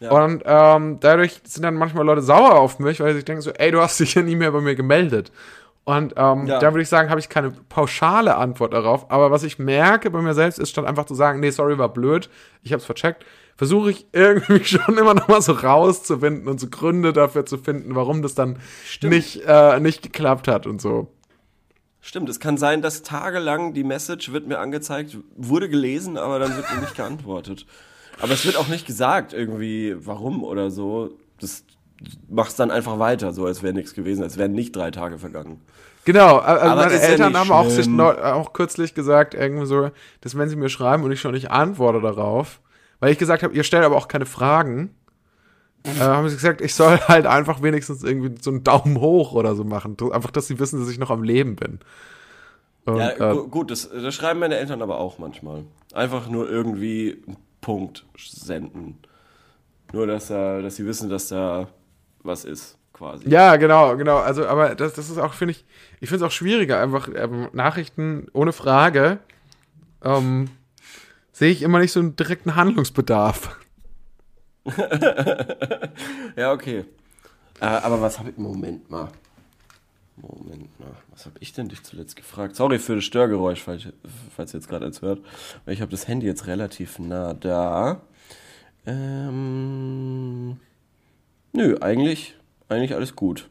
Ja. 0.00 0.10
Und 0.12 0.42
ähm, 0.46 0.98
dadurch 1.00 1.40
sind 1.44 1.62
dann 1.64 1.74
manchmal 1.74 2.04
Leute 2.06 2.22
sauer 2.22 2.54
auf 2.60 2.78
mich, 2.78 3.00
weil 3.00 3.08
sie 3.10 3.16
sich 3.16 3.24
denken 3.24 3.42
so, 3.42 3.50
ey, 3.50 3.72
du 3.72 3.80
hast 3.80 3.98
dich 3.98 4.14
ja 4.14 4.22
nie 4.22 4.36
mehr 4.36 4.52
bei 4.52 4.60
mir 4.60 4.76
gemeldet. 4.76 5.32
Und 5.84 6.14
ähm, 6.16 6.46
Ja. 6.46 6.58
da 6.60 6.72
würde 6.72 6.82
ich 6.82 6.88
sagen, 6.88 7.10
habe 7.10 7.18
ich 7.18 7.28
keine 7.28 7.50
pauschale 7.68 8.36
Antwort 8.36 8.74
darauf. 8.74 9.10
Aber 9.10 9.30
was 9.32 9.42
ich 9.42 9.58
merke 9.58 10.10
bei 10.10 10.20
mir 10.20 10.34
selbst, 10.34 10.58
ist 10.58 10.70
statt 10.70 10.84
einfach 10.84 11.06
zu 11.06 11.14
sagen, 11.14 11.40
nee, 11.40 11.50
sorry, 11.50 11.78
war 11.78 11.88
blöd, 11.88 12.28
ich 12.62 12.72
habe 12.72 12.78
es 12.78 12.84
vercheckt, 12.84 13.24
versuche 13.58 13.90
ich 13.90 14.06
irgendwie 14.12 14.64
schon 14.64 14.96
immer 14.96 15.12
noch 15.12 15.28
mal 15.28 15.42
so 15.42 15.52
rauszufinden 15.52 16.48
und 16.48 16.60
so 16.60 16.68
Gründe 16.68 17.12
dafür 17.12 17.44
zu 17.44 17.58
finden, 17.58 17.94
warum 17.94 18.22
das 18.22 18.34
dann 18.34 18.58
nicht, 19.02 19.42
äh, 19.44 19.80
nicht 19.80 20.00
geklappt 20.02 20.48
hat 20.48 20.66
und 20.66 20.80
so. 20.80 21.12
Stimmt, 22.00 22.28
es 22.28 22.38
kann 22.40 22.56
sein, 22.56 22.80
dass 22.80 23.02
tagelang 23.02 23.74
die 23.74 23.84
Message 23.84 24.32
wird 24.32 24.46
mir 24.46 24.60
angezeigt, 24.60 25.18
wurde 25.36 25.68
gelesen, 25.68 26.16
aber 26.16 26.38
dann 26.38 26.56
wird 26.56 26.72
mir 26.72 26.80
nicht 26.80 26.94
geantwortet. 26.94 27.66
Aber 28.20 28.32
es 28.32 28.46
wird 28.46 28.56
auch 28.56 28.68
nicht 28.68 28.86
gesagt, 28.86 29.32
irgendwie, 29.32 29.94
warum 29.98 30.44
oder 30.44 30.70
so. 30.70 31.10
Das 31.40 31.64
machst 32.28 32.60
dann 32.60 32.70
einfach 32.70 33.00
weiter, 33.00 33.32
so 33.32 33.44
als 33.44 33.64
wäre 33.64 33.74
nichts 33.74 33.92
gewesen, 33.92 34.22
als 34.22 34.38
wären 34.38 34.52
nicht 34.52 34.74
drei 34.74 34.92
Tage 34.92 35.18
vergangen. 35.18 35.60
Genau, 36.04 36.38
also 36.38 36.64
Aber 36.64 36.82
meine 36.82 36.94
ja 36.94 37.00
Eltern 37.00 37.32
nicht 37.32 37.40
haben 37.40 37.50
auch, 37.50 37.68
sich 37.68 37.88
auch 37.88 38.52
kürzlich 38.52 38.94
gesagt, 38.94 39.34
irgendwie 39.34 39.66
so, 39.66 39.90
dass 40.20 40.38
wenn 40.38 40.48
sie 40.48 40.56
mir 40.56 40.68
schreiben 40.68 41.02
und 41.02 41.10
ich 41.10 41.20
schon 41.20 41.34
nicht 41.34 41.50
antworte 41.50 42.00
darauf, 42.00 42.60
weil 43.00 43.12
ich 43.12 43.18
gesagt 43.18 43.42
habe, 43.42 43.54
ihr 43.54 43.64
stellt 43.64 43.84
aber 43.84 43.96
auch 43.96 44.08
keine 44.08 44.26
Fragen, 44.26 44.94
äh, 45.84 46.00
haben 46.00 46.28
sie 46.28 46.34
gesagt, 46.36 46.60
ich 46.60 46.74
soll 46.74 46.98
halt 47.08 47.26
einfach 47.26 47.62
wenigstens 47.62 48.02
irgendwie 48.02 48.34
so 48.40 48.50
einen 48.50 48.64
Daumen 48.64 49.00
hoch 49.00 49.32
oder 49.32 49.54
so 49.54 49.64
machen. 49.64 49.96
Einfach, 50.12 50.30
dass 50.30 50.46
sie 50.46 50.58
wissen, 50.58 50.80
dass 50.80 50.90
ich 50.90 50.98
noch 50.98 51.10
am 51.10 51.22
Leben 51.22 51.56
bin. 51.56 51.78
Und, 52.84 52.96
Ja, 52.98 53.10
äh, 53.10 53.34
gu- 53.34 53.48
gut, 53.48 53.70
das, 53.70 53.88
das 53.90 54.14
schreiben 54.14 54.40
meine 54.40 54.56
Eltern 54.56 54.82
aber 54.82 54.98
auch 54.98 55.18
manchmal. 55.18 55.64
Einfach 55.94 56.28
nur 56.28 56.48
irgendwie 56.50 57.22
einen 57.26 57.36
Punkt 57.60 58.06
senden. 58.16 58.98
Nur, 59.92 60.06
dass, 60.06 60.28
da, 60.28 60.60
dass 60.60 60.76
sie 60.76 60.86
wissen, 60.86 61.08
dass 61.08 61.28
da 61.28 61.68
was 62.22 62.44
ist, 62.44 62.76
quasi. 62.92 63.28
ja, 63.28 63.56
genau, 63.56 63.96
genau. 63.96 64.18
Also, 64.18 64.46
aber 64.46 64.74
das, 64.74 64.92
das 64.94 65.08
ist 65.08 65.18
auch, 65.18 65.32
finde 65.32 65.52
ich, 65.52 65.64
ich 66.00 66.08
finde 66.10 66.24
es 66.24 66.28
auch 66.30 66.34
schwieriger, 66.34 66.80
einfach 66.80 67.08
ähm, 67.14 67.48
Nachrichten 67.52 68.26
ohne 68.32 68.52
Frage 68.52 69.18
ähm, 70.04 70.50
sehe 71.38 71.52
ich 71.52 71.62
immer 71.62 71.78
nicht 71.78 71.92
so 71.92 72.00
einen 72.00 72.16
direkten 72.16 72.56
Handlungsbedarf. 72.56 73.56
Ja, 76.36 76.52
okay. 76.52 76.84
Äh, 77.60 77.64
aber 77.64 78.00
was 78.00 78.18
habe 78.20 78.30
ich. 78.30 78.36
Moment 78.36 78.88
mal. 78.90 79.08
Moment 80.16 80.78
mal. 80.78 80.92
Was 81.10 81.26
habe 81.26 81.36
ich 81.40 81.52
denn 81.52 81.68
dich 81.68 81.82
zuletzt 81.82 82.14
gefragt? 82.14 82.54
Sorry 82.54 82.78
für 82.78 82.94
das 82.94 83.04
Störgeräusch, 83.04 83.60
falls, 83.62 83.88
falls 84.36 84.54
ihr 84.54 84.60
jetzt 84.60 84.68
gerade 84.68 84.86
eins 84.86 85.02
hört. 85.02 85.20
Ich 85.66 85.80
habe 85.80 85.90
das 85.90 86.06
Handy 86.06 86.26
jetzt 86.26 86.46
relativ 86.46 87.00
nah 87.00 87.34
da. 87.34 88.02
Ähm. 88.86 90.60
Nö, 91.52 91.76
eigentlich, 91.80 92.36
eigentlich 92.68 92.94
alles 92.94 93.16
gut. 93.16 93.50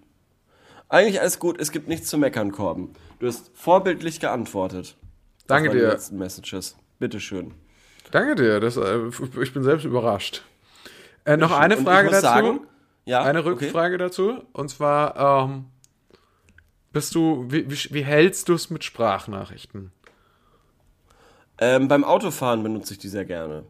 Eigentlich 0.87 1.19
alles 1.19 1.39
gut. 1.39 1.59
Es 1.59 1.71
gibt 1.71 1.89
nichts 1.89 2.07
zu 2.07 2.17
meckern, 2.17 2.53
Korben. 2.53 2.93
Du 3.19 3.27
hast 3.27 3.51
vorbildlich 3.53 4.21
geantwortet. 4.21 4.95
Danke 5.47 5.71
dir. 5.71 5.89
letzten 5.89 6.17
Messages. 6.17 6.77
Bitteschön. 6.99 7.53
Danke 8.11 8.35
dir, 8.35 8.59
das, 8.59 8.77
äh, 8.77 8.99
ich 9.41 9.53
bin 9.53 9.63
selbst 9.63 9.85
überrascht. 9.85 10.43
Äh, 11.25 11.37
noch 11.37 11.51
eine 11.51 11.77
Frage 11.77 12.09
dazu. 12.09 12.21
sagen- 12.21 12.59
ja, 13.05 13.21
eine 13.23 13.39
okay. 13.39 13.49
Rückfrage 13.49 13.97
dazu. 13.97 14.43
Und 14.53 14.69
zwar, 14.69 15.45
ähm, 15.45 15.65
bist 16.91 17.15
du, 17.15 17.45
wie, 17.49 17.69
wie, 17.69 17.93
wie 17.93 18.03
hältst 18.03 18.49
du 18.49 18.53
es 18.53 18.69
mit 18.69 18.83
Sprachnachrichten? 18.83 19.91
Ähm, 21.59 21.87
beim 21.87 22.03
Autofahren 22.03 22.63
benutze 22.63 22.93
ich 22.93 22.99
die 22.99 23.07
sehr 23.07 23.25
gerne. 23.25 23.63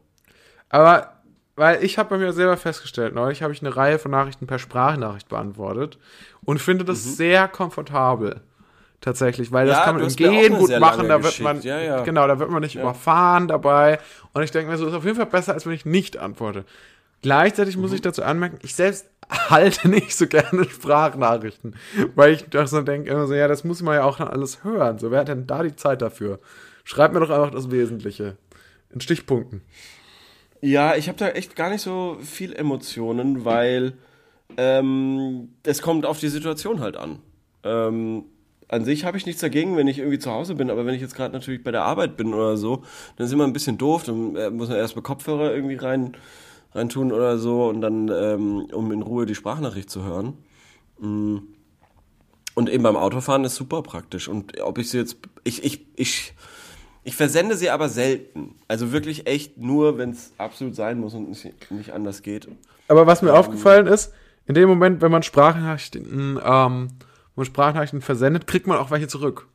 Aber, 0.69 1.21
weil 1.55 1.83
ich 1.83 1.97
habe 1.97 2.09
bei 2.09 2.17
mir 2.17 2.33
selber 2.33 2.57
festgestellt, 2.57 3.15
neulich 3.15 3.43
habe 3.43 3.53
ich 3.53 3.61
eine 3.61 3.75
Reihe 3.75 3.99
von 3.99 4.11
Nachrichten 4.11 4.47
per 4.47 4.59
Sprachnachricht 4.59 5.29
beantwortet 5.29 5.97
und 6.43 6.59
finde 6.59 6.83
das 6.85 7.03
sehr 7.03 7.47
komfortabel. 7.47 8.41
Tatsächlich, 8.99 9.51
weil 9.51 9.67
das. 9.67 9.77
Ja, 9.77 9.83
kann 9.85 9.95
man 9.97 10.07
im 10.09 10.15
Gehen 10.15 10.57
gut 10.57 10.79
machen, 10.79 11.07
da 11.07 11.23
wird 11.23 11.39
man, 11.39 11.61
Ja, 11.61 11.79
ja. 11.79 12.03
genau, 12.03 12.27
da 12.27 12.39
wird 12.39 12.49
man 12.49 12.61
nicht 12.63 12.75
überfahren 12.75 13.47
dabei. 13.47 13.99
Und 14.33 14.41
ich 14.43 14.51
denke 14.51 14.71
mir 14.71 14.77
so, 14.77 14.87
ist 14.87 14.93
auf 14.93 15.05
jeden 15.05 15.15
Fall 15.17 15.27
besser, 15.27 15.53
als 15.53 15.65
wenn 15.65 15.73
ich 15.73 15.85
nicht 15.85 16.17
antworte. 16.17 16.65
Gleichzeitig 17.21 17.75
Mhm. 17.75 17.83
muss 17.83 17.93
ich 17.93 18.01
dazu 18.01 18.23
anmerken, 18.23 18.57
ich 18.63 18.73
selbst 18.75 19.07
halte 19.29 19.87
nicht 19.89 20.15
so 20.15 20.25
gerne 20.27 20.65
Sprachnachrichten, 20.69 21.75
weil 22.15 22.33
ich 22.33 22.45
doch 22.45 22.65
so 22.67 22.81
denke, 22.81 23.09
immer 23.11 23.27
so, 23.27 23.33
ja, 23.35 23.47
das 23.47 23.63
muss 23.63 23.81
man 23.81 23.95
ja 23.95 24.03
auch 24.03 24.17
dann 24.17 24.27
alles 24.29 24.63
hören. 24.63 24.97
So, 24.99 25.11
wer 25.11 25.19
hat 25.19 25.27
denn 25.27 25.45
da 25.47 25.63
die 25.63 25.75
Zeit 25.75 26.01
dafür? 26.01 26.39
Schreib 26.83 27.13
mir 27.13 27.19
doch 27.19 27.29
einfach 27.29 27.51
das 27.51 27.69
Wesentliche. 27.69 28.37
In 28.89 29.01
Stichpunkten. 29.01 29.61
Ja, 30.61 30.95
ich 30.95 31.07
habe 31.07 31.17
da 31.19 31.27
echt 31.29 31.55
gar 31.55 31.69
nicht 31.69 31.81
so 31.81 32.17
viel 32.23 32.53
Emotionen, 32.53 33.45
weil 33.45 33.93
ähm, 34.57 35.49
es 35.63 35.81
kommt 35.81 36.05
auf 36.05 36.19
die 36.19 36.29
Situation 36.29 36.79
halt 36.79 36.97
an. 36.97 37.19
Ähm, 37.63 38.25
an 38.69 38.83
sich 38.83 39.05
habe 39.05 39.17
ich 39.17 39.25
nichts 39.25 39.41
dagegen, 39.41 39.77
wenn 39.77 39.87
ich 39.87 39.99
irgendwie 39.99 40.19
zu 40.19 40.31
Hause 40.31 40.55
bin, 40.55 40.69
aber 40.69 40.85
wenn 40.85 40.93
ich 40.93 41.01
jetzt 41.01 41.15
gerade 41.15 41.33
natürlich 41.33 41.63
bei 41.63 41.71
der 41.71 41.83
Arbeit 41.83 42.17
bin 42.17 42.33
oder 42.33 42.57
so, 42.57 42.83
dann 43.15 43.25
ist 43.27 43.33
immer 43.33 43.45
ein 43.45 43.53
bisschen 43.53 43.77
doof, 43.77 44.03
dann 44.03 44.35
äh, 44.35 44.49
muss 44.49 44.69
man 44.69 44.77
erst 44.77 44.95
mal 44.95 45.01
Kopfhörer 45.01 45.53
irgendwie 45.53 45.75
rein 45.75 46.17
reintun 46.73 47.11
oder 47.11 47.37
so 47.37 47.67
und 47.67 47.81
dann, 47.81 48.09
ähm, 48.09 48.67
um 48.71 48.91
in 48.91 49.01
Ruhe 49.01 49.25
die 49.25 49.35
Sprachnachricht 49.35 49.89
zu 49.89 50.03
hören. 50.03 50.37
Mm. 50.99 51.37
Und 52.55 52.69
eben 52.69 52.81
beim 52.81 52.95
Autofahren 52.95 53.43
ist 53.45 53.55
super 53.55 53.83
praktisch. 53.83 54.27
Und 54.27 54.59
ob 54.61 54.79
ich 54.79 54.89
sie 54.89 54.97
jetzt, 54.97 55.17
ich, 55.43 55.63
ich, 55.63 55.85
ich, 55.95 56.33
ich 57.03 57.15
versende 57.15 57.55
sie 57.55 57.69
aber 57.69 57.87
selten. 57.87 58.55
Also 58.67 58.91
wirklich 58.91 59.27
echt 59.27 59.59
nur, 59.59 59.99
wenn 59.99 60.09
es 60.09 60.33
absolut 60.39 60.75
sein 60.75 60.99
muss 60.99 61.13
und 61.13 61.29
nicht, 61.29 61.71
nicht 61.71 61.93
anders 61.93 62.23
geht. 62.23 62.47
Aber 62.87 63.05
was 63.05 63.21
mir 63.21 63.33
aufgefallen 63.33 63.85
ist, 63.85 64.11
in 64.47 64.55
dem 64.55 64.69
Moment, 64.69 65.01
wenn 65.03 65.11
man 65.11 65.21
Sprachnachrichten, 65.21 66.39
ähm, 66.43 66.87
wenn 67.37 67.41
man 67.41 67.45
Sprachnachrichten 67.45 68.01
versendet, 68.01 68.47
kriegt 68.47 68.67
man 68.67 68.77
auch 68.77 68.91
welche 68.91 69.07
zurück. 69.07 69.47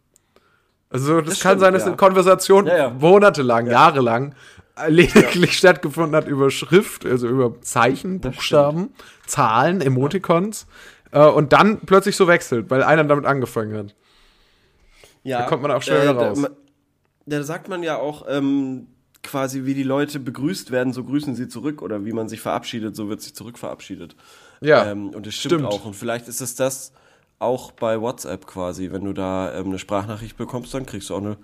Also 0.89 1.20
das, 1.20 1.30
Das 1.35 1.41
kann 1.41 1.51
stimmt, 1.53 1.61
sein, 1.62 1.72
dass 1.74 1.83
ja. 1.83 1.89
eine 1.89 1.97
Konversation 1.97 2.66
Ja, 2.66 2.76
ja. 2.76 2.91
monatelang, 2.91 3.66
jahrelang 3.66 4.35
äh, 4.76 4.89
lediglich 4.89 5.57
stattgefunden 5.59 6.14
hat 6.14 6.28
über 6.28 6.51
Schrift, 6.51 7.05
also 7.05 7.26
über 7.28 7.61
Zeichen, 7.61 8.20
Buchstaben, 8.20 8.91
Zahlen, 9.26 9.80
Emoticons 9.80 10.66
äh, 11.11 11.24
und 11.26 11.53
dann 11.53 11.80
plötzlich 11.80 12.14
so 12.16 12.28
wechselt, 12.28 12.70
weil 12.70 12.83
einer 12.83 13.05
damit 13.05 13.26
angefangen 13.26 13.76
hat. 13.76 13.95
Ja, 15.24 15.41
Da 15.43 15.47
kommt 15.47 15.62
man 15.62 15.70
auch 15.72 15.83
schnell 15.83 16.03
wieder 16.03 16.14
da- 16.14 16.28
raus. 16.28 16.39
ma- 16.39 16.51
Da 17.26 17.43
sagt 17.43 17.68
man 17.68 17.83
ja 17.83 17.97
auch, 17.99 18.26
ähm, 18.28 18.87
quasi 19.22 19.64
wie 19.64 19.74
die 19.74 19.85
Leute 19.85 20.18
begrüßt 20.18 20.70
werden, 20.72 20.93
so 20.93 21.05
grüßen 21.05 21.37
sie 21.37 21.47
zurück 21.49 21.80
oder 21.80 22.05
wie 22.05 22.12
man 22.12 22.28
sich 22.28 22.41
verabschiedet, 22.41 22.97
so 22.97 23.09
wird 23.09 23.20
sich 23.22 23.35
zurück 23.35 23.57
verabschiedet. 23.59 24.16
Ja, 24.61 24.91
Ähm, 24.91 25.11
und 25.11 25.26
das 25.26 25.35
stimmt, 25.35 25.55
stimmt. 25.61 25.66
auch. 25.66 25.85
Und 25.85 25.95
vielleicht 25.95 26.26
ist 26.28 26.41
es 26.41 26.55
das 26.57 26.93
auch 27.43 27.72
bei 27.72 28.01
WhatsApp 28.01 28.47
quasi. 28.47 28.93
Wenn 28.93 29.05
du 29.05 29.12
da 29.12 29.55
ähm, 29.55 29.66
eine 29.66 29.78
Sprachnachricht 29.78 30.36
bekommst, 30.36 30.72
dann 30.74 30.86
kriegst 30.86 31.11
du 31.11 31.14
auch 31.14 31.20
eine. 31.20 31.36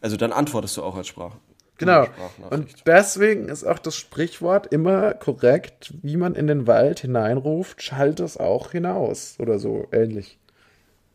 Also 0.00 0.16
dann 0.16 0.32
antwortest 0.32 0.76
du 0.76 0.82
auch 0.82 0.96
als 0.96 1.08
Sprach. 1.08 1.34
Genau. 1.78 2.04
Sprachnachricht. 2.04 2.52
Und 2.52 2.86
deswegen 2.86 3.48
ist 3.48 3.64
auch 3.64 3.78
das 3.78 3.96
Sprichwort 3.96 4.68
immer 4.68 5.14
korrekt, 5.14 5.94
wie 6.02 6.16
man 6.16 6.34
in 6.34 6.46
den 6.46 6.66
Wald 6.66 7.00
hineinruft, 7.00 7.82
schallt 7.82 8.20
es 8.20 8.36
auch 8.36 8.72
hinaus 8.72 9.36
oder 9.38 9.58
so 9.58 9.86
ähnlich. 9.92 10.38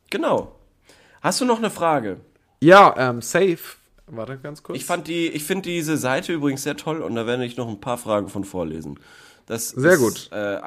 Genau. 0.09 0.55
Hast 1.21 1.41
du 1.41 1.45
noch 1.45 1.57
eine 1.57 1.69
Frage? 1.69 2.17
Ja, 2.61 2.93
ähm, 2.97 3.21
safe. 3.21 3.57
Warte 4.07 4.38
ganz 4.38 4.63
kurz. 4.63 4.78
Ich 4.78 4.86
fand 4.86 5.07
die, 5.07 5.28
ich 5.28 5.43
finde 5.43 5.63
diese 5.63 5.97
Seite 5.97 6.32
übrigens 6.32 6.63
sehr 6.63 6.78
toll 6.78 7.01
und 7.01 7.15
da 7.15 7.28
werde 7.28 7.45
ich 7.45 7.57
noch 7.57 7.67
ein 7.67 7.82
paar 7.82 7.97
Fragen 7.97 8.30
von 8.30 8.45
vorlesen. 8.45 8.99
Das 9.45 9.69
Sehr 9.69 9.93
ist, 9.93 9.99
gut. 9.99 10.30
Äh, 10.32 10.59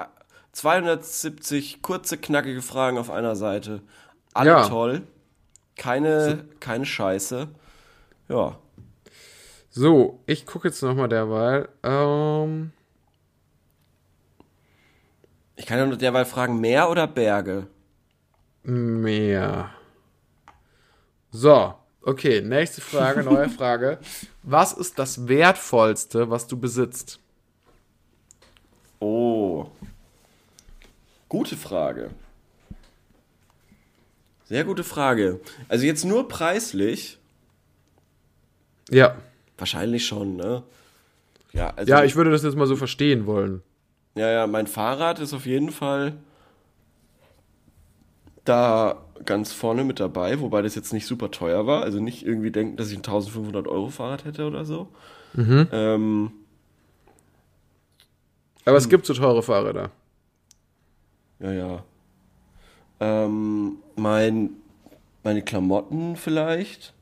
270 0.53 1.83
kurze, 1.83 2.19
knackige 2.19 2.63
Fragen 2.63 2.99
auf 2.99 3.11
einer 3.11 3.37
Seite. 3.37 3.83
Alle 4.35 4.51
Ja. 4.51 4.69
toll. 4.69 5.03
Keine, 5.77 6.45
keine 6.61 6.85
Scheiße. 6.85 7.49
Ja. 8.29 8.59
so, 9.71 10.21
ich 10.27 10.47
gucke 10.47 10.69
jetzt 10.69 10.83
nochmal 10.83 11.09
derweil. 11.09 11.69
Ähm, 11.83 12.73
Ich 15.57 15.67
kann 15.67 15.79
ja 15.79 15.87
nur 15.87 15.97
derweil 15.97 16.25
fragen, 16.25 16.61
Meer 16.61 16.91
oder 16.91 17.07
Berge? 17.07 17.67
mehr. 18.63 19.71
So, 21.31 21.75
okay, 22.03 22.41
nächste 22.43 22.81
Frage, 22.83 23.23
neue 23.23 23.49
Frage. 23.59 23.99
Was 24.43 24.73
ist 24.75 24.99
das 24.99 25.29
Wertvollste, 25.29 26.29
was 26.31 26.47
du 26.47 26.59
besitzt? 26.59 27.21
Oh. 29.01 29.67
Gute 31.31 31.57
Frage. 31.57 32.11
Sehr 34.45 34.64
gute 34.64 34.83
Frage. 34.85 35.41
Also 35.68 35.87
jetzt 35.87 36.05
nur 36.05 36.26
preislich, 36.28 37.18
Ja. 38.91 39.14
wahrscheinlich 39.57 40.05
schon, 40.07 40.37
ne? 40.37 40.64
Ja, 41.53 41.72
also, 41.76 41.89
Ja, 41.91 42.03
ich 42.05 42.16
würde 42.16 42.31
das 42.33 42.43
jetzt 42.43 42.57
mal 42.57 42.66
so 42.66 42.74
verstehen 42.76 43.26
wollen. 43.26 43.62
ja, 44.16 44.28
ja, 44.31 44.47
mein 44.49 44.66
Fahrrad 44.66 45.20
ist 45.20 45.33
auf 45.33 45.47
jeden 45.47 45.70
Fall 45.70 46.14
da 48.45 49.01
ganz 49.24 49.53
vorne 49.53 49.85
mit 49.85 50.01
dabei, 50.01 50.41
wobei 50.41 50.62
das 50.62 50.74
jetzt 50.74 50.93
nicht 50.93 51.07
super 51.07 51.31
teuer 51.31 51.66
war. 51.66 51.83
Also 51.85 52.01
nicht 52.01 52.26
irgendwie 52.26 52.51
denken, 52.51 52.76
dass 52.76 52.89
ich 52.91 52.95
ein 52.97 53.05
1500 53.05 53.68
Euro 53.68 53.89
Fahrrad 53.91 54.24
hätte 54.24 54.47
oder 54.47 54.64
so. 54.64 54.89
Ähm, 55.37 56.33
Aber 58.64 58.76
es 58.76 58.89
gibt 58.89 59.07
so 59.07 59.14
teure 59.14 59.43
Fahrräder. 59.45 59.93
Ja, 61.41 61.53
ja. 61.53 61.84
Ähm, 63.01 63.78
mein, 63.97 64.51
meine 65.24 65.43
Klamotten 65.43 66.16
vielleicht. 66.16 66.93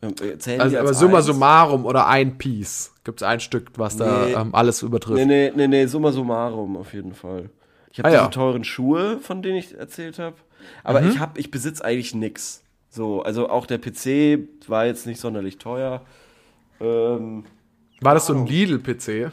Ähm, 0.00 0.14
äh, 0.22 0.38
Zählen 0.38 0.60
Also, 0.60 0.70
die 0.74 0.78
als 0.78 0.88
aber 0.88 0.94
summa 0.94 1.16
eins? 1.18 1.26
summarum 1.26 1.84
oder 1.86 2.06
ein 2.06 2.38
Piece. 2.38 2.92
Gibt 3.04 3.20
es 3.20 3.26
ein 3.26 3.40
Stück, 3.40 3.72
was 3.76 3.96
da 3.96 4.26
Nee. 4.26 4.32
ähm, 4.34 4.54
alles 4.54 4.82
übertrifft. 4.82 5.18
Nee, 5.18 5.26
nee, 5.26 5.52
nee, 5.54 5.66
nee, 5.66 5.86
summa 5.86 6.12
summarum 6.12 6.76
auf 6.76 6.92
jeden 6.94 7.14
Fall. 7.14 7.50
Ich 7.90 7.98
habe 7.98 8.08
Ah, 8.08 8.12
diese 8.12 8.22
ja. 8.24 8.28
teuren 8.28 8.62
Schuhe, 8.64 9.18
von 9.18 9.42
denen 9.42 9.56
ich 9.56 9.76
erzählt 9.76 10.18
habe. 10.20 10.36
Aber 10.84 11.00
Mhm. 11.00 11.08
ich 11.10 11.18
habe, 11.18 11.40
ich 11.40 11.50
besitze 11.50 11.84
eigentlich 11.84 12.14
nix. 12.14 12.62
So, 12.90 13.22
also 13.22 13.48
auch 13.50 13.66
der 13.66 13.78
PC 13.78 14.38
war 14.68 14.86
jetzt 14.86 15.06
nicht 15.06 15.20
sonderlich 15.20 15.58
teuer. 15.58 16.02
Ähm, 16.80 17.44
War 18.00 18.14
das 18.14 18.26
so 18.26 18.34
ein 18.34 18.46
Lidl-PC? 18.46 19.32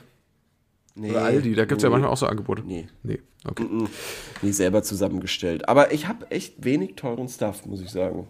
nee, 0.96 1.12
Oder 1.12 1.24
Aldi? 1.26 1.54
Da 1.54 1.66
gibt 1.66 1.78
es 1.78 1.84
ja 1.84 1.90
nee, 1.90 1.94
manchmal 1.94 2.12
auch 2.12 2.18
so 2.18 2.26
Angebote. 2.26 2.64
Nee, 2.66 2.88
Nee, 3.04 3.22
okay. 3.50 3.64
mm, 3.64 3.88
nie 4.42 4.52
selber 4.52 4.84
zusammengestellt. 4.84 5.68
Aber 5.70 5.92
ich 5.92 6.08
habe 6.08 6.30
echt 6.32 6.64
wenig 6.64 6.96
teuren 6.96 7.28
Stuff, 7.28 7.66
muss 7.66 7.82
ich 7.82 7.90
sagen. 7.90 8.28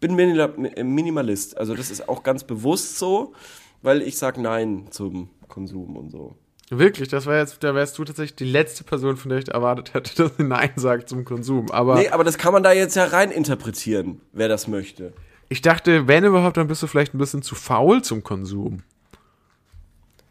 Bin 0.00 0.14
Minila 0.14 0.48
Minimalist. 0.48 1.58
Also 1.58 1.74
das 1.74 1.90
ist 1.90 2.08
auch 2.08 2.22
ganz 2.22 2.44
bewusst 2.44 2.98
so, 2.98 3.34
weil 3.82 4.02
ich 4.02 4.16
sag 4.16 4.38
Nein 4.38 4.86
zum 4.90 5.28
Konsum 5.48 5.96
und 5.96 6.10
so. 6.10 6.36
Wirklich, 6.70 7.08
das 7.08 7.26
war 7.26 7.36
jetzt, 7.36 7.62
da 7.64 7.74
wärst 7.74 7.98
du 7.98 8.04
tatsächlich 8.04 8.36
die 8.36 8.44
letzte 8.44 8.84
Person, 8.84 9.16
von 9.16 9.28
der 9.28 9.40
ich 9.40 9.48
erwartet 9.48 9.92
hätte, 9.92 10.14
dass 10.22 10.36
sie 10.36 10.44
Nein 10.44 10.70
sagt 10.76 11.08
zum 11.08 11.24
Konsum. 11.24 11.70
Aber 11.70 11.96
Nee, 11.96 12.08
aber 12.08 12.22
das 12.24 12.38
kann 12.38 12.52
man 12.52 12.62
da 12.62 12.72
jetzt 12.72 12.94
ja 12.94 13.04
rein 13.04 13.30
interpretieren, 13.30 14.20
wer 14.32 14.48
das 14.48 14.68
möchte. 14.68 15.12
ich 15.48 15.62
dachte, 15.62 16.06
wenn 16.06 16.24
überhaupt, 16.24 16.56
dann 16.56 16.68
bist 16.68 16.82
du 16.82 16.86
vielleicht 16.86 17.12
ein 17.12 17.18
bisschen 17.18 17.42
zu 17.42 17.56
faul 17.56 18.02
zum 18.02 18.22
Konsum. 18.22 18.84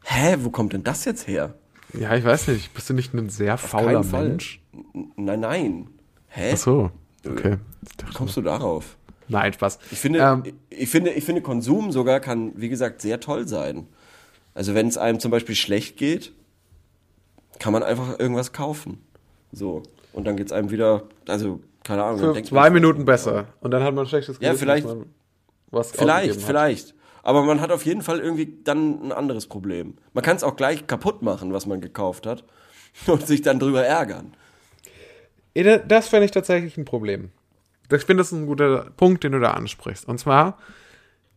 Hä, 0.03 0.37
wo 0.39 0.49
kommt 0.49 0.73
denn 0.73 0.83
das 0.83 1.05
jetzt 1.05 1.27
her? 1.27 1.55
Ja, 1.93 2.15
ich 2.15 2.23
weiß 2.23 2.47
nicht. 2.49 2.73
Bist 2.73 2.89
du 2.89 2.93
nicht 2.93 3.13
ein 3.13 3.29
sehr 3.29 3.57
fauler. 3.57 4.03
Mensch? 4.03 4.61
Nein, 5.15 5.39
nein. 5.39 5.87
Hä? 6.27 6.51
Ach 6.53 6.57
so, 6.57 6.91
okay. 7.27 7.57
Ich 7.99 8.07
Wie 8.09 8.13
kommst 8.13 8.37
du 8.37 8.41
darauf? 8.41 8.95
nein, 9.27 9.53
Spaß. 9.53 9.79
Ich 9.91 9.99
finde, 9.99 10.19
Ähm, 10.19 10.43
ich, 10.69 10.89
finde, 10.89 11.11
ich 11.11 11.23
finde, 11.23 11.41
Konsum 11.41 11.91
sogar 11.91 12.19
kann, 12.19 12.51
wie 12.55 12.69
gesagt, 12.69 13.01
sehr 13.01 13.19
toll 13.19 13.47
sein. 13.47 13.87
Also 14.53 14.73
wenn 14.75 14.87
es 14.87 14.97
einem 14.97 15.19
zum 15.19 15.31
Beispiel 15.31 15.55
schlecht 15.55 15.97
geht, 15.97 16.33
kann 17.59 17.73
man 17.73 17.83
einfach 17.83 18.19
irgendwas 18.19 18.53
kaufen. 18.53 18.99
So. 19.51 19.83
Und 20.13 20.25
dann 20.25 20.37
geht's 20.37 20.51
einem 20.51 20.69
wieder, 20.71 21.03
also, 21.27 21.59
keine 21.83 22.03
Ahnung. 22.03 22.21
dann 22.21 22.35
für 22.35 22.43
zwei 22.43 22.69
Minuten 22.69 23.05
besser. 23.05 23.47
Und 23.61 23.71
dann 23.71 23.83
hat 23.83 23.93
man 23.93 24.05
ein 24.05 24.09
schlechtes 24.09 24.37
Ja, 24.39 24.49
Gewissen, 24.49 24.59
vielleicht- 24.59 24.87
was 25.71 25.91
Vielleicht, 25.91 26.41
vielleicht. 26.41 26.95
Aber 27.23 27.43
man 27.43 27.59
hat 27.61 27.71
auf 27.71 27.85
jeden 27.85 28.01
Fall 28.01 28.19
irgendwie 28.19 28.57
dann 28.63 29.03
ein 29.07 29.11
anderes 29.11 29.47
Problem. 29.47 29.95
Man 30.13 30.23
kann 30.23 30.35
es 30.37 30.43
auch 30.43 30.55
gleich 30.55 30.87
kaputt 30.87 31.21
machen, 31.21 31.53
was 31.53 31.65
man 31.65 31.81
gekauft 31.81 32.25
hat. 32.25 32.43
Und 33.07 33.25
sich 33.27 33.41
dann 33.41 33.59
drüber 33.59 33.85
ärgern. 33.85 34.33
Da- 35.53 35.77
Das 35.77 36.07
fände 36.07 36.25
ich 36.25 36.31
tatsächlich 36.31 36.77
ein 36.77 36.85
Problem. 36.85 37.29
Ich 37.91 38.03
finde, 38.03 38.21
das 38.21 38.31
ist 38.31 38.37
ein 38.37 38.45
guter 38.45 38.91
Punkt, 38.97 39.23
den 39.23 39.31
du 39.33 39.39
da 39.39 39.51
ansprichst. 39.51 40.07
Und 40.07 40.19
zwar, 40.19 40.57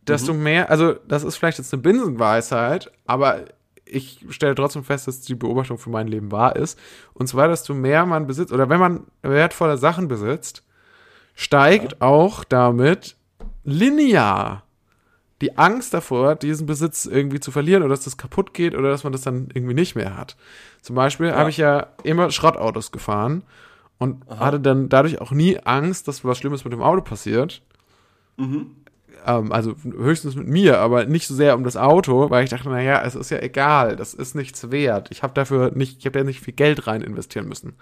dass 0.05 0.23
du 0.25 0.33
mehr, 0.33 0.69
also 0.69 0.93
das 1.07 1.23
ist 1.23 1.35
vielleicht 1.37 1.57
jetzt 1.57 1.73
eine 1.73 1.81
Binsenweisheit, 1.81 2.91
aber 3.05 3.45
ich 3.85 4.25
stelle 4.29 4.55
trotzdem 4.55 4.83
fest, 4.83 5.07
dass 5.07 5.21
die 5.21 5.35
Beobachtung 5.35 5.77
für 5.77 5.89
mein 5.89 6.07
Leben 6.07 6.31
wahr 6.31 6.55
ist. 6.55 6.77
Und 7.13 7.27
zwar, 7.27 7.47
dass 7.47 7.63
du 7.63 7.73
mehr 7.73 8.05
man 8.05 8.27
besitzt, 8.27 8.51
oder 8.53 8.69
wenn 8.69 8.79
man 8.79 9.05
wertvolle 9.21 9.77
Sachen 9.77 10.07
besitzt, 10.07 10.63
steigt 11.35 12.01
auch 12.01 12.43
damit 12.43 13.15
linear 13.63 14.63
die 15.43 15.57
Angst 15.57 15.93
davor, 15.93 16.35
diesen 16.35 16.65
Besitz 16.65 17.05
irgendwie 17.05 17.39
zu 17.39 17.51
verlieren 17.51 17.83
oder 17.83 17.91
dass 17.93 18.05
das 18.05 18.17
kaputt 18.17 18.53
geht 18.53 18.73
oder 18.75 18.89
dass 18.89 19.03
man 19.03 19.11
das 19.13 19.21
dann 19.21 19.49
irgendwie 19.53 19.73
nicht 19.75 19.95
mehr 19.95 20.17
hat. 20.17 20.35
Zum 20.81 20.95
Beispiel 20.95 21.33
habe 21.33 21.49
ich 21.49 21.57
ja 21.57 21.87
immer 22.03 22.31
Schrottautos 22.31 22.91
gefahren 22.91 23.43
und 23.99 24.25
hatte 24.27 24.59
dann 24.59 24.89
dadurch 24.89 25.21
auch 25.21 25.31
nie 25.31 25.59
Angst, 25.59 26.07
dass 26.07 26.25
was 26.25 26.37
Schlimmes 26.37 26.63
mit 26.63 26.73
dem 26.73 26.81
Auto 26.81 27.01
passiert. 27.01 27.61
Ähm, 29.25 29.51
also 29.51 29.75
höchstens 29.83 30.35
mit 30.35 30.47
mir, 30.47 30.79
aber 30.79 31.05
nicht 31.05 31.27
so 31.27 31.35
sehr 31.35 31.55
um 31.55 31.63
das 31.63 31.77
Auto, 31.77 32.29
weil 32.29 32.43
ich 32.43 32.49
dachte, 32.49 32.69
naja, 32.69 33.01
es 33.05 33.15
ist 33.15 33.29
ja 33.29 33.39
egal, 33.39 33.95
das 33.95 34.13
ist 34.13 34.35
nichts 34.35 34.71
wert. 34.71 35.09
Ich 35.11 35.23
habe 35.23 35.33
dafür 35.33 35.71
nicht, 35.75 35.99
ich 35.99 36.05
habe 36.05 36.17
da 36.19 36.25
nicht 36.25 36.41
viel 36.41 36.53
Geld 36.53 36.87
rein 36.87 37.01
investieren 37.01 37.47
müssen. 37.47 37.73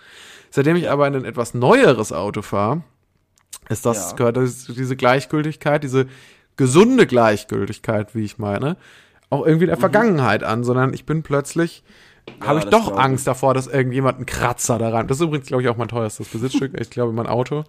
Seitdem 0.52 0.76
ich 0.76 0.90
aber 0.90 1.08
in 1.08 1.16
ein 1.16 1.26
etwas 1.26 1.54
neueres 1.54 2.12
Auto 2.14 2.42
fahre, 2.42 2.84
ist 3.70 3.86
das, 3.86 4.12
Ja. 4.12 4.18
gehört 4.18 4.38
das, 4.38 4.66
diese 4.66 4.96
Gleichgültigkeit, 4.96 5.84
diese 5.84 6.08
gesunde 6.62 7.08
Gleichgültigkeit, 7.08 8.14
wie 8.14 8.24
ich 8.24 8.38
meine, 8.38 8.78
auch 9.32 9.44
irgendwie 9.44 9.66
der 9.66 9.78
Vergangenheit 9.78 10.44
an, 10.44 10.64
sondern 10.64 10.94
ich 10.94 11.08
bin 11.08 11.24
plötzlich, 11.24 11.82
habe 12.40 12.60
ich 12.60 12.66
doch 12.66 12.92
ich. 12.92 12.98
Angst 13.00 13.26
davor, 13.26 13.56
dass 13.56 13.66
irgendjemand 13.66 14.18
einen 14.18 14.28
Kratzer 14.28 14.78
da 14.78 14.90
rein. 14.90 15.08
Das 15.08 15.18
ist 15.18 15.24
übrigens, 15.24 15.48
glaube 15.48 15.64
ich, 15.64 15.70
auch 15.70 15.76
mein 15.76 15.88
teuerstes 15.88 16.28
Besitzstück, 16.28 16.80
ich 16.80 16.92
glaube, 16.92 17.14
mein 17.14 17.26
Auto. 17.26 17.64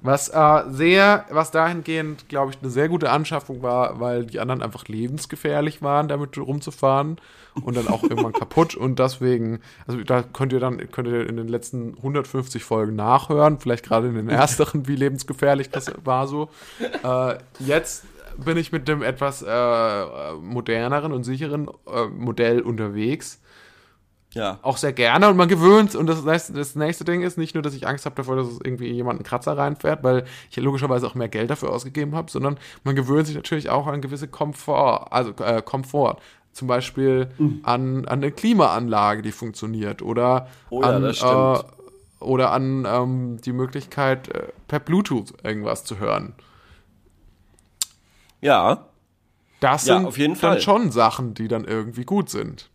Was 0.00 0.28
äh, 0.28 0.62
sehr, 0.70 1.24
was 1.30 1.52
dahingehend, 1.52 2.28
glaube 2.28 2.50
ich, 2.50 2.60
eine 2.60 2.70
sehr 2.70 2.88
gute 2.88 3.10
Anschaffung 3.10 3.62
war, 3.62 4.00
weil 4.00 4.26
die 4.26 4.40
anderen 4.40 4.60
einfach 4.60 4.88
lebensgefährlich 4.88 5.82
waren, 5.82 6.08
damit 6.08 6.36
rumzufahren 6.36 7.18
und 7.62 7.76
dann 7.76 7.86
auch 7.86 8.02
irgendwann 8.02 8.32
kaputt 8.32 8.74
und 8.74 8.98
deswegen, 8.98 9.60
also 9.86 10.02
da 10.02 10.22
könnt 10.24 10.52
ihr 10.52 10.60
dann, 10.60 10.90
könnt 10.90 11.06
ihr 11.06 11.28
in 11.28 11.36
den 11.36 11.46
letzten 11.46 11.96
150 11.98 12.64
Folgen 12.64 12.96
nachhören, 12.96 13.60
vielleicht 13.60 13.84
gerade 13.84 14.08
in 14.08 14.16
den 14.16 14.28
ersteren, 14.30 14.88
wie 14.88 14.96
lebensgefährlich 14.96 15.70
das 15.70 15.92
war 16.04 16.26
so. 16.26 16.50
Äh, 17.04 17.36
jetzt 17.60 18.04
bin 18.38 18.56
ich 18.56 18.72
mit 18.72 18.88
dem 18.88 19.02
etwas 19.02 19.42
äh, 19.42 20.32
moderneren 20.40 21.12
und 21.12 21.24
sicheren 21.24 21.68
äh, 21.86 22.06
Modell 22.06 22.60
unterwegs 22.60 23.40
Ja. 24.34 24.58
auch 24.62 24.76
sehr 24.78 24.92
gerne 24.92 25.28
und 25.28 25.36
man 25.36 25.48
gewöhnt 25.48 25.94
und 25.94 26.06
das 26.06 26.24
nächste, 26.24 26.54
das 26.54 26.74
nächste 26.74 27.04
Ding 27.04 27.22
ist 27.22 27.36
nicht 27.36 27.54
nur, 27.54 27.62
dass 27.62 27.74
ich 27.74 27.86
Angst 27.86 28.06
habe 28.06 28.14
davor, 28.16 28.36
dass 28.36 28.46
es 28.48 28.58
irgendwie 28.64 28.90
jemand 28.90 29.18
einen 29.18 29.24
Kratzer 29.24 29.56
reinfährt, 29.58 30.02
weil 30.02 30.24
ich 30.50 30.56
logischerweise 30.56 31.06
auch 31.06 31.14
mehr 31.14 31.28
Geld 31.28 31.50
dafür 31.50 31.70
ausgegeben 31.70 32.14
habe, 32.14 32.30
sondern 32.30 32.56
man 32.84 32.94
gewöhnt 32.96 33.26
sich 33.26 33.36
natürlich 33.36 33.68
auch 33.68 33.86
an 33.86 34.00
gewisse 34.00 34.28
Komfort, 34.28 35.08
also 35.12 35.32
äh, 35.44 35.60
Komfort. 35.62 36.16
Zum 36.54 36.68
Beispiel 36.68 37.28
an, 37.62 38.04
an 38.04 38.06
eine 38.06 38.30
Klimaanlage, 38.30 39.22
die 39.22 39.32
funktioniert 39.32 40.02
oder 40.02 40.48
Oh 40.68 40.82
ja, 40.82 40.88
an. 40.90 41.04
Äh, 41.04 41.62
oder 42.22 42.52
an 42.52 42.86
ähm, 42.86 43.40
die 43.44 43.52
Möglichkeit, 43.52 44.28
äh, 44.28 44.48
per 44.68 44.78
Bluetooth 44.78 45.32
irgendwas 45.42 45.84
zu 45.84 45.98
hören. 45.98 46.34
Ja. 48.42 48.86
Das 49.60 49.86
Ja, 49.86 49.96
sind 49.98 50.06
auf 50.06 50.18
jeden 50.18 50.34
dann 50.34 50.40
Fall. 50.40 50.60
schon 50.60 50.90
Sachen, 50.90 51.32
die 51.34 51.48
dann 51.48 51.64
irgendwie 51.64 52.04
gut 52.04 52.28
sind. 52.28 52.68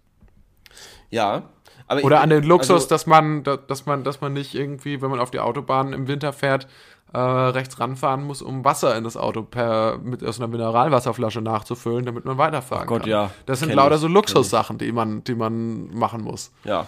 Ja. 1.10 1.44
Aber 1.88 2.04
Oder 2.04 2.18
ich, 2.18 2.24
an 2.24 2.30
den 2.30 2.44
Luxus, 2.44 2.72
also, 2.84 2.88
dass 2.90 3.06
man, 3.06 3.44
da- 3.44 3.58
dass 3.58 3.86
man, 3.86 4.04
dass 4.04 4.20
man 4.22 4.34
nicht 4.34 4.56
irgendwie, 4.56 5.02
wenn 5.02 5.10
man 5.10 5.20
auf 5.20 5.32
die 5.32 5.40
Autobahn 5.40 5.94
im 5.94 6.08
Winter 6.08 6.34
fährt, 6.34 6.68
äh, 7.14 7.18
rechts 7.20 7.80
ranfahren 7.80 8.26
muss, 8.26 8.42
um 8.42 8.66
Wasser 8.66 8.98
in 8.98 9.06
das 9.06 9.16
Auto 9.16 9.42
per 9.44 9.98
mit 10.00 10.22
aus 10.26 10.40
einer 10.40 10.48
Mineralwasserflasche 10.50 11.40
nachzufüllen, 11.42 12.06
damit 12.06 12.26
man 12.26 12.38
weiterfahren 12.38 12.84
Ach 12.84 12.88
Gott, 12.90 13.02
kann. 13.04 13.10
ja. 13.10 13.32
Das 13.46 13.60
sind 13.60 13.74
lauter 13.74 13.96
ich, 13.96 14.02
so 14.02 14.08
Luxussachen, 14.10 14.78
die 14.78 14.92
man, 14.92 15.24
die 15.24 15.36
man 15.36 15.94
machen 15.98 16.22
muss. 16.22 16.52
Ja. 16.66 16.88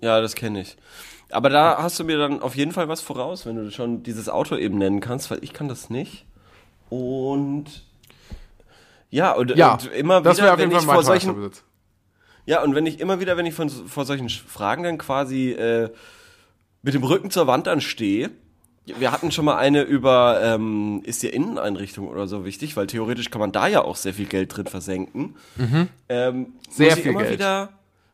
Ja, 0.00 0.20
das 0.20 0.34
kenne 0.34 0.60
ich. 0.60 0.76
Aber 1.30 1.48
da 1.48 1.78
hast 1.80 1.98
du 2.00 2.04
mir 2.04 2.18
dann 2.18 2.42
auf 2.42 2.56
jeden 2.56 2.72
Fall 2.72 2.88
was 2.88 3.00
voraus, 3.00 3.46
wenn 3.46 3.56
du 3.56 3.70
schon 3.70 4.02
dieses 4.02 4.28
Auto 4.28 4.56
eben 4.56 4.78
nennen 4.78 5.00
kannst, 5.00 5.30
weil 5.30 5.42
ich 5.42 5.52
kann 5.52 5.68
das 5.68 5.88
nicht. 5.90 6.26
Und 6.90 7.84
ja, 9.10 9.32
und, 9.32 9.54
Ja, 9.56 9.74
und 9.74 9.86
immer 9.92 10.24
wieder, 10.24 10.58
wenn 10.58 10.70
ich 10.70 10.82
vor 10.82 11.02
solchen, 11.02 11.34
Besitz. 11.36 11.62
ja, 12.46 12.62
und 12.62 12.74
wenn 12.74 12.86
ich 12.86 13.00
immer 13.00 13.20
wieder, 13.20 13.36
wenn 13.36 13.46
ich 13.46 13.54
von, 13.54 13.68
vor 13.70 14.04
solchen 14.04 14.28
Fragen 14.28 14.82
dann 14.82 14.98
quasi 14.98 15.52
äh, 15.52 15.90
mit 16.82 16.94
dem 16.94 17.02
Rücken 17.04 17.30
zur 17.30 17.46
Wand 17.46 17.66
dann 17.66 17.80
stehe, 17.80 18.30
wir 18.86 19.10
hatten 19.10 19.32
schon 19.32 19.44
mal 19.44 19.56
eine 19.56 19.82
über, 19.82 20.40
ähm, 20.42 21.02
ist 21.04 21.22
die 21.24 21.28
Inneneinrichtung 21.28 22.06
oder 22.08 22.28
so 22.28 22.44
wichtig, 22.44 22.76
weil 22.76 22.86
theoretisch 22.86 23.30
kann 23.30 23.40
man 23.40 23.50
da 23.50 23.66
ja 23.66 23.82
auch 23.82 23.96
sehr 23.96 24.14
viel 24.14 24.26
Geld 24.26 24.56
drin 24.56 24.66
versenken. 24.66 25.34
Ähm, 25.58 26.38
Mhm. 26.38 26.46
Sehr 26.70 26.90
muss 26.90 26.96
ich 26.98 27.02
viel 27.02 27.10
immer 27.10 27.22
Geld. 27.22 27.32
Wieder, 27.32 27.72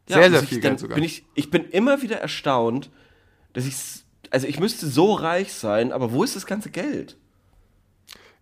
ja, 0.09 0.16
Sehr, 0.16 0.30
sehr 0.30 0.43
viel 0.45 0.61
Geld 0.61 0.80
sogar. 0.80 0.95
Bin 0.95 1.05
ich, 1.05 1.24
ich 1.34 1.51
bin 1.51 1.64
immer 1.68 2.01
wieder 2.01 2.16
erstaunt, 2.16 2.88
dass 3.53 3.66
ich, 3.66 3.74
also 4.30 4.47
ich 4.47 4.59
müsste 4.61 4.86
so 4.86 5.12
reich 5.12 5.53
sein, 5.53 5.93
aber 5.93 6.12
wo 6.12 6.24
ist 6.24 6.36
das 6.36 6.47
ganze 6.47 6.70
Geld? 6.70 7.18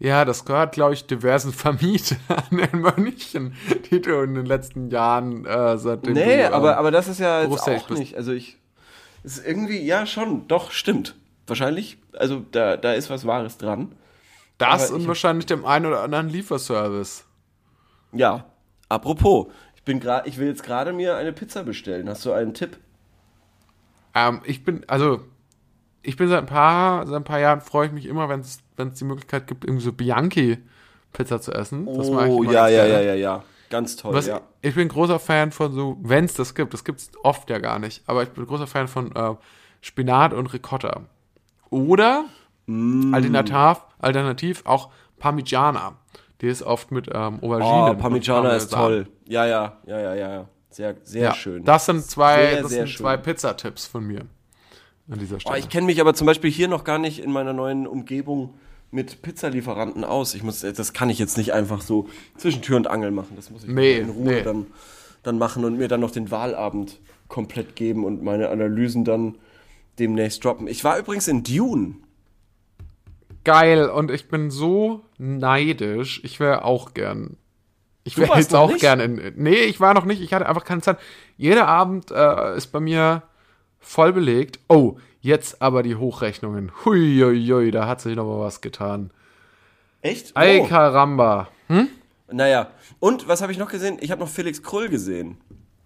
Ja, 0.03 0.25
das 0.25 0.45
gehört, 0.47 0.73
glaube 0.73 0.95
ich, 0.95 1.07
diversen 1.07 1.53
Vermietern 1.55 2.19
in 2.51 2.81
München, 2.81 3.55
die 3.91 4.01
du 4.01 4.23
in 4.23 4.35
den 4.35 4.47
letzten 4.47 4.89
Jahren 4.91 5.45
äh, 5.45 5.77
seitdem 5.79 6.15
Nee, 6.15 6.39
du, 6.39 6.43
ähm, 6.45 6.53
aber, 6.55 6.79
aber 6.79 6.91
das 6.91 7.07
ist 7.07 7.21
ja 7.21 7.43
jetzt 7.43 7.69
auch 7.69 7.87
bist. 7.87 8.01
nicht. 8.01 8.17
Also 8.17 8.33
ich. 8.33 8.57
Ist 9.23 9.47
irgendwie, 9.47 9.79
ja, 9.83 10.07
schon, 10.07 10.49
doch, 10.49 10.71
stimmt. 10.71 11.15
Wahrscheinlich. 11.47 11.99
Also 12.17 12.43
da, 12.51 12.77
da 12.79 12.95
ist 12.95 13.11
was 13.11 13.27
Wahres 13.27 13.59
dran. 13.59 13.95
das 14.57 14.91
und 14.91 15.03
ich- 15.03 15.09
wahrscheinlich 15.09 15.45
dem 15.47 15.65
einen 15.67 15.85
oder 15.87 16.01
anderen 16.03 16.29
Lieferservice. 16.31 17.27
Ja. 18.13 18.47
Apropos, 18.89 19.49
ich 19.77 19.83
bin 19.85 20.01
gerade, 20.01 20.27
ich 20.29 20.39
will 20.39 20.49
jetzt 20.49 20.63
gerade 20.63 20.93
mir 20.95 21.17
eine 21.17 21.33
Pizza 21.35 21.63
bestellen. 21.63 22.09
Hast 22.09 22.25
du 22.25 22.33
einen 22.33 22.55
Tipp? 22.55 22.79
Ähm, 24.15 24.41
ich 24.45 24.65
bin, 24.65 24.83
also, 24.89 25.21
ich 26.03 26.17
bin 26.17 26.29
seit 26.29 26.39
ein 26.41 26.47
paar, 26.47 27.07
seit 27.07 27.17
ein 27.17 27.25
paar 27.25 27.41
Jahren 27.41 27.61
freue 27.61 27.87
ich 27.87 27.93
mich 27.93 28.07
immer, 28.07 28.29
wenn 28.29 28.41
es 28.41 28.59
die 28.79 29.05
Möglichkeit 29.05 29.47
gibt, 29.47 29.65
irgendwie 29.65 29.85
so 29.85 29.93
Bianchi-Pizza 29.93 31.41
zu 31.41 31.53
essen. 31.53 31.87
Das 31.87 32.11
mag 32.11 32.27
ich 32.27 32.33
oh, 32.33 32.43
ja, 32.45 32.69
ja, 32.69 32.87
ja, 32.87 33.01
ja, 33.01 33.15
ja. 33.15 33.45
Ganz 33.69 33.97
toll, 33.97 34.15
Was, 34.15 34.27
ja. 34.27 34.41
Ich 34.63 34.75
bin 34.75 34.89
großer 34.89 35.19
Fan 35.21 35.53
von 35.53 35.73
so, 35.73 35.97
wenn 36.03 36.25
es 36.25 36.35
das 36.35 36.55
gibt, 36.55 36.75
das 36.75 36.85
gibt 36.85 37.01
es 37.01 37.11
oft 37.23 37.49
ja 37.51 37.59
gar 37.59 37.79
nicht, 37.79 38.03
aber 38.07 38.23
ich 38.25 38.31
bin 38.31 38.45
großer 38.47 38.67
Fan 38.67 38.89
von 38.89 39.15
äh, 39.15 39.35
Spinat 39.81 40.35
und 40.35 40.53
Ricotta. 40.53 41.03
Oder 41.71 42.25
Mm. 42.67 43.13
alternativ, 43.15 43.83
alternativ 43.99 44.63
auch 44.65 44.91
Parmigiana. 45.19 45.97
Die 46.41 46.47
ist 46.47 46.63
oft 46.63 46.93
mit 46.93 47.09
ähm, 47.13 47.41
Auberginen. 47.43 47.91
Oh, 47.91 47.95
Parmigiana 47.95 48.51
ist 48.53 48.73
toll. 48.73 49.09
Ja, 49.27 49.45
ja, 49.45 49.79
ja, 49.87 50.01
ja, 50.01 50.15
ja. 50.15 50.49
Sehr, 50.71 50.95
sehr 51.03 51.23
Ja, 51.23 51.35
schön. 51.35 51.65
Das 51.65 51.87
sind 51.87 52.05
zwei, 52.05 52.37
Sehr, 52.53 52.63
das 52.63 52.71
sehr 52.71 52.87
sind 52.87 52.97
zwei 52.99 53.15
schön. 53.15 53.23
Pizzatipps 53.23 53.87
von 53.87 54.07
mir 54.07 54.25
an 55.11 55.19
dieser 55.19 55.37
Oh, 55.37 55.41
Stelle. 55.41 55.59
ich 55.59 55.69
kenne 55.69 55.87
mich 55.87 56.01
aber 56.01 56.15
zum 56.15 56.27
Beispiel 56.27 56.51
hier 56.51 56.69
noch 56.69 56.85
gar 56.85 56.99
nicht 56.99 57.19
in 57.21 57.33
meiner 57.33 57.53
neuen 57.53 57.87
Umgebung 57.87 58.55
mit 58.91 59.23
Pizzalieferanten 59.23 60.05
aus. 60.05 60.35
Ich 60.35 60.43
muss, 60.43 60.61
das 60.61 60.93
kann 60.93 61.11
ich 61.11 61.19
jetzt 61.19 61.37
nicht 61.39 61.53
einfach 61.53 61.81
so 61.81 62.09
zwischen 62.37 62.63
Tür 62.63 62.77
und 62.77 62.89
Angel 62.89 63.11
machen. 63.11 63.35
Das 63.37 63.51
muss 63.51 63.65
ich 63.65 63.71
Nee, 63.71 63.99
in 63.99 64.11
Ruhe 64.11 64.25
nee. 64.33 64.43
dann, 64.43 64.67
dann 65.23 65.39
machen 65.39 65.65
und 65.65 65.79
mir 65.79 65.89
dann 65.89 66.01
noch 66.01 66.11
den 66.11 66.31
Wahlabend 66.31 66.99
komplett 67.29 67.77
geben 67.77 68.05
und 68.05 68.23
meine 68.23 68.49
Analysen 68.49 69.05
dann 69.05 69.37
demnächst 69.99 70.45
droppen. 70.45 70.67
Ich 70.67 70.83
war 70.83 70.99
übrigens 70.99 71.29
in 71.29 71.43
Dune. 71.45 71.95
Geil 73.45 73.89
und 73.89 74.11
ich 74.11 74.29
bin 74.29 74.51
so 74.51 75.03
neidisch. 75.19 76.21
Ich 76.25 76.41
wäre 76.41 76.65
auch 76.65 76.93
gern. 76.93 77.37
Ich 78.05 78.19
wäre 78.19 78.37
jetzt 78.37 78.55
auch 78.55 78.69
nicht? 78.71 78.81
gern 78.81 79.01
in. 79.01 79.33
Nee, 79.37 79.55
ich 79.63 79.81
war 79.81 79.95
noch 79.95 80.05
nicht. 80.05 80.21
Ich 80.21 80.33
hatte 80.35 80.47
einfach 80.49 80.65
keine 80.65 80.83
Zeit. 80.83 80.99
Jeder 81.37 81.67
Abend 81.69 82.11
äh, 82.11 82.57
ist 82.57 82.69
bei 82.69 82.81
mir 82.81 83.23
voll 83.81 84.13
belegt. 84.13 84.59
Oh, 84.69 84.97
jetzt 85.21 85.61
aber 85.63 85.83
die 85.83 85.97
Hochrechnungen. 85.97 86.73
Hui, 86.85 87.19
hui, 87.21 87.47
hui, 87.47 87.71
da 87.71 87.87
hat 87.87 88.01
sich 88.01 88.15
noch 88.17 88.25
mal 88.27 88.41
was 88.41 88.61
getan. 88.61 89.11
Echt? 90.03 90.37
Ay 90.37 90.61
Oh. 90.63 90.67
caramba. 90.67 91.49
Naja. 92.31 92.71
Und 93.01 93.29
was 93.29 93.43
habe 93.43 93.53
ich 93.53 93.59
noch 93.59 93.71
gesehen? 93.71 93.99
Ich 94.01 94.11
habe 94.11 94.21
noch 94.21 94.29
Felix 94.29 94.63
Krull 94.63 94.89
gesehen. 94.89 95.39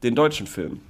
Den 0.02 0.14
deutschen 0.14 0.46
Film. 0.46 0.80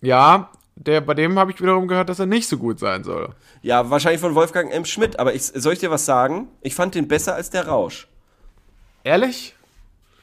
Ja, 0.00 0.50
der, 0.76 1.00
bei 1.00 1.14
dem 1.14 1.38
habe 1.38 1.50
ich 1.50 1.60
wiederum 1.60 1.88
gehört, 1.88 2.08
dass 2.08 2.18
er 2.20 2.26
nicht 2.26 2.48
so 2.48 2.56
gut 2.56 2.78
sein 2.78 3.02
soll. 3.04 3.34
Ja, 3.62 3.90
wahrscheinlich 3.90 4.20
von 4.20 4.34
Wolfgang 4.34 4.72
M. 4.72 4.84
Schmidt. 4.84 5.18
Aber 5.18 5.34
ich, 5.34 5.42
soll 5.44 5.72
ich 5.72 5.80
dir 5.80 5.90
was 5.90 6.06
sagen? 6.06 6.48
Ich 6.60 6.74
fand 6.74 6.94
den 6.94 7.08
besser 7.08 7.34
als 7.34 7.50
der 7.50 7.66
Rausch. 7.66 8.08
Ehrlich? 9.04 9.54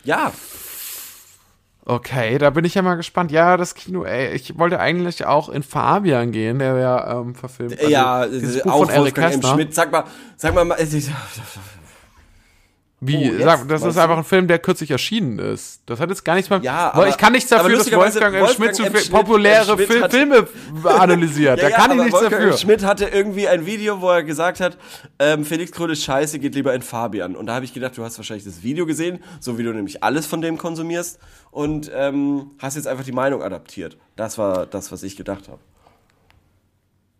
Ja. 0.03 0.31
Okay, 1.87 2.39
da 2.39 2.49
bin 2.49 2.65
ich 2.65 2.73
ja 2.73 2.81
mal 2.81 2.95
gespannt. 2.95 3.31
Ja, 3.31 3.57
das 3.57 3.75
Kino, 3.75 4.05
ey, 4.05 4.33
ich 4.33 4.57
wollte 4.57 4.79
eigentlich 4.79 5.25
auch 5.25 5.49
in 5.49 5.61
Fabian 5.61 6.31
gehen, 6.31 6.57
der 6.57 6.75
ja 6.77 7.19
ähm, 7.19 7.35
verfilmt. 7.35 7.79
also 7.79 7.91
ja, 7.91 8.21
auch 8.65 8.79
von 8.79 8.89
Eric 8.89 9.15
Wolfgang 9.15 9.33
M. 9.33 9.39
Kästner. 9.41 9.53
Schmidt. 9.53 9.75
Sag 9.75 9.91
mal, 9.91 10.05
sag 10.35 10.55
mal, 10.55 10.65
Wie? 13.01 13.29
Oh, 13.29 13.43
Sag, 13.43 13.67
das 13.67 13.83
ist 13.83 13.97
einfach 13.97 14.17
ein 14.17 14.23
Film, 14.23 14.47
der 14.47 14.57
kürzlich 14.57 14.89
erschienen 14.89 15.37
ist. 15.37 15.81
Das 15.85 15.99
hat 15.99 16.09
jetzt 16.09 16.23
gar 16.23 16.35
nichts 16.35 16.49
mehr. 16.49 16.59
Ja, 16.63 16.93
aber- 16.93 17.09
ich 17.09 17.17
kann 17.17 17.33
nichts 17.33 17.49
dafür, 17.49 17.77
dass 17.77 17.91
Wolfgang 17.91 18.33
M. 18.35 18.47
Schmidt 18.47 18.75
zu 18.75 19.11
populäre. 19.11 19.73
Schmidt 19.75 19.87
Fil 19.91 20.09
Filme 20.09 20.47
analysiert. 20.85 21.61
da 21.61 21.69
kann 21.71 21.91
ich 21.91 21.97
aber 21.97 22.03
nichts 22.05 22.13
Wolfgang 22.13 22.31
dafür. 22.41 22.51
M. 22.53 22.57
Schmidt 22.57 22.83
hatte 22.85 23.05
irgendwie 23.05 23.47
ein 23.49 23.65
Video, 23.65 23.99
wo 24.01 24.09
er 24.09 24.23
gesagt 24.23 24.61
hat, 24.61 24.77
ähm, 25.19 25.43
Felix 25.45 25.71
Krull 25.73 25.91
ist 25.91 26.03
scheiße, 26.05 26.39
geht 26.39 26.55
lieber 26.55 26.73
in 26.73 26.81
Fabian. 26.81 27.35
Und 27.35 27.47
da 27.47 27.55
habe 27.55 27.65
ich 27.65 27.73
gedacht, 27.73 27.97
du 27.97 28.03
hast 28.03 28.17
wahrscheinlich 28.17 28.45
das 28.45 28.63
Video 28.63 28.85
gesehen, 28.85 29.21
so 29.41 29.57
wie 29.57 29.63
du 29.63 29.73
nämlich 29.73 30.01
alles 30.01 30.25
von 30.25 30.41
dem 30.41 30.57
konsumierst 30.57 31.19
und 31.51 31.91
ähm, 31.93 32.51
hast 32.59 32.75
jetzt 32.75 32.87
einfach 32.87 33.03
die 33.03 33.11
Meinung 33.11 33.43
adaptiert. 33.43 33.97
Das 34.15 34.37
war 34.37 34.65
das, 34.65 34.91
was 34.93 35.03
ich 35.03 35.17
gedacht 35.17 35.49
habe. 35.49 35.59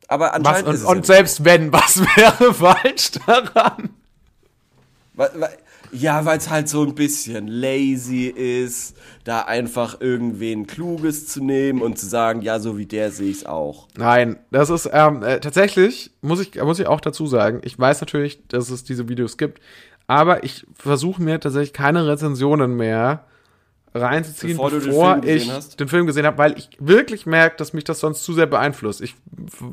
Aber 0.08 0.28
Was, 0.28 0.34
anscheinend 0.34 0.68
und 0.70 0.74
ist 0.76 0.82
es 0.82 0.88
und 0.88 0.98
ja 1.00 1.04
selbst 1.04 1.44
wenn, 1.46 1.74
was 1.74 2.00
wäre 2.16 2.54
falsch 2.54 3.12
daran? 3.28 3.90
Wa- 5.18 5.30
wa- 5.36 5.50
Ja, 5.98 6.26
weil 6.26 6.38
es 6.38 6.50
halt 6.50 6.68
so 6.68 6.84
ein 6.84 6.94
bisschen 6.94 7.48
lazy 7.48 8.26
ist, 8.26 8.98
da 9.24 9.42
einfach 9.42 10.02
irgendwen 10.02 10.68
Kluges 10.68 11.28
zu 11.28 11.42
nehmen 11.42 11.82
und 11.82 11.98
zu 11.98 12.06
sagen, 12.06 12.42
ja, 12.42 12.60
so 12.60 12.78
wie 12.78 12.86
der 12.86 13.12
sehe 13.12 13.30
ich 13.30 13.38
es 13.38 13.46
auch. 13.46 13.88
Nein, 13.98 14.38
das 14.52 14.70
ist 14.70 14.90
ähm, 14.92 15.24
äh, 15.24 15.40
tatsächlich, 15.40 16.12
muss 16.22 16.42
ich, 16.42 16.62
muss 16.62 16.80
ich 16.80 16.88
auch 16.88 17.00
dazu 17.00 17.28
sagen, 17.28 17.62
ich 17.64 17.80
weiß 17.80 18.02
natürlich, 18.02 18.46
dass 18.50 18.70
es 18.70 18.84
diese 18.84 19.08
Videos 19.08 19.38
gibt, 19.38 19.62
aber 20.06 20.44
ich 20.44 20.68
versuche 20.74 21.22
mir 21.22 21.40
tatsächlich 21.40 21.72
keine 21.72 22.06
Rezensionen 22.06 22.76
mehr 22.76 23.26
reinzuziehen, 23.96 24.58
Bevor 24.58 24.70
den 24.70 24.80
bevor 24.82 25.16
gesehen 25.22 25.38
ich 25.38 25.52
hast? 25.52 25.80
den 25.80 25.88
Film 25.88 26.06
gesehen 26.06 26.26
habe, 26.26 26.38
weil 26.38 26.58
ich 26.58 26.70
wirklich 26.80 27.26
merke, 27.26 27.56
dass 27.58 27.74
mich 27.74 27.86
das 27.86 28.00
sonst 28.02 28.24
zu 28.24 28.34
sehr 28.34 28.46
beeinflusst. 28.46 29.02
Ich 29.02 29.16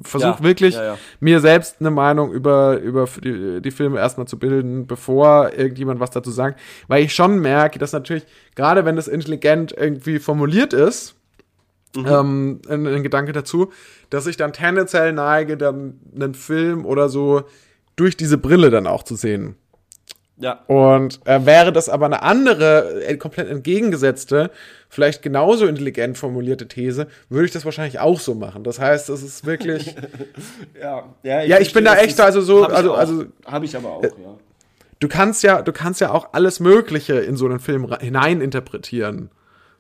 versuche 0.05 0.39
Ja, 0.39 0.43
wirklich, 0.43 0.75
ja, 0.77 0.85
ja. 0.85 0.99
mir 1.21 1.41
selbst 1.41 1.77
eine 1.81 1.91
Meinung 1.91 2.33
über, 2.33 2.79
über 2.79 3.07
die, 3.23 3.61
die 3.61 3.71
Filme 3.71 3.99
erstmal 3.99 4.27
zu 4.29 4.39
bilden, 4.39 4.87
bevor 4.87 5.53
irgendjemand 5.53 6.01
was 6.01 6.11
dazu 6.11 6.31
sagt, 6.31 6.61
weil 6.89 7.05
ich 7.05 7.15
schon 7.15 7.39
merke, 7.41 7.79
dass 7.79 7.93
natürlich, 7.93 8.25
gerade 8.55 8.85
wenn 8.85 8.97
das 8.97 9.09
intelligent 9.09 9.73
irgendwie 9.77 10.19
formuliert 10.19 10.73
ist, 10.73 11.17
Mhm. 11.95 12.07
ähm, 12.07 12.63
ein, 12.71 12.87
ein 12.87 13.03
Gedanke 13.03 13.33
dazu, 13.33 13.71
dass 14.09 14.27
ich 14.27 14.39
dann 14.39 14.55
tendenziell 14.55 15.13
neige, 15.13 15.59
dann 15.59 16.01
einen 16.15 16.33
Film 16.33 16.87
oder 16.87 17.11
so 17.11 17.43
durch 17.97 18.17
diese 18.17 18.39
Brille 18.39 18.71
dann 18.71 18.87
auch 18.87 19.03
zu 19.03 19.15
sehen. 19.15 19.57
Ja. 20.39 20.61
Und 20.67 21.21
äh, 21.27 21.45
wäre 21.47 21.73
das 21.73 21.89
aber 21.89 22.07
eine 22.07 22.23
andere, 22.23 23.05
äh, 23.05 23.17
komplett 23.17 23.49
entgegengesetzte, 23.49 24.51
vielleicht 24.89 25.23
genauso 25.23 25.67
intelligent 25.67 26.19
formulierte 26.19 26.67
These, 26.69 27.07
würde 27.29 27.45
ich 27.47 27.53
das 27.53 27.65
wahrscheinlich 27.65 28.01
auch 28.01 28.19
so 28.19 28.35
machen. 28.35 28.65
Das 28.65 28.81
heißt, 28.81 29.09
es 29.11 29.23
ist 29.23 29.47
wirklich, 29.47 29.95
Ja, 30.81 31.05
ja, 31.23 31.43
Ja, 31.43 31.59
ich 31.61 31.73
bin 31.73 31.85
da 31.85 31.97
echt 31.97 32.19
also 32.21 32.41
so- 32.41 32.65
Hab 32.65 32.71
ich 32.73 32.77
also- 32.77 32.95
also- 32.95 33.25
Habe 33.45 33.65
ich 33.67 33.77
aber 33.77 33.91
auch, 33.91 34.03
ja. 34.03 34.11
du 35.01 35.09
kannst 35.09 35.43
ja, 35.43 35.63
du 35.63 35.73
kannst 35.73 36.01
ja 36.01 36.11
auch 36.11 36.31
alles 36.33 36.61
Mögliche 36.61 37.15
in 37.21 37.37
so 37.37 37.47
einen 37.47 37.61
Film 37.61 37.85
re- 37.85 37.99
hineininterpretieren. 38.01 39.31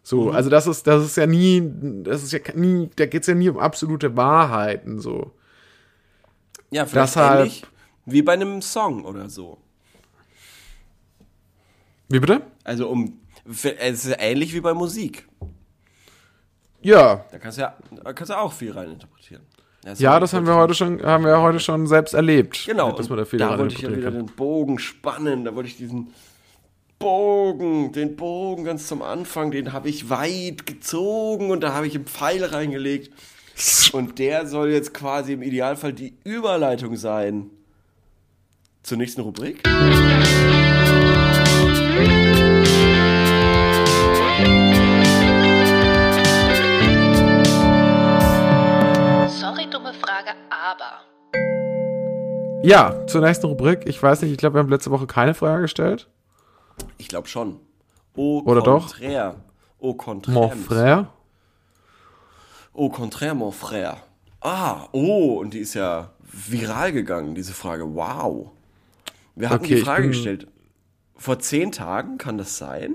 So, 0.04 0.30
also 0.30 0.50
das 0.50 0.66
ist, 0.66 0.86
das 0.86 1.04
ist 1.04 1.16
ja 1.16 1.26
nie, 1.26 1.62
das 2.02 2.22
ist 2.24 2.32
ja 2.32 2.40
nie, 2.54 2.90
da 2.96 3.06
geht's 3.06 3.26
ja 3.28 3.34
nie 3.34 3.48
um 3.48 3.58
absolute 3.58 4.16
Wahrheiten, 4.16 4.98
so. 5.00 5.30
Ja, 6.70 6.86
vielleicht 6.86 7.14
Deshalb- 7.16 7.38
ähnlich 7.40 7.62
wie 8.06 8.22
bei 8.22 8.32
einem 8.32 8.62
Song 8.62 9.04
oder 9.04 9.28
so. 9.28 9.58
Wie 12.12 12.20
bitte? 12.20 12.42
Also 12.62 12.90
um, 12.90 13.20
es 13.46 13.64
ist 14.04 14.16
ähnlich 14.18 14.52
wie 14.52 14.60
bei 14.60 14.74
Musik. 14.74 15.26
Ja, 16.82 17.24
Da 17.32 17.38
kannst 17.38 17.56
du 17.56 17.62
ja, 17.62 17.74
da 18.04 18.12
kannst 18.12 18.30
du 18.30 18.38
auch 18.38 18.52
viel 18.52 18.70
reininterpretieren. 18.70 19.42
ist 19.82 19.98
ja, 19.98 20.20
das 20.20 20.34
haben 20.34 20.46
wir 20.46 20.54
heute 20.54 20.74
schon, 20.74 21.02
haben 21.02 21.24
wir 21.24 21.40
heute 21.40 21.58
schon 21.58 21.86
selbst 21.86 22.12
erlebt. 22.12 22.66
Genau, 22.66 22.92
dass 22.92 23.08
man 23.08 23.16
da 23.16 23.24
viel 23.24 23.38
da 23.38 23.58
wollte 23.58 23.76
ich 23.76 23.80
ja 23.80 23.88
wieder 23.88 23.96
interpretieren 23.96 24.26
den 24.26 24.36
Bogen 24.36 24.78
spannen, 24.78 25.44
da 25.46 25.54
wollte 25.54 25.70
ich 25.70 25.78
diesen 25.78 26.08
Bogen, 26.98 27.92
den 27.92 28.14
Bogen 28.14 28.64
ganz 28.64 28.88
zum 28.88 29.00
Anfang, 29.00 29.50
den 29.50 29.72
habe 29.72 29.88
ich 29.88 30.10
weit 30.10 30.66
gezogen 30.66 31.50
und 31.50 31.62
da 31.62 31.72
habe 31.72 31.86
ich 31.86 31.94
einen 31.94 32.04
Pfeil 32.04 32.44
reingelegt. 32.44 33.10
Und 33.92 34.18
der 34.18 34.46
soll 34.46 34.70
jetzt 34.70 34.92
quasi 34.92 35.32
im 35.32 35.42
Idealfall 35.42 35.94
die 35.94 36.14
Überleitung 36.24 36.96
sein 36.96 37.48
zur 38.82 38.98
nächsten 38.98 39.22
Rubrik. 39.22 39.62
Aber. 50.72 52.62
Ja, 52.64 53.06
zur 53.06 53.20
nächsten 53.22 53.46
Rubrik. 53.46 53.86
Ich 53.86 54.02
weiß 54.02 54.22
nicht, 54.22 54.30
ich 54.30 54.38
glaube, 54.38 54.54
wir 54.56 54.60
haben 54.60 54.68
letzte 54.68 54.90
Woche 54.90 55.06
keine 55.06 55.34
Frage 55.34 55.62
gestellt. 55.62 56.08
Ich 56.98 57.08
glaube 57.08 57.28
schon. 57.28 57.58
Au 58.16 58.42
Oder 58.44 58.62
doch? 58.62 58.86
contraire. 58.88 59.34
Au 59.80 59.94
contraire. 59.94 60.34
Mon 60.34 60.50
frère. 60.50 61.06
Au 62.74 62.88
contraire, 62.88 63.34
mon 63.34 63.52
frère. 63.52 63.96
Ah, 64.40 64.88
oh, 64.92 65.38
und 65.40 65.54
die 65.54 65.58
ist 65.58 65.74
ja 65.74 66.10
viral 66.22 66.92
gegangen, 66.92 67.34
diese 67.34 67.52
Frage. 67.52 67.94
Wow. 67.94 68.50
Wir 69.34 69.50
hatten 69.50 69.64
Okay, 69.64 69.76
die 69.76 69.80
Frage 69.82 70.08
gestellt. 70.08 70.46
Vor 71.16 71.38
zehn 71.38 71.72
Tagen, 71.72 72.18
kann 72.18 72.38
das 72.38 72.58
sein? 72.58 72.94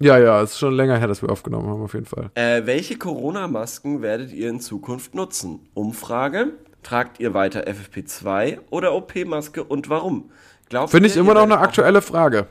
Ja, 0.00 0.18
ja, 0.18 0.42
es 0.42 0.52
ist 0.52 0.58
schon 0.58 0.74
länger 0.74 0.98
her, 0.98 1.06
dass 1.06 1.22
wir 1.22 1.30
aufgenommen 1.30 1.68
haben, 1.68 1.82
auf 1.82 1.94
jeden 1.94 2.06
Fall. 2.06 2.30
Äh, 2.34 2.66
welche 2.66 2.98
Corona-Masken 2.98 4.02
werdet 4.02 4.32
ihr 4.32 4.48
in 4.48 4.60
Zukunft 4.60 5.14
nutzen? 5.14 5.60
Umfrage. 5.74 6.54
Tragt 6.82 7.20
ihr 7.20 7.34
weiter 7.34 7.64
FFP2 7.66 8.58
oder 8.70 8.94
OP-Maske 8.94 9.62
und 9.62 9.88
warum? 9.88 10.30
Glaubt 10.68 10.90
Finde 10.90 11.08
ich 11.08 11.16
immer 11.16 11.34
noch 11.34 11.42
eine 11.42 11.58
aktuelle 11.58 12.02
Frage. 12.02 12.48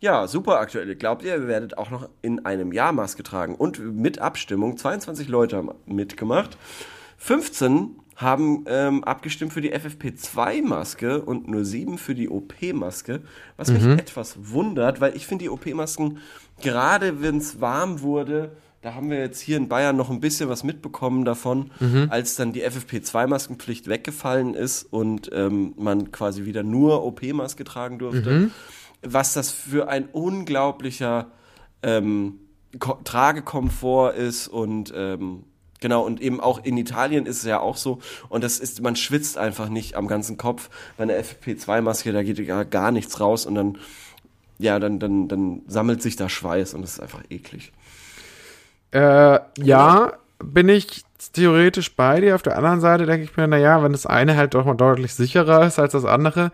Ja, 0.00 0.26
super 0.26 0.60
aktuell. 0.60 0.94
Glaubt 0.96 1.22
ihr, 1.22 1.34
ihr 1.34 1.48
werdet 1.48 1.78
auch 1.78 1.90
noch 1.90 2.08
in 2.22 2.44
einem 2.44 2.72
Jahr 2.72 2.92
Maske 2.92 3.22
tragen? 3.22 3.54
Und 3.54 3.78
mit 3.78 4.18
Abstimmung, 4.18 4.76
22 4.76 5.28
Leute 5.28 5.56
haben 5.56 5.70
mitgemacht. 5.86 6.58
15 7.18 7.96
haben 8.16 8.64
ähm, 8.68 9.02
abgestimmt 9.02 9.52
für 9.52 9.60
die 9.60 9.74
FFP2-Maske 9.74 11.22
und 11.22 11.48
nur 11.48 11.64
7 11.64 11.98
für 11.98 12.14
die 12.14 12.28
OP-Maske. 12.28 13.22
Was 13.56 13.70
mich 13.70 13.84
etwas 13.84 14.36
wundert, 14.52 15.00
weil 15.00 15.16
ich 15.16 15.26
finde 15.26 15.44
die 15.44 15.48
OP-Masken, 15.48 16.18
gerade 16.62 17.22
wenn 17.22 17.38
es 17.38 17.60
warm 17.60 18.02
wurde, 18.02 18.52
da 18.84 18.94
haben 18.94 19.08
wir 19.08 19.18
jetzt 19.18 19.40
hier 19.40 19.56
in 19.56 19.68
Bayern 19.68 19.96
noch 19.96 20.10
ein 20.10 20.20
bisschen 20.20 20.50
was 20.50 20.62
mitbekommen 20.62 21.24
davon, 21.24 21.70
als 22.10 22.36
dann 22.36 22.52
die 22.52 22.62
FFP2-Maskenpflicht 22.62 23.88
weggefallen 23.88 24.52
ist 24.52 24.82
und 24.82 25.30
ähm, 25.32 25.72
man 25.78 26.12
quasi 26.12 26.44
wieder 26.44 26.62
nur 26.62 27.02
OP-Maske 27.02 27.64
tragen 27.64 27.98
durfte. 27.98 28.50
Was 29.00 29.32
das 29.32 29.50
für 29.50 29.88
ein 29.88 30.04
unglaublicher 30.12 31.28
ähm, 31.82 32.40
Ko 32.78 32.98
Tragekomfort 33.04 34.16
ist 34.16 34.48
und 34.48 34.92
ähm, 34.94 35.44
genau 35.80 36.04
und 36.04 36.20
eben 36.20 36.40
auch 36.40 36.62
in 36.62 36.76
Italien 36.76 37.24
ist 37.24 37.38
es 37.38 37.44
ja 37.44 37.60
auch 37.60 37.78
so 37.78 38.00
und 38.28 38.44
das 38.44 38.58
ist 38.58 38.82
man 38.82 38.96
schwitzt 38.96 39.38
einfach 39.38 39.70
nicht 39.70 39.94
am 39.94 40.08
ganzen 40.08 40.36
Kopf. 40.36 40.68
Bei 40.98 41.04
einer 41.04 41.14
FFP2 41.14 41.80
-Maske 41.80 42.12
da 42.12 42.22
geht 42.22 42.46
gar, 42.46 42.66
gar 42.66 42.90
nichts 42.90 43.18
raus 43.18 43.46
und 43.46 43.54
dann 43.54 43.78
ja 44.58 44.78
dann 44.78 44.98
dann 44.98 45.28
dann 45.28 45.62
sammelt 45.68 46.02
sich 46.02 46.16
da 46.16 46.28
Schweiß 46.28 46.74
und 46.74 46.82
das 46.82 46.94
ist 46.94 47.00
einfach 47.00 47.22
eklig 47.30 47.72
Äh, 48.94 49.40
ja, 49.58 50.12
bin 50.38 50.68
ich 50.68 51.02
theoretisch 51.32 51.96
bei 51.96 52.20
dir. 52.20 52.34
Auf 52.36 52.42
der 52.42 52.56
anderen 52.56 52.80
Seite 52.80 53.06
denke 53.06 53.24
ich 53.24 53.36
mir, 53.36 53.48
naja, 53.48 53.82
wenn 53.82 53.92
das 53.92 54.06
eine 54.06 54.36
halt 54.36 54.54
doch 54.54 54.64
mal 54.64 54.74
deutlich 54.74 55.14
sicherer 55.14 55.66
ist 55.66 55.78
als 55.78 55.92
das 55.92 56.04
andere. 56.04 56.52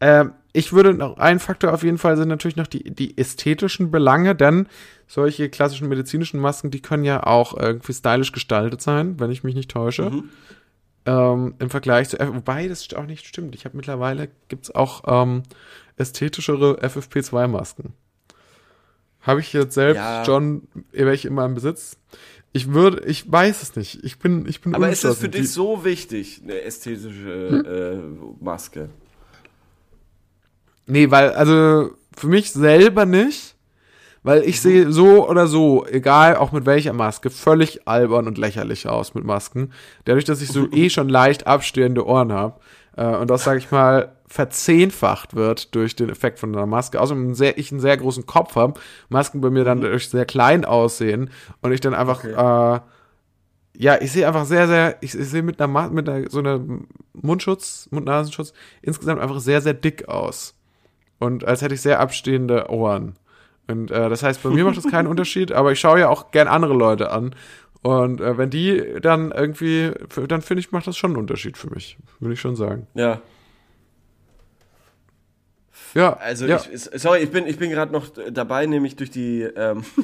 Ähm, 0.00 0.32
ich 0.52 0.72
würde 0.72 0.94
noch, 0.94 1.18
ein 1.18 1.40
Faktor 1.40 1.72
auf 1.72 1.82
jeden 1.82 1.98
Fall 1.98 2.16
sind 2.16 2.28
natürlich 2.28 2.56
noch 2.56 2.66
die, 2.68 2.84
die 2.84 3.18
ästhetischen 3.18 3.90
Belange, 3.90 4.34
denn 4.34 4.66
solche 5.06 5.48
klassischen 5.48 5.88
medizinischen 5.88 6.40
Masken, 6.40 6.70
die 6.70 6.80
können 6.80 7.04
ja 7.04 7.24
auch 7.24 7.56
irgendwie 7.56 7.92
stylisch 7.92 8.32
gestaltet 8.32 8.80
sein, 8.82 9.18
wenn 9.18 9.30
ich 9.30 9.42
mich 9.42 9.54
nicht 9.54 9.70
täusche. 9.70 10.10
Ähm, 11.06 11.54
Im 11.58 11.70
Vergleich 11.70 12.08
zu, 12.08 12.18
wobei 12.18 12.68
das 12.68 12.92
auch 12.94 13.06
nicht 13.06 13.26
stimmt. 13.26 13.54
Ich 13.54 13.64
habe 13.64 13.76
mittlerweile, 13.76 14.28
gibt's 14.48 14.72
auch 14.72 15.02
ähm, 15.06 15.42
ästhetischere 15.96 16.78
FFP2-Masken. 16.82 17.94
Habe 19.22 19.40
ich 19.40 19.52
jetzt 19.52 19.74
selbst 19.74 19.98
Ja. 19.98 20.24
schon 20.24 20.62
welche 20.92 21.28
in 21.28 21.34
meinem 21.34 21.54
Besitz? 21.54 21.96
Ich 22.52 22.72
würde, 22.72 23.04
ich 23.06 23.30
weiß 23.30 23.62
es 23.62 23.76
nicht. 23.76 24.02
Ich 24.02 24.18
bin, 24.18 24.46
ich 24.48 24.60
bin 24.60 24.74
aber 24.74 24.88
ist 24.90 25.04
das 25.04 25.18
für 25.18 25.28
dich 25.28 25.42
Die- 25.42 25.46
so 25.46 25.84
wichtig 25.84 26.40
eine 26.42 26.60
ästhetische 26.62 28.02
äh, 28.40 28.44
Maske 28.44 28.88
Nee, 30.86 31.10
weil, 31.10 31.30
also 31.34 31.90
für 32.16 32.26
mich 32.26 32.50
selber 32.52 33.06
nicht, 33.06 33.54
weil 34.22 34.42
ich 34.42 34.60
sehe 34.60 34.90
so 34.92 35.28
oder 35.28 35.46
so, 35.46 35.86
egal 35.86 36.36
auch 36.36 36.50
mit 36.52 36.66
welcher 36.66 36.92
Maske, 36.92 37.30
völlig 37.30 37.86
albern 37.86 38.26
und 38.26 38.36
lächerlich 38.38 38.88
aus 38.88 39.14
mit 39.14 39.24
Masken. 39.24 39.72
Dadurch, 40.04 40.24
dass 40.24 40.42
ich 40.42 40.48
so 40.48 40.68
eh 40.72 40.90
schon 40.90 41.08
leicht 41.08 41.46
abstehende 41.46 42.04
Ohren 42.06 42.32
habe 42.32 42.58
äh, 42.58 42.60
und 42.96 43.30
das, 43.30 43.44
sage 43.44 43.58
ich 43.58 43.70
mal, 43.70 44.12
verzehnfacht 44.26 45.34
wird 45.34 45.74
durch 45.74 45.96
den 45.96 46.08
Effekt 46.08 46.38
von 46.38 46.54
einer 46.54 46.66
Maske. 46.66 47.00
Außerdem 47.00 47.34
sehr, 47.34 47.58
ich 47.58 47.72
einen 47.72 47.80
sehr 47.80 47.96
großen 47.96 48.26
Kopf 48.26 48.56
habe, 48.56 48.78
Masken 49.08 49.40
bei 49.40 49.50
mir 49.50 49.64
dann 49.64 49.80
dadurch 49.80 50.08
sehr 50.08 50.24
klein 50.24 50.64
aussehen 50.64 51.30
und 51.62 51.72
ich 51.72 51.80
dann 51.80 51.94
einfach 51.94 52.24
äh, 52.24 52.80
ja, 53.80 53.98
ich 53.98 54.12
sehe 54.12 54.26
einfach 54.26 54.44
sehr, 54.44 54.66
sehr, 54.66 54.96
ich, 55.00 55.14
ich 55.14 55.28
sehe 55.28 55.42
mit 55.42 55.58
einer, 55.58 55.88
mit 55.88 56.06
einer, 56.06 56.28
so 56.28 56.40
einer 56.40 56.60
Mundschutz, 57.14 57.88
Mund-Nasenschutz 57.90 58.52
insgesamt 58.82 59.22
einfach 59.22 59.40
sehr, 59.40 59.62
sehr 59.62 59.72
dick 59.72 60.06
aus. 60.06 60.54
Und 61.18 61.44
als 61.44 61.62
hätte 61.62 61.74
ich 61.74 61.80
sehr 61.80 61.98
abstehende 61.98 62.68
Ohren. 62.68 63.16
Und 63.68 63.90
äh, 63.90 64.10
das 64.10 64.22
heißt, 64.22 64.42
bei 64.42 64.50
mir 64.50 64.64
macht 64.64 64.76
das 64.76 64.90
keinen 64.90 65.06
Unterschied, 65.08 65.52
aber 65.52 65.72
ich 65.72 65.80
schaue 65.80 66.00
ja 66.00 66.10
auch 66.10 66.30
gern 66.30 66.46
andere 66.46 66.74
Leute 66.74 67.10
an. 67.10 67.34
Und 67.82 68.20
äh, 68.20 68.36
wenn 68.36 68.50
die 68.50 69.00
dann 69.00 69.32
irgendwie, 69.32 69.92
dann 70.28 70.42
finde 70.42 70.60
ich, 70.60 70.70
macht 70.72 70.86
das 70.86 70.96
schon 70.98 71.12
einen 71.12 71.18
Unterschied 71.20 71.56
für 71.56 71.70
mich, 71.70 71.96
würde 72.18 72.34
ich 72.34 72.40
schon 72.40 72.54
sagen. 72.56 72.86
ja 72.94 73.20
Ja, 75.94 76.12
Also 76.14 76.46
ja. 76.46 76.60
ich, 76.70 76.82
sorry, 77.00 77.20
ich 77.20 77.30
bin, 77.30 77.46
ich 77.46 77.56
bin 77.58 77.70
gerade 77.70 77.90
noch 77.92 78.08
dabei, 78.30 78.66
nämlich 78.66 78.96
durch 78.96 79.10
die, 79.10 79.42
ähm, 79.42 79.84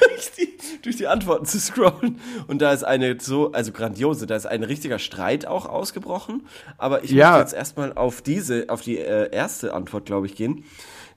durch 0.00 0.30
die 0.38 0.48
durch 0.82 0.96
die 0.96 1.08
Antworten 1.08 1.44
zu 1.44 1.58
scrollen. 1.58 2.18
Und 2.46 2.62
da 2.62 2.72
ist 2.72 2.84
eine 2.84 3.18
so, 3.20 3.52
also 3.52 3.72
grandiose, 3.72 4.26
da 4.26 4.36
ist 4.36 4.46
ein 4.46 4.62
richtiger 4.62 4.98
Streit 4.98 5.44
auch 5.46 5.66
ausgebrochen. 5.66 6.46
Aber 6.78 7.02
ich 7.04 7.10
Ja. 7.10 7.30
möchte 7.32 7.40
jetzt 7.40 7.52
erstmal 7.54 7.92
auf 7.94 8.22
diese, 8.22 8.66
auf 8.68 8.80
die 8.82 8.96
äh, 8.98 9.30
erste 9.30 9.74
Antwort, 9.74 10.06
glaube 10.06 10.26
ich, 10.26 10.36
gehen. 10.36 10.64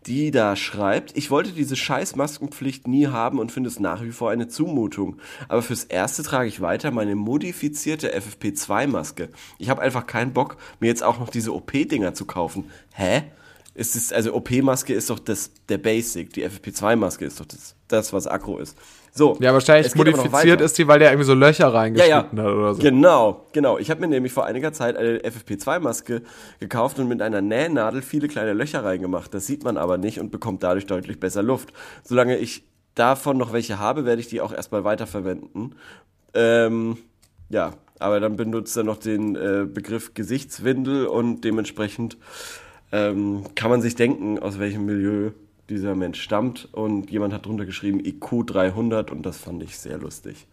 Die 0.08 0.32
da 0.32 0.56
schreibt, 0.56 1.16
ich 1.16 1.30
wollte 1.30 1.52
diese 1.52 1.76
scheiß 1.76 2.16
Maskenpflicht 2.16 2.88
nie 2.88 3.08
haben 3.08 3.38
und 3.38 3.52
finde 3.52 3.70
es 3.70 3.80
nach 3.80 4.04
wie 4.04 4.12
vor 4.12 4.32
eine 4.32 4.48
Zumutung. 4.48 5.18
Aber 5.48 5.62
fürs 5.62 5.84
Erste 5.84 6.24
trage 6.24 6.50
ich 6.50 6.60
weiter 6.60 6.90
meine 6.90 7.16
modifizierte 7.16 8.18
FFP2-Maske. 8.18 9.30
Ich 9.60 9.70
habe 9.70 9.82
einfach 9.82 10.08
keinen 10.08 10.34
Bock, 10.34 10.58
mir 10.80 10.88
jetzt 10.88 11.04
auch 11.04 11.20
noch 11.20 11.30
diese 11.30 11.54
OP-Dinger 11.54 12.16
zu 12.16 12.26
kaufen. 12.26 12.72
Hä? 12.94 13.24
Es 13.76 13.96
ist, 13.96 14.12
also 14.12 14.34
OP-Maske 14.34 14.94
ist 14.94 15.12
doch 15.12 15.20
das, 15.20 15.52
der 15.70 15.78
Basic. 15.78 16.34
Die 16.34 16.46
FFP2-Maske 16.48 17.24
ist 17.24 17.40
doch 17.40 17.46
das, 17.46 17.76
das, 17.88 18.12
was 18.12 18.26
Akro 18.26 18.58
ist. 18.58 18.76
So. 19.14 19.38
ja, 19.42 19.52
wahrscheinlich 19.54 19.94
modifiziert 19.96 20.62
ist 20.62 20.78
die, 20.78 20.88
weil 20.88 21.00
der 21.00 21.12
irgendwie 21.12 21.26
so 21.26 21.34
Löcher 21.34 21.66
Ja, 21.66 21.70
reingeschnitten 21.70 22.38
ja. 22.38 22.44
hat 22.44 22.52
oder 22.52 22.74
so. 22.76 22.82
Genau, 22.82 23.46
genau. 23.52 23.78
Ich 23.78 23.92
habe 23.92 24.00
mir 24.00 24.08
nämlich 24.08 24.32
vor 24.32 24.46
einiger 24.46 24.72
Zeit 24.72 24.96
eine 24.96 25.20
FFP2-Maske 25.20 26.22
gekauft 26.60 26.98
und 26.98 27.10
mit 27.10 27.22
einer 27.22 27.42
Nähnadel 27.42 28.02
viele 28.02 28.30
kleine 28.30 28.54
Löcher 28.54 28.86
reingemacht. 28.86 29.34
Das 29.34 29.46
sieht 29.48 29.66
man 29.66 29.76
aber 29.76 29.98
nicht 29.98 30.20
und 30.22 30.32
bekommt 30.32 30.64
dadurch 30.64 30.86
deutlich 30.86 31.20
besser 31.20 31.44
Luft. 31.44 31.74
Solange 32.04 32.38
ich 32.38 32.64
davon 32.96 33.38
noch 33.38 33.52
welche 33.52 33.80
habe, 33.80 34.06
werde 34.06 34.22
ich 34.22 34.28
die 34.28 34.40
auch 34.40 34.54
erstmal 34.54 34.86
weiterverwenden. 34.86 35.76
Ähm, 36.34 36.98
ja, 37.50 37.74
aber 38.00 38.20
dann 38.22 38.38
benutzt 38.38 38.76
er 38.78 38.84
noch 38.84 38.98
den 38.98 39.36
äh, 39.36 39.66
Begriff 39.66 40.14
Gesichtswindel 40.14 41.06
und 41.06 41.42
dementsprechend 41.42 42.18
ähm, 42.92 43.44
kann 43.56 43.70
man 43.70 43.82
sich 43.82 43.96
denken, 43.96 44.40
aus 44.40 44.60
welchem 44.60 44.86
Milieu 44.86 45.32
dieser 45.70 45.96
Mensch 45.96 46.22
stammt. 46.22 46.70
Und 46.72 47.12
jemand 47.12 47.34
hat 47.34 47.46
drunter 47.46 47.66
geschrieben 47.66 48.00
IQ 48.04 48.48
300 48.48 49.12
und 49.12 49.26
das 49.26 49.38
fand 49.38 49.64
ich 49.64 49.78
sehr 49.78 49.98
lustig. 49.98 50.48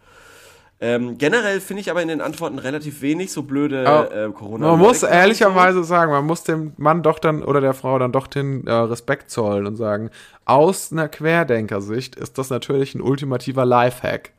Ähm, 0.81 1.17
generell 1.17 1.59
finde 1.59 1.81
ich 1.81 1.91
aber 1.91 2.01
in 2.01 2.07
den 2.07 2.21
Antworten 2.21 2.57
relativ 2.57 3.01
wenig 3.01 3.33
so 3.33 3.43
blöde 3.43 3.83
äh, 3.83 4.31
corona 4.31 4.67
Man 4.67 4.79
muss 4.79 5.03
ehrlicherweise 5.03 5.83
sagen, 5.83 6.09
man 6.09 6.25
muss 6.25 6.43
dem 6.43 6.71
Mann 6.77 7.03
doch 7.03 7.19
dann 7.19 7.43
oder 7.43 7.59
der 7.59 7.73
Frau 7.73 7.99
dann 7.99 8.13
doch 8.13 8.27
den 8.27 8.65
äh, 8.65 8.71
Respekt 8.71 9.29
zollen 9.29 9.67
und 9.67 9.75
sagen, 9.75 10.09
aus 10.45 10.93
einer 10.93 11.09
Querdenkersicht 11.09 12.15
ist 12.15 12.37
das 12.37 12.49
natürlich 12.49 12.95
ein 12.95 13.01
ultimativer 13.01 13.65
Lifehack. 13.65 14.31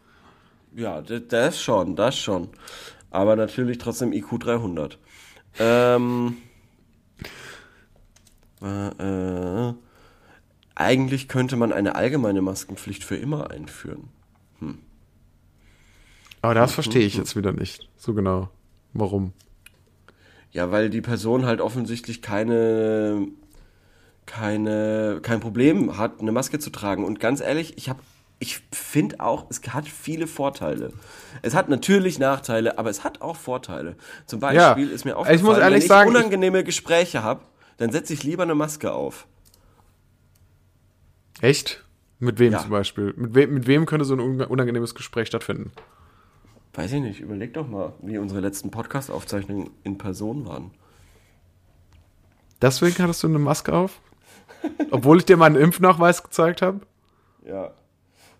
Ja, 0.74 1.02
das 1.02 1.60
schon, 1.60 1.94
das 1.94 2.18
schon. 2.18 2.48
Aber 3.10 3.36
natürlich 3.36 3.76
trotzdem 3.76 4.14
IQ 4.14 4.40
300. 4.40 4.98
Ähm, 5.58 6.38
äh, 8.62 9.68
äh, 9.68 9.74
eigentlich 10.80 11.28
könnte 11.28 11.56
man 11.56 11.72
eine 11.72 11.94
allgemeine 11.94 12.42
Maskenpflicht 12.42 13.04
für 13.04 13.16
immer 13.16 13.50
einführen. 13.50 14.08
Aber 16.42 16.54
das 16.54 16.72
verstehe 16.72 17.02
ich 17.06 17.16
jetzt 17.16 17.36
wieder 17.36 17.52
nicht 17.52 17.88
so 17.96 18.14
genau. 18.14 18.48
Warum? 18.92 19.32
Ja, 20.52 20.70
weil 20.72 20.90
die 20.90 21.00
Person 21.02 21.44
halt 21.46 21.60
offensichtlich 21.60 22.22
keine 22.22 23.28
keine, 24.26 25.18
kein 25.22 25.40
Problem 25.40 25.96
hat, 25.98 26.20
eine 26.20 26.30
Maske 26.32 26.58
zu 26.60 26.70
tragen. 26.70 27.04
Und 27.04 27.18
ganz 27.20 27.40
ehrlich, 27.40 27.76
ich 27.76 27.88
habe 27.88 28.00
ich 28.42 28.62
finde 28.72 29.20
auch, 29.20 29.46
es 29.50 29.60
hat 29.68 29.86
viele 29.86 30.26
Vorteile. 30.26 30.92
Es 31.42 31.54
hat 31.54 31.68
natürlich 31.68 32.18
Nachteile, 32.18 32.78
aber 32.78 32.88
es 32.88 33.04
hat 33.04 33.20
auch 33.20 33.36
Vorteile. 33.36 33.96
Zum 34.24 34.40
Beispiel 34.40 34.88
Ja. 34.88 34.94
ist 34.94 35.04
mir 35.04 35.10
Ich 35.10 35.16
aufgefallen, 35.16 35.44
muss 35.44 35.58
ehrlich 35.58 35.82
wenn 35.82 35.88
sagen, 35.88 36.08
ich 36.10 36.14
ich- 36.14 36.20
unangenehme 36.20 36.64
Gespräche 36.64 37.22
habe, 37.22 37.42
dann 37.76 37.92
setze 37.92 38.14
ich 38.14 38.22
lieber 38.22 38.44
eine 38.44 38.54
Maske 38.54 38.92
auf. 38.92 39.26
Echt? 41.40 41.84
Mit 42.18 42.38
wem 42.38 42.52
Ja. 42.52 42.58
zum 42.60 42.70
Beispiel? 42.70 43.14
Mit, 43.16 43.34
we 43.34 43.46
mit 43.46 43.66
wem 43.66 43.86
könnte 43.86 44.04
so 44.04 44.14
ein 44.14 44.20
unangenehmes 44.42 44.94
Gespräch 44.94 45.28
stattfinden? 45.28 45.72
Weiß 46.74 46.92
ich 46.92 47.00
nicht, 47.00 47.20
überleg 47.20 47.54
doch 47.54 47.66
mal, 47.66 47.94
wie 48.02 48.18
unsere 48.18 48.40
letzten 48.40 48.70
Podcast-Aufzeichnungen 48.70 49.70
in 49.82 49.98
Person 49.98 50.46
waren. 50.46 50.70
Deswegen 52.62 53.02
hattest 53.02 53.22
du 53.22 53.28
eine 53.28 53.38
Maske 53.38 53.72
auf? 53.72 54.00
Obwohl 54.90 55.18
ich 55.18 55.24
dir 55.24 55.36
meinen 55.36 55.56
Impfnachweis 55.56 56.22
gezeigt 56.22 56.62
habe? 56.62 56.80
Ja. 57.44 57.72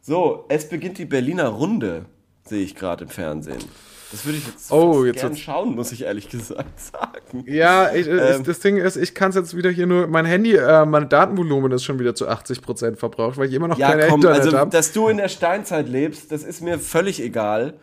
So, 0.03 0.45
es 0.49 0.69
beginnt 0.69 0.99
die 0.99 1.07
Berliner 1.07 1.49
Runde, 1.49 2.05
sehe 2.47 2.63
ich 2.63 2.75
gerade 2.75 3.05
im 3.05 3.11
Fernsehen. 3.11 3.65
Das 4.11 4.25
würde 4.25 4.39
ich 4.39 4.47
jetzt, 4.47 4.73
Oh, 4.73 5.05
jetzt 5.05 5.21
gern 5.21 5.37
schauen, 5.37 5.75
muss 5.77 5.93
ich 5.93 6.03
ehrlich 6.03 6.29
gesagt 6.31 6.81
sagen. 6.81 7.45
Ja, 7.47 7.93
ich, 7.95 8.07
äh, 8.09 8.35
Ähm. 8.37 8.45
das 8.45 8.59
Ding 8.59 8.77
ist, 8.77 8.97
ich 8.97 9.15
kann 9.15 9.31
es 9.31 9.37
jetzt 9.37 9.57
wieder 9.57 9.71
hier 9.71 9.87
nur, 9.87 10.07
mein 10.09 10.25
Handy, 10.27 10.57
äh, 10.57 10.85
mein 10.85 11.09
Datenvolumen 11.09 11.71
ist 11.73 11.85
schon 11.85 11.99
wieder 12.01 12.15
zu 12.15 12.29
80% 12.29 12.97
verbraucht, 12.97 13.37
weil 13.39 13.49
ich 13.49 13.55
immer 13.55 13.69
noch 13.69 13.79
Ja, 13.79 13.93
kein 13.93 14.09
komm, 14.09 14.21
Internet 14.21 14.43
also, 14.45 14.59
habe. 14.59 14.71
dass 14.71 14.93
du 14.93 15.09
in 15.09 15.17
der 15.19 15.29
Steinzeit 15.29 15.89
lebst, 15.89 16.33
das 16.33 16.43
ist 16.43 16.61
mir 16.61 16.79
völlig 16.81 17.23
egal. 17.23 17.75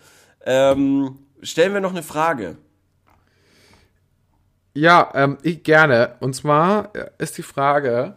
Ähm, 0.46 1.18
stellen 1.42 1.74
wir 1.74 1.82
noch 1.82 1.92
eine 1.92 2.04
Frage. 2.04 2.58
Ja, 4.74 5.10
ähm, 5.16 5.38
ich 5.42 5.64
gerne. 5.64 6.16
Und 6.20 6.36
zwar 6.36 6.96
äh, 6.96 7.10
ist 7.18 7.38
die 7.38 7.44
Frage, 7.44 8.16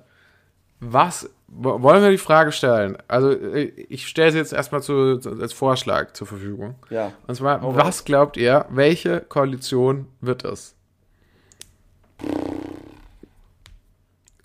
was, 0.81 1.29
wollen 1.53 2.03
wir 2.03 2.11
die 2.11 2.19
Frage 2.19 2.53
stellen? 2.53 2.97
Also, 3.09 3.31
äh, 3.33 3.65
ich 3.89 4.07
stelle 4.07 4.33
sie 4.33 4.39
jetzt 4.39 4.53
erstmal 4.53 4.83
zu, 4.83 5.21
als 5.41 5.53
Vorschlag 5.53 6.13
zur 6.13 6.27
Verfügung. 6.27 6.77
Ja. 6.91 7.13
Und 7.27 7.35
zwar, 7.35 7.61
Hau 7.61 7.75
was 7.77 8.05
glaubt 8.05 8.37
ihr, 8.37 8.67
welche 8.71 9.21
Koalition 9.21 10.07
wird 10.21 10.45
es? 10.45 10.75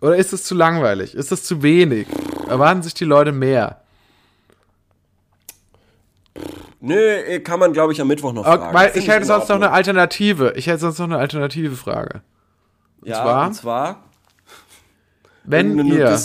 Oder 0.02 0.16
ist 0.18 0.34
es 0.34 0.44
zu 0.44 0.56
langweilig? 0.56 1.16
Ist 1.16 1.32
es 1.32 1.44
zu 1.44 1.64
wenig? 1.64 2.08
Erwarten 2.48 2.84
sich 2.84 2.94
die 2.94 3.06
Leute 3.06 3.32
mehr? 3.32 3.82
Nö, 6.80 7.40
kann 7.40 7.60
man, 7.60 7.74
glaube 7.74 7.94
ich, 7.94 8.02
am 8.02 8.08
Mittwoch 8.08 8.34
noch 8.34 8.46
Okay, 8.46 8.58
fragen. 8.58 8.74
weil 8.76 8.92
ich 8.96 9.08
hätte 9.08 9.26
sonst 9.26 9.50
noch 9.50 9.56
eine. 9.56 9.72
Alternative. 9.72 10.54
Ich 10.56 10.68
hätte 10.68 10.80
sonst 10.80 11.00
noch 11.00 11.06
eine 11.06 11.18
alternative 11.18 11.76
Frage. 11.76 12.22
ja, 13.04 13.16
zwar- 13.16 13.48
und 13.48 13.54
zwar 13.54 14.04
Wenn 15.48 15.78
ihr 15.86 16.18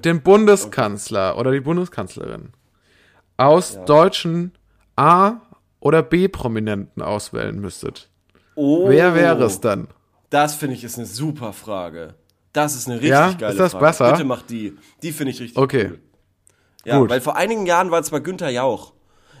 den 0.00 0.22
Bundeskanzler 0.22 1.38
oder 1.38 1.52
die 1.52 1.60
Bundeskanzlerin 1.60 2.50
aus 3.36 3.78
deutschen 3.86 4.52
A- 4.96 5.34
oder 5.80 6.02
B-Prominenten 6.02 7.02
auswählen 7.02 7.60
müsstet, 7.60 8.08
Oh, 8.56 8.88
wer 8.88 9.14
wäre 9.14 9.44
es 9.44 9.60
dann? 9.60 9.86
Das 10.30 10.56
finde 10.56 10.74
ich 10.74 10.82
ist 10.84 10.98
eine 10.98 11.06
super 11.06 11.52
Frage. 11.52 12.14
Das 12.52 12.74
ist 12.74 12.86
eine 12.88 12.96
richtig 12.96 13.10
Ja? 13.10 13.32
geile 13.32 13.52
Ist 13.52 13.60
das 13.60 13.72
Frage. 13.72 13.84
besser? 13.84 14.12
Bitte 14.12 14.24
mach 14.24 14.42
die. 14.42 14.76
Die 15.02 15.12
finde 15.12 15.30
ich 15.30 15.40
richtig 15.40 15.56
Okay. 15.56 15.90
cool. 15.92 15.98
Ja, 16.84 16.98
Gut. 16.98 17.10
weil 17.10 17.20
vor 17.20 17.36
einigen 17.36 17.66
Jahren 17.66 17.90
war 17.92 18.00
es 18.00 18.10
bei 18.10 18.18
Günther 18.18 18.50
Jauch. 18.50 18.92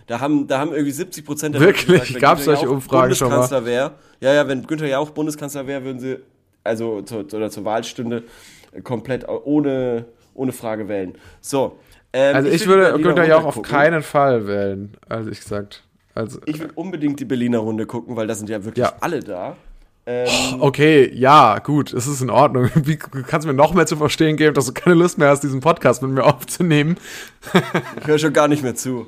Da 0.06 0.20
haben, 0.20 0.46
da 0.46 0.58
haben 0.60 0.72
irgendwie 0.72 0.92
70 0.92 1.24
Prozent 1.24 1.54
der 1.56 1.62
Wirklich? 1.62 2.18
Gab's 2.20 2.44
Günther 2.44 2.56
solche 2.56 2.70
Umfragen 2.70 3.14
schon 3.14 3.28
mal? 3.28 3.34
Bundeskanzler 3.36 3.64
wäre. 3.66 3.92
Ja, 4.20 4.32
ja, 4.32 4.46
wenn 4.46 4.66
Günther 4.66 4.86
Jauch 4.86 5.10
Bundeskanzler 5.10 5.66
wäre, 5.66 5.82
würden 5.84 5.98
sie, 5.98 6.18
also 6.64 7.02
zu, 7.02 7.18
oder 7.20 7.50
zur 7.50 7.64
Wahlstunde, 7.64 8.22
komplett 8.84 9.26
ohne, 9.28 10.06
ohne 10.34 10.52
Frage 10.52 10.88
wählen. 10.88 11.14
So. 11.40 11.78
Ähm, 12.12 12.36
Also 12.36 12.48
ich, 12.50 12.62
die 12.62 12.68
würde 12.68 13.00
Günther 13.02 13.26
Jauch 13.26 13.44
Runde 13.44 13.48
auf 13.58 13.62
keinen 13.62 14.02
Fall 14.02 14.46
wählen, 14.46 14.96
also 15.08 15.30
ich 15.30 15.40
gesagt. 15.40 15.84
Also, 16.14 16.40
Ich 16.46 16.58
will 16.58 16.70
unbedingt 16.74 17.20
die 17.20 17.24
Berliner 17.24 17.58
Runde 17.58 17.86
gucken, 17.86 18.16
weil 18.16 18.26
da 18.26 18.34
sind 18.34 18.48
ja 18.48 18.64
wirklich 18.64 18.84
Ja. 18.84 18.94
alle 19.00 19.20
da. 19.20 19.56
Ähm, 20.06 20.26
okay, 20.60 21.12
ja, 21.14 21.58
gut, 21.58 21.92
es 21.92 22.06
ist 22.06 22.22
in 22.22 22.30
Ordnung. 22.30 22.70
Wie 22.74 22.96
kannst 22.96 23.44
du 23.44 23.48
mir 23.48 23.54
noch 23.54 23.74
mehr 23.74 23.84
zu 23.86 23.96
verstehen 23.96 24.36
geben, 24.38 24.54
dass 24.54 24.64
du 24.66 24.72
keine 24.72 24.94
Lust 24.96 25.18
mehr 25.18 25.28
hast, 25.28 25.42
diesen 25.42 25.60
Podcast 25.60 26.00
mit 26.02 26.10
mir 26.12 26.24
aufzunehmen? 26.24 26.96
ich 28.00 28.06
höre 28.06 28.18
schon 28.18 28.32
gar 28.32 28.48
nicht 28.48 28.62
mehr 28.62 28.74
zu. 28.74 29.06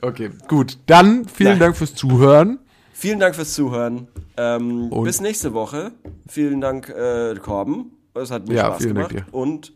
Okay, 0.00 0.30
gut. 0.46 0.78
Dann 0.86 1.24
vielen 1.26 1.50
Nein. 1.50 1.58
Dank 1.58 1.76
fürs 1.76 1.94
Zuhören. 1.96 2.58
Vielen 2.92 3.18
Dank 3.18 3.34
fürs 3.34 3.54
Zuhören. 3.54 4.06
Ähm, 4.36 4.88
bis 5.02 5.20
nächste 5.20 5.52
Woche. 5.52 5.90
Vielen 6.28 6.60
Dank, 6.60 6.88
äh, 6.88 7.34
Korben. 7.34 7.90
Es 8.16 8.30
hat 8.30 8.48
mir 8.48 8.54
Ja, 8.54 8.66
Spaß 8.66 8.82
gemacht. 8.84 9.12
dir. 9.12 9.26
Und 9.32 9.72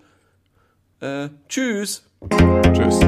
äh, 1.01 1.29
tschüss. 1.49 2.05
Tschüss. 2.73 3.01